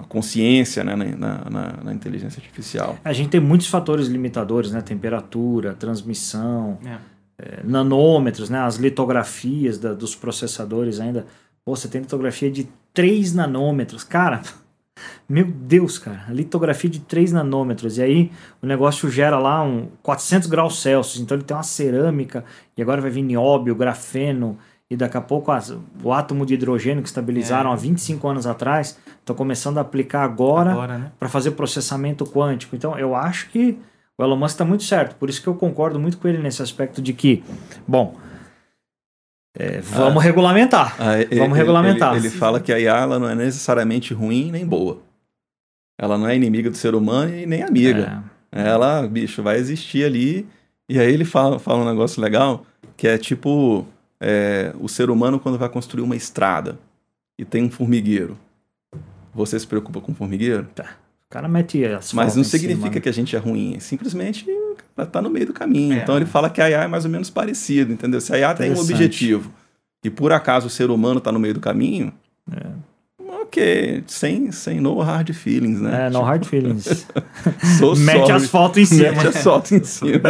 consciência 0.09 0.83
né, 0.83 0.95
na, 0.95 1.49
na, 1.49 1.83
na, 1.83 1.93
inteligência 1.93 2.39
artificial. 2.39 2.97
A 3.03 3.13
gente 3.13 3.29
tem 3.29 3.39
muitos 3.39 3.67
fatores 3.67 4.07
limitadores, 4.07 4.71
né? 4.71 4.81
Temperatura, 4.81 5.73
transmissão, 5.73 6.79
é. 6.83 6.97
É, 7.37 7.61
nanômetros, 7.63 8.49
né? 8.49 8.59
As 8.59 8.77
litografias 8.77 9.77
da, 9.77 9.93
dos 9.93 10.15
processadores 10.15 10.99
ainda. 10.99 11.25
Pô, 11.65 11.75
você 11.75 11.87
tem 11.87 12.01
litografia 12.01 12.51
de 12.51 12.67
3 12.93 13.33
nanômetros. 13.33 14.03
Cara, 14.03 14.41
meu 15.27 15.45
Deus, 15.45 15.97
cara. 15.97 16.25
Litografia 16.29 16.89
de 16.89 16.99
3 16.99 17.31
nanômetros. 17.31 17.97
E 17.97 18.01
aí 18.01 18.31
o 18.61 18.65
negócio 18.65 19.09
gera 19.09 19.37
lá 19.37 19.63
um 19.63 19.87
400 20.01 20.47
graus 20.47 20.81
Celsius. 20.81 21.21
Então 21.21 21.37
ele 21.37 21.43
tem 21.43 21.55
uma 21.55 21.63
cerâmica. 21.63 22.43
E 22.77 22.81
agora 22.81 23.01
vai 23.01 23.11
vir 23.11 23.21
nióbio, 23.21 23.75
grafeno 23.75 24.57
e 24.93 24.95
daqui 24.95 25.17
a 25.17 25.21
pouco 25.21 25.51
as, 25.51 25.75
o 26.03 26.13
átomo 26.13 26.45
de 26.45 26.53
hidrogênio 26.53 27.01
que 27.01 27.09
estabilizaram 27.09 27.71
é. 27.71 27.73
há 27.73 27.75
25 27.75 28.27
anos 28.27 28.45
atrás 28.45 28.99
estão 29.19 29.35
começando 29.35 29.79
a 29.79 29.81
aplicar 29.81 30.23
agora, 30.23 30.71
agora 30.71 30.97
né? 30.99 31.11
para 31.17 31.27
fazer 31.27 31.51
processamento 31.51 32.25
quântico. 32.25 32.75
Então 32.75 32.97
eu 32.97 33.15
acho 33.15 33.49
que 33.49 33.79
o 34.15 34.23
Elon 34.23 34.35
Musk 34.35 34.53
está 34.53 34.65
muito 34.65 34.83
certo, 34.83 35.15
por 35.15 35.29
isso 35.29 35.41
que 35.41 35.47
eu 35.47 35.55
concordo 35.55 35.99
muito 35.99 36.19
com 36.19 36.27
ele 36.27 36.37
nesse 36.37 36.61
aspecto 36.61 37.01
de 37.01 37.11
que, 37.13 37.43
bom, 37.87 38.15
é, 39.57 39.81
vamos 39.81 40.23
ah, 40.23 40.25
regulamentar. 40.25 40.95
Ah, 40.99 41.11
vamos 41.29 41.29
ele, 41.31 41.53
regulamentar. 41.53 42.15
Ele, 42.15 42.27
ele, 42.27 42.35
fala 42.35 42.59
que 42.59 42.73
a 42.73 42.79
IA 42.79 42.97
ela 42.97 43.19
não 43.19 43.29
é 43.29 43.35
necessariamente 43.35 44.13
ruim 44.13 44.51
nem 44.51 44.65
boa. 44.65 45.01
Ela 45.97 46.17
não 46.17 46.27
é 46.27 46.35
inimiga 46.35 46.71
do 46.71 46.77
ser 46.77 46.95
humano 46.95 47.35
e 47.35 47.45
nem 47.45 47.61
amiga. 47.61 48.23
É. 48.51 48.69
Ela, 48.69 49.07
bicho, 49.07 49.43
vai 49.43 49.57
existir 49.57 50.03
ali. 50.03 50.47
E 50.89 50.99
aí 50.99 51.13
ele 51.13 51.25
fala, 51.25 51.59
fala 51.59 51.83
um 51.83 51.85
negócio 51.85 52.21
legal 52.21 52.65
que 52.97 53.07
é 53.07 53.17
tipo 53.17 53.85
é, 54.19 54.73
o 54.79 54.87
ser 54.87 55.09
humano 55.09 55.39
quando 55.39 55.57
vai 55.57 55.69
construir 55.69 56.03
uma 56.03 56.15
estrada 56.15 56.79
e 57.37 57.45
tem 57.45 57.63
um 57.63 57.69
formigueiro. 57.69 58.37
Você 59.33 59.59
se 59.59 59.67
preocupa 59.67 60.01
com 60.01 60.11
o 60.11 60.15
formigueiro? 60.15 60.67
Tá. 60.73 60.95
O 61.27 61.29
cara 61.29 61.47
mete 61.47 61.83
as 61.85 62.13
Mas 62.13 62.35
não 62.35 62.43
significa 62.43 62.77
cima, 62.77 62.95
né? 62.95 63.01
que 63.01 63.09
a 63.09 63.13
gente 63.13 63.35
é 63.35 63.39
ruim. 63.39 63.79
Simplesmente 63.79 64.45
tá 65.11 65.21
no 65.21 65.29
meio 65.29 65.47
do 65.47 65.53
caminho. 65.53 65.93
É. 65.93 65.97
Então 65.97 66.15
ele 66.15 66.25
fala 66.25 66.49
que 66.49 66.61
a 66.61 66.69
IA 66.69 66.83
é 66.83 66.87
mais 66.87 67.05
ou 67.05 67.11
menos 67.11 67.29
parecido, 67.29 67.91
entendeu? 67.91 68.21
Se 68.21 68.33
a 68.33 68.37
IA 68.37 68.53
tem 68.53 68.71
um 68.71 68.79
objetivo 68.79 69.51
e 70.03 70.09
por 70.09 70.31
acaso 70.31 70.67
o 70.67 70.69
ser 70.69 70.89
humano 70.89 71.19
tá 71.19 71.31
no 71.31 71.39
meio 71.39 71.53
do 71.53 71.59
caminho, 71.59 72.13
é. 72.51 72.67
ok, 73.41 74.03
sem, 74.07 74.51
sem 74.51 74.79
no 74.79 74.99
hard 74.99 75.31
feelings, 75.33 75.79
né? 75.79 76.07
É, 76.07 76.09
no 76.09 76.21
hard 76.21 76.45
feelings. 76.45 77.07
Mete 77.97 78.31
as 78.31 78.47
fotos 78.47 78.77
em 78.77 78.85
cima. 78.85 79.11
Mete 79.11 79.27
as 79.27 79.43
fotos 79.43 79.71
em 79.71 79.83
cima. 79.85 80.21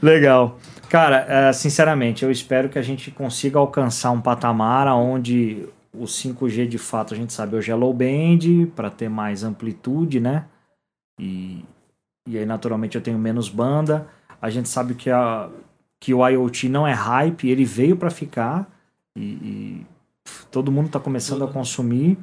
Legal. 0.00 0.58
Cara, 0.88 1.26
é, 1.28 1.52
sinceramente, 1.52 2.24
eu 2.24 2.30
espero 2.30 2.68
que 2.68 2.78
a 2.78 2.82
gente 2.82 3.10
consiga 3.10 3.58
alcançar 3.58 4.12
um 4.12 4.20
patamar 4.20 4.86
onde 4.88 5.68
o 5.92 6.04
5G 6.04 6.66
de 6.66 6.78
fato 6.78 7.14
a 7.14 7.16
gente 7.16 7.32
sabe 7.32 7.56
hoje 7.56 7.70
é 7.70 7.74
low 7.74 7.92
band 7.92 8.68
para 8.74 8.90
ter 8.90 9.08
mais 9.08 9.42
amplitude, 9.42 10.20
né? 10.20 10.44
E, 11.18 11.64
e 12.26 12.38
aí 12.38 12.46
naturalmente 12.46 12.96
eu 12.96 13.02
tenho 13.02 13.18
menos 13.18 13.48
banda. 13.48 14.06
A 14.40 14.50
gente 14.50 14.68
sabe 14.68 14.94
que, 14.94 15.10
a, 15.10 15.48
que 16.00 16.12
o 16.12 16.26
IoT 16.26 16.68
não 16.68 16.86
é 16.86 16.92
hype, 16.92 17.48
ele 17.48 17.64
veio 17.64 17.96
para 17.96 18.10
ficar 18.10 18.68
e, 19.16 19.22
e, 19.22 19.86
todo 20.50 20.72
mundo 20.72 20.86
está 20.86 21.00
começando 21.00 21.44
a 21.44 21.48
consumir. 21.48 22.18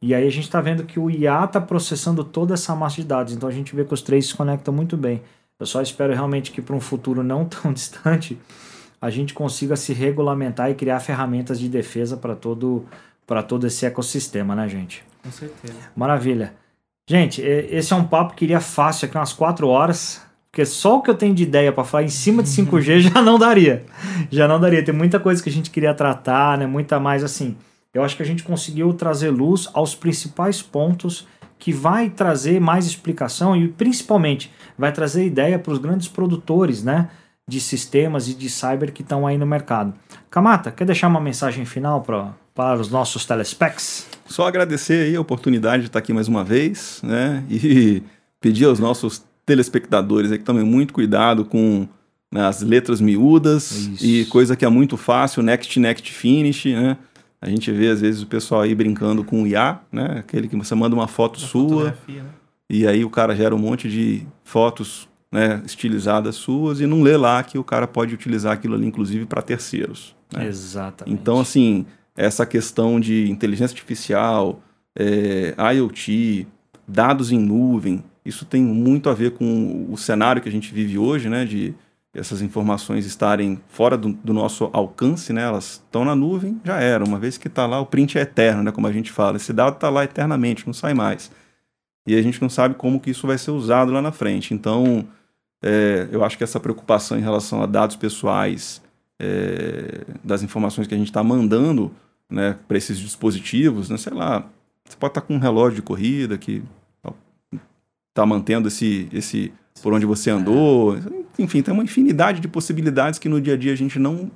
E 0.00 0.14
aí 0.14 0.26
a 0.26 0.30
gente 0.30 0.44
está 0.44 0.60
vendo 0.60 0.84
que 0.84 1.00
o 1.00 1.10
IA 1.10 1.44
está 1.44 1.60
processando 1.60 2.22
toda 2.22 2.54
essa 2.54 2.74
massa 2.74 2.96
de 2.96 3.04
dados. 3.04 3.32
Então 3.32 3.48
a 3.48 3.52
gente 3.52 3.74
vê 3.74 3.84
que 3.84 3.94
os 3.94 4.02
três 4.02 4.26
se 4.26 4.34
conectam 4.34 4.72
muito 4.72 4.96
bem. 4.96 5.22
Eu 5.58 5.66
só 5.66 5.82
espero 5.82 6.12
realmente 6.12 6.52
que 6.52 6.62
para 6.62 6.76
um 6.76 6.80
futuro 6.80 7.22
não 7.22 7.44
tão 7.48 7.72
distante 7.72 8.38
a 9.00 9.10
gente 9.10 9.32
consiga 9.32 9.76
se 9.76 9.92
regulamentar 9.92 10.70
e 10.70 10.74
criar 10.74 11.00
ferramentas 11.00 11.58
de 11.58 11.68
defesa 11.68 12.16
para 12.16 12.34
todo 12.34 12.84
para 13.26 13.42
todo 13.42 13.66
esse 13.66 13.84
ecossistema, 13.84 14.56
né, 14.56 14.66
gente? 14.68 15.04
Com 15.22 15.30
certeza. 15.30 15.74
Maravilha. 15.94 16.54
Gente, 17.10 17.40
esse 17.40 17.90
é 17.90 17.96
um 17.96 18.04
papo 18.04 18.34
que 18.34 18.44
iria 18.44 18.60
fácil 18.60 19.06
aqui 19.06 19.16
umas 19.16 19.32
4 19.32 19.66
horas, 19.66 20.20
porque 20.50 20.66
só 20.66 20.98
o 20.98 21.02
que 21.02 21.08
eu 21.08 21.14
tenho 21.14 21.34
de 21.34 21.42
ideia 21.42 21.72
para 21.72 21.82
falar 21.82 22.02
em 22.02 22.10
cima 22.10 22.42
de 22.42 22.50
5G 22.50 23.00
já 23.14 23.22
não 23.22 23.38
daria. 23.38 23.86
Já 24.30 24.46
não 24.46 24.60
daria. 24.60 24.84
Tem 24.84 24.94
muita 24.94 25.18
coisa 25.18 25.42
que 25.42 25.48
a 25.48 25.52
gente 25.52 25.70
queria 25.70 25.94
tratar, 25.94 26.58
né? 26.58 26.66
Muita 26.66 27.00
mais 27.00 27.24
assim. 27.24 27.56
Eu 27.94 28.04
acho 28.04 28.14
que 28.14 28.22
a 28.22 28.26
gente 28.26 28.42
conseguiu 28.42 28.92
trazer 28.92 29.30
luz 29.30 29.70
aos 29.72 29.94
principais 29.94 30.60
pontos 30.60 31.26
que 31.58 31.72
vai 31.72 32.10
trazer 32.10 32.60
mais 32.60 32.84
explicação 32.84 33.56
e 33.56 33.68
principalmente 33.68 34.52
vai 34.76 34.92
trazer 34.92 35.24
ideia 35.24 35.58
para 35.58 35.72
os 35.72 35.78
grandes 35.78 36.08
produtores, 36.08 36.84
né, 36.84 37.08
de 37.48 37.58
sistemas 37.58 38.28
e 38.28 38.34
de 38.34 38.50
cyber 38.50 38.92
que 38.92 39.00
estão 39.00 39.26
aí 39.26 39.38
no 39.38 39.46
mercado. 39.46 39.94
Kamata, 40.30 40.70
quer 40.70 40.84
deixar 40.84 41.08
uma 41.08 41.20
mensagem 41.20 41.64
final 41.64 42.02
para 42.02 42.34
para 42.58 42.80
os 42.80 42.90
nossos 42.90 43.24
telespecs? 43.24 44.04
Só 44.26 44.48
agradecer 44.48 45.06
aí 45.06 45.14
a 45.14 45.20
oportunidade 45.20 45.82
de 45.82 45.86
estar 45.90 46.00
aqui 46.00 46.12
mais 46.12 46.26
uma 46.26 46.42
vez, 46.42 47.00
né, 47.04 47.44
e 47.48 48.02
pedir 48.42 48.64
aos 48.64 48.80
nossos 48.80 49.24
telespectadores 49.46 50.32
aí 50.32 50.38
que 50.38 50.44
tomem 50.44 50.64
muito 50.64 50.92
cuidado 50.92 51.44
com 51.44 51.86
né, 52.32 52.44
as 52.44 52.60
letras 52.60 53.00
miúdas 53.00 53.70
Isso. 53.70 54.04
e 54.04 54.24
coisa 54.24 54.56
que 54.56 54.64
é 54.64 54.68
muito 54.68 54.96
fácil, 54.96 55.40
next, 55.40 55.78
next, 55.78 56.12
finish, 56.12 56.64
né? 56.64 56.96
A 57.40 57.48
gente 57.48 57.70
vê, 57.70 57.90
às 57.90 58.00
vezes, 58.00 58.22
o 58.22 58.26
pessoal 58.26 58.62
aí 58.62 58.74
brincando 58.74 59.22
com 59.22 59.44
o 59.44 59.46
IA, 59.46 59.78
né? 59.92 60.16
Aquele 60.18 60.48
que 60.48 60.56
você 60.56 60.74
manda 60.74 60.96
uma 60.96 61.06
foto 61.06 61.38
sua 61.38 61.96
né? 62.08 62.24
e 62.68 62.84
aí 62.88 63.04
o 63.04 63.10
cara 63.10 63.36
gera 63.36 63.54
um 63.54 63.58
monte 63.58 63.88
de 63.88 64.26
fotos 64.42 65.08
né, 65.30 65.62
estilizadas 65.64 66.34
suas 66.34 66.80
e 66.80 66.86
não 66.86 67.02
lê 67.02 67.16
lá 67.16 67.40
que 67.44 67.56
o 67.56 67.62
cara 67.62 67.86
pode 67.86 68.12
utilizar 68.12 68.52
aquilo 68.52 68.74
ali, 68.74 68.86
inclusive, 68.86 69.26
para 69.26 69.40
terceiros. 69.40 70.16
Né? 70.34 70.48
Exatamente. 70.48 71.14
Então, 71.14 71.38
assim, 71.38 71.86
essa 72.18 72.44
questão 72.44 72.98
de 72.98 73.30
inteligência 73.30 73.72
artificial, 73.72 74.60
é, 74.98 75.54
IoT, 75.74 76.48
dados 76.86 77.30
em 77.30 77.38
nuvem, 77.38 78.02
isso 78.24 78.44
tem 78.44 78.60
muito 78.60 79.08
a 79.08 79.14
ver 79.14 79.30
com 79.30 79.86
o 79.88 79.96
cenário 79.96 80.42
que 80.42 80.48
a 80.48 80.52
gente 80.52 80.74
vive 80.74 80.98
hoje, 80.98 81.28
né? 81.28 81.44
De 81.44 81.72
essas 82.12 82.42
informações 82.42 83.06
estarem 83.06 83.60
fora 83.68 83.96
do, 83.96 84.12
do 84.12 84.32
nosso 84.34 84.68
alcance, 84.72 85.32
né? 85.32 85.42
Elas 85.42 85.74
estão 85.74 86.04
na 86.04 86.16
nuvem, 86.16 86.60
já 86.64 86.80
era. 86.80 87.04
Uma 87.04 87.20
vez 87.20 87.38
que 87.38 87.46
está 87.46 87.66
lá, 87.66 87.80
o 87.80 87.86
print 87.86 88.18
é 88.18 88.22
eterno, 88.22 88.64
né? 88.64 88.72
Como 88.72 88.88
a 88.88 88.92
gente 88.92 89.12
fala. 89.12 89.36
Esse 89.36 89.52
dado 89.52 89.74
está 89.74 89.88
lá 89.88 90.02
eternamente, 90.02 90.66
não 90.66 90.74
sai 90.74 90.94
mais. 90.94 91.30
E 92.04 92.16
a 92.16 92.22
gente 92.22 92.42
não 92.42 92.48
sabe 92.48 92.74
como 92.74 92.98
que 92.98 93.10
isso 93.10 93.28
vai 93.28 93.38
ser 93.38 93.52
usado 93.52 93.92
lá 93.92 94.02
na 94.02 94.10
frente. 94.10 94.52
Então, 94.52 95.06
é, 95.62 96.08
eu 96.10 96.24
acho 96.24 96.36
que 96.36 96.42
essa 96.42 96.58
preocupação 96.58 97.16
em 97.16 97.22
relação 97.22 97.62
a 97.62 97.66
dados 97.66 97.94
pessoais, 97.94 98.82
é, 99.20 100.04
das 100.24 100.42
informações 100.42 100.88
que 100.88 100.94
a 100.94 100.98
gente 100.98 101.08
está 101.08 101.22
mandando 101.22 101.92
né, 102.30 102.58
para 102.66 102.76
esses 102.76 102.98
dispositivos, 102.98 103.88
né? 103.88 103.96
Sei 103.96 104.12
lá, 104.12 104.48
você 104.84 104.96
pode 104.96 105.12
estar 105.12 105.20
tá 105.20 105.26
com 105.26 105.34
um 105.34 105.38
relógio 105.38 105.76
de 105.76 105.82
corrida 105.82 106.36
que 106.36 106.62
está 108.10 108.26
mantendo 108.26 108.68
esse, 108.68 109.08
esse 109.12 109.52
por 109.80 109.92
onde 109.92 110.04
você 110.04 110.30
andou. 110.30 110.96
Enfim, 111.38 111.62
tem 111.62 111.72
uma 111.72 111.84
infinidade 111.84 112.40
de 112.40 112.48
possibilidades 112.48 113.18
que 113.18 113.28
no 113.28 113.40
dia 113.40 113.54
a 113.54 113.56
dia 113.56 113.72
a 113.72 113.76
gente 113.76 113.98
não 113.98 114.30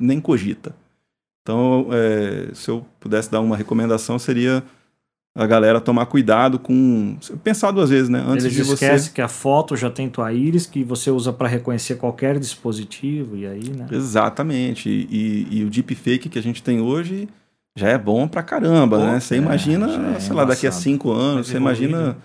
nem 0.00 0.20
cogita. 0.20 0.74
Então, 1.42 1.88
é, 1.90 2.54
se 2.54 2.70
eu 2.70 2.86
pudesse 3.00 3.30
dar 3.30 3.40
uma 3.40 3.56
recomendação, 3.56 4.18
seria 4.18 4.62
a 5.34 5.46
galera 5.46 5.80
tomar 5.80 6.06
cuidado 6.06 6.58
com. 6.58 7.16
Pensar 7.44 7.70
duas 7.70 7.90
vezes, 7.90 8.08
né? 8.08 8.24
Antes 8.26 8.44
Eles 8.44 8.56
de 8.56 8.64
você. 8.64 8.86
esquece 8.86 9.10
que 9.10 9.22
a 9.22 9.28
foto 9.28 9.76
já 9.76 9.90
tem 9.90 10.08
tua 10.08 10.32
íris, 10.32 10.66
que 10.66 10.82
você 10.82 11.10
usa 11.10 11.32
para 11.32 11.46
reconhecer 11.46 11.96
qualquer 11.96 12.38
dispositivo, 12.38 13.36
e 13.36 13.46
aí, 13.46 13.70
né? 13.70 13.86
Exatamente. 13.90 14.88
E, 14.88 15.46
e, 15.50 15.64
o 15.64 15.70
deepfake 15.70 16.28
que 16.28 16.38
a 16.38 16.42
gente 16.42 16.62
tem 16.62 16.80
hoje 16.80 17.28
já 17.76 17.88
é 17.88 17.98
bom 17.98 18.26
pra 18.26 18.42
caramba, 18.42 18.98
Pô, 18.98 19.04
né? 19.04 19.20
Você 19.20 19.36
é, 19.36 19.38
imagina, 19.38 20.14
é 20.16 20.20
sei 20.20 20.34
lá, 20.34 20.44
daqui 20.44 20.66
a 20.66 20.72
cinco 20.72 21.12
anos, 21.12 21.46
você 21.46 21.56
imagina 21.56 22.16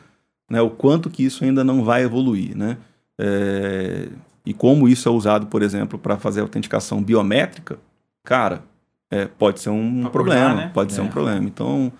né, 0.49 0.61
o 0.61 0.69
quanto 0.69 1.09
que 1.09 1.23
isso 1.23 1.43
ainda 1.43 1.63
não 1.63 1.83
vai 1.83 2.03
evoluir, 2.03 2.57
né? 2.57 2.77
É, 3.19 4.07
e 4.45 4.53
como 4.53 4.89
isso 4.89 5.07
é 5.07 5.11
usado, 5.11 5.45
por 5.47 5.61
exemplo, 5.61 5.99
para 5.99 6.17
fazer 6.17 6.41
autenticação 6.41 7.01
biométrica, 7.01 7.77
cara, 8.23 8.63
é, 9.11 9.25
pode 9.25 9.59
ser 9.59 9.69
um 9.69 10.05
problema, 10.05 10.55
né? 10.55 10.71
pode 10.73 10.91
é. 10.91 10.95
ser 10.95 11.01
um 11.01 11.07
problema. 11.07 11.45
Então, 11.45 11.93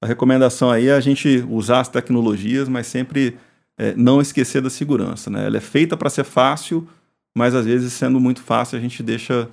a 0.00 0.06
recomendação 0.06 0.70
aí 0.70 0.88
é 0.88 0.94
a 0.94 1.00
gente 1.00 1.44
usar 1.48 1.80
as 1.80 1.88
tecnologias, 1.88 2.68
mas 2.68 2.86
sempre 2.86 3.36
é, 3.76 3.94
não 3.96 4.20
esquecer 4.20 4.62
da 4.62 4.70
segurança, 4.70 5.30
né? 5.30 5.46
Ela 5.46 5.56
é 5.56 5.60
feita 5.60 5.96
para 5.96 6.10
ser 6.10 6.24
fácil, 6.24 6.88
mas 7.34 7.54
às 7.54 7.66
vezes 7.66 7.92
sendo 7.92 8.20
muito 8.20 8.42
fácil 8.42 8.78
a 8.78 8.80
gente 8.80 9.02
deixa 9.02 9.48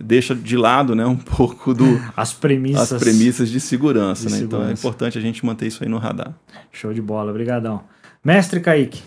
deixa 0.00 0.32
de 0.32 0.56
lado, 0.56 0.94
né, 0.94 1.04
um 1.04 1.16
pouco 1.16 1.74
do 1.74 1.84
as 2.16 2.32
premissas 2.32 2.92
as 2.92 3.02
premissas 3.02 3.48
de 3.48 3.58
segurança, 3.60 4.26
de 4.26 4.32
né? 4.32 4.38
Segurança. 4.38 4.64
Então 4.64 4.70
é 4.70 4.72
importante 4.72 5.18
a 5.18 5.20
gente 5.20 5.44
manter 5.44 5.66
isso 5.66 5.82
aí 5.82 5.88
no 5.88 5.98
radar. 5.98 6.34
Show 6.70 6.92
de 6.92 7.02
bola, 7.02 7.30
obrigadão. 7.30 7.82
Mestre 8.24 8.60
Kaique, 8.60 9.02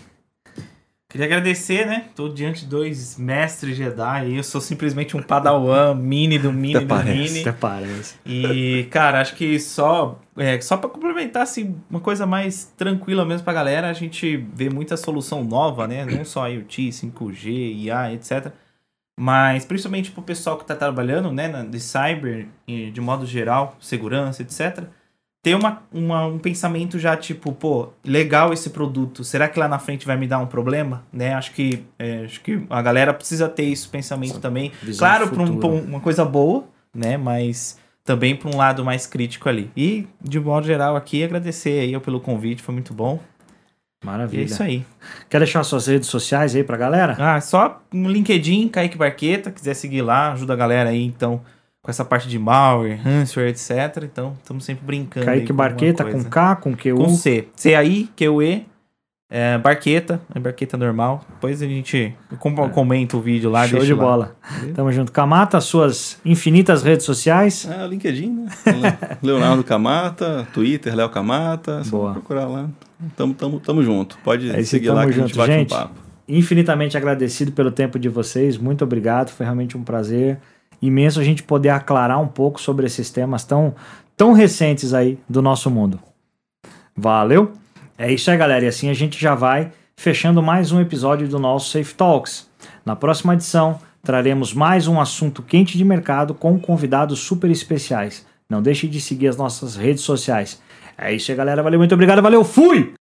Queria 1.12 1.26
agradecer, 1.26 1.86
né? 1.86 2.06
Tô 2.16 2.26
diante 2.26 2.62
de 2.62 2.70
dois 2.70 3.18
mestres 3.18 3.76
Jedi. 3.76 4.34
Eu 4.34 4.42
sou 4.42 4.62
simplesmente 4.62 5.14
um 5.14 5.22
padawan 5.22 5.92
mini 5.94 6.38
do 6.38 6.50
mini 6.50 6.76
até 6.76 6.86
do 6.86 6.88
parece, 6.88 7.32
mini. 7.34 7.40
Até 7.42 7.52
parece. 7.52 8.14
E, 8.24 8.88
cara, 8.90 9.20
acho 9.20 9.36
que 9.36 9.60
só, 9.60 10.18
é, 10.38 10.58
só 10.62 10.78
para 10.78 10.88
complementar, 10.88 11.42
assim, 11.42 11.76
uma 11.90 12.00
coisa 12.00 12.24
mais 12.24 12.64
tranquila 12.78 13.26
mesmo 13.26 13.44
pra 13.44 13.52
galera, 13.52 13.90
a 13.90 13.92
gente 13.92 14.38
vê 14.54 14.70
muita 14.70 14.96
solução 14.96 15.44
nova, 15.44 15.86
né? 15.86 16.06
Não 16.06 16.24
só 16.24 16.48
IoT, 16.48 16.88
5G, 16.88 17.74
IA, 17.76 18.14
etc. 18.14 18.50
Mas 19.20 19.66
principalmente 19.66 20.10
pro 20.12 20.22
pessoal 20.22 20.56
que 20.56 20.64
tá 20.64 20.74
trabalhando, 20.74 21.30
né? 21.30 21.66
De 21.68 21.78
cyber, 21.78 22.46
de 22.66 23.00
modo 23.02 23.26
geral, 23.26 23.76
segurança, 23.78 24.40
etc 24.40 24.88
ter 25.42 25.56
uma, 25.56 25.82
uma- 25.92 26.24
um 26.26 26.38
pensamento 26.38 26.98
já 27.00 27.16
tipo, 27.16 27.52
pô, 27.52 27.88
legal 28.04 28.52
esse 28.52 28.70
produto, 28.70 29.24
será 29.24 29.48
que 29.48 29.58
lá 29.58 29.66
na 29.66 29.78
frente 29.78 30.06
vai 30.06 30.16
me 30.16 30.26
dar 30.26 30.38
um 30.38 30.46
problema? 30.46 31.02
Né? 31.12 31.34
Acho 31.34 31.50
que, 31.52 31.82
é, 31.98 32.24
acho 32.24 32.40
que 32.40 32.64
a 32.70 32.80
galera 32.80 33.12
precisa 33.12 33.48
ter 33.48 33.64
esse 33.64 33.88
pensamento 33.88 34.38
também. 34.38 34.70
visão 34.80 34.98
Claro, 35.06 35.28
para 35.28 35.42
um, 35.42 35.58
um- 35.66 35.80
uma 35.82 36.00
coisa 36.00 36.24
boa, 36.24 36.64
né? 36.94 37.16
Mas 37.16 37.76
também 38.04 38.36
para 38.36 38.50
um 38.50 38.56
lado 38.56 38.84
mais 38.84 39.04
crítico 39.06 39.48
ali. 39.48 39.68
E, 39.76 40.06
de 40.20 40.38
modo 40.38 40.64
geral, 40.66 40.94
aqui, 40.94 41.24
agradecer 41.24 41.80
aí 41.80 41.98
pelo 42.00 42.20
convite, 42.20 42.62
foi 42.62 42.72
muito 42.74 42.94
bom. 42.94 43.18
É 44.00 44.06
Maravilha. 44.06 44.42
isso 44.44 44.62
aí. 44.62 44.84
Quer 45.30 45.38
deixar 45.38 45.62
suas 45.64 45.86
redes 45.86 46.08
sociais 46.08 46.54
aí 46.56 46.62
pra 46.64 46.76
galera? 46.76 47.16
Ah, 47.18 47.40
só 47.40 47.80
no 47.92 48.08
LinkedIn, 48.10 48.68
Kaique 48.68 48.96
Barqueta, 48.98 49.50
quiser 49.50 49.74
seguir 49.74 50.02
lá, 50.02 50.32
ajuda 50.32 50.52
a 50.52 50.56
galera 50.56 50.90
aí, 50.90 51.04
então, 51.04 51.40
com 51.82 51.90
essa 51.90 52.04
parte 52.04 52.28
de 52.28 52.38
malware, 52.38 53.00
ransomware, 53.02 53.50
etc. 53.50 54.04
Então, 54.04 54.34
estamos 54.40 54.64
sempre 54.64 54.84
brincando. 54.86 55.28
aí 55.28 55.38
Kaique 55.38 55.52
Barqueta 55.52 56.04
com 56.04 56.10
coisa. 56.12 56.28
K, 56.28 56.56
com 56.56 56.74
QU. 56.76 56.94
Com 56.96 57.08
C. 57.10 57.48
C-A-I, 57.56 58.08
Q-U-E, 58.14 58.66
é, 59.28 59.58
Barqueta, 59.58 60.20
é 60.34 60.38
Barqueta 60.38 60.76
normal. 60.76 61.24
Depois 61.28 61.60
a 61.60 61.66
gente 61.66 62.14
com- 62.38 62.54
comenta 62.70 63.16
o 63.16 63.20
vídeo 63.20 63.50
lá, 63.50 63.64
É. 63.64 63.68
Show 63.68 63.80
de 63.80 63.94
lá. 63.94 64.02
bola. 64.04 64.36
Tamo 64.74 64.92
junto. 64.92 65.10
Kamata, 65.10 65.60
suas 65.60 66.20
infinitas 66.24 66.82
redes 66.84 67.04
sociais. 67.04 67.66
É, 67.68 67.82
o 67.84 67.88
LinkedIn, 67.88 68.30
né? 68.30 68.48
Le- 68.66 69.16
Leonardo 69.32 69.64
Camata, 69.64 70.46
Twitter, 70.52 70.94
Léo 70.94 71.08
Camata. 71.08 71.78
É 71.80 71.84
só 71.84 71.96
Boa. 71.96 72.12
procurar 72.12 72.46
lá. 72.46 72.68
Tamo, 73.16 73.34
tamo, 73.34 73.58
tamo 73.58 73.82
junto. 73.82 74.16
Pode 74.22 74.48
É 74.50 74.62
seguir 74.62 74.86
tamo 74.86 74.98
lá 74.98 75.04
que 75.06 75.10
a 75.10 75.14
junto. 75.14 75.26
gente 75.28 75.36
bate 75.36 75.52
Gente, 75.52 75.74
um 75.74 75.76
papo. 75.78 75.94
Infinitamente 76.28 76.96
agradecido 76.96 77.50
pelo 77.50 77.72
tempo 77.72 77.98
de 77.98 78.08
vocês. 78.08 78.56
Muito 78.56 78.84
obrigado. 78.84 79.30
Foi 79.30 79.44
realmente 79.44 79.76
um 79.76 79.82
prazer 79.82 80.38
imenso 80.82 81.20
a 81.20 81.24
gente 81.24 81.42
poder 81.42 81.68
aclarar 81.68 82.20
um 82.20 82.26
pouco 82.26 82.60
sobre 82.60 82.84
esses 82.84 83.08
temas 83.08 83.44
tão, 83.44 83.74
tão 84.16 84.32
recentes 84.32 84.92
aí 84.92 85.18
do 85.28 85.40
nosso 85.40 85.70
mundo. 85.70 85.98
Valeu? 86.94 87.52
É 87.96 88.12
isso 88.12 88.30
aí, 88.30 88.36
galera. 88.36 88.64
E 88.64 88.68
assim 88.68 88.90
a 88.90 88.94
gente 88.94 89.18
já 89.18 89.34
vai 89.34 89.70
fechando 89.96 90.42
mais 90.42 90.72
um 90.72 90.80
episódio 90.80 91.28
do 91.28 91.38
nosso 91.38 91.70
Safe 91.70 91.94
Talks. 91.94 92.50
Na 92.84 92.96
próxima 92.96 93.34
edição, 93.34 93.78
traremos 94.02 94.52
mais 94.52 94.88
um 94.88 95.00
assunto 95.00 95.42
quente 95.42 95.78
de 95.78 95.84
mercado 95.84 96.34
com 96.34 96.58
convidados 96.58 97.20
super 97.20 97.50
especiais. 97.50 98.26
Não 98.50 98.60
deixe 98.60 98.88
de 98.88 99.00
seguir 99.00 99.28
as 99.28 99.36
nossas 99.36 99.76
redes 99.76 100.02
sociais. 100.02 100.60
É 100.98 101.14
isso 101.14 101.30
aí, 101.30 101.36
galera. 101.36 101.62
Valeu, 101.62 101.78
muito 101.78 101.94
obrigado. 101.94 102.20
Valeu, 102.20 102.44
fui! 102.44 102.94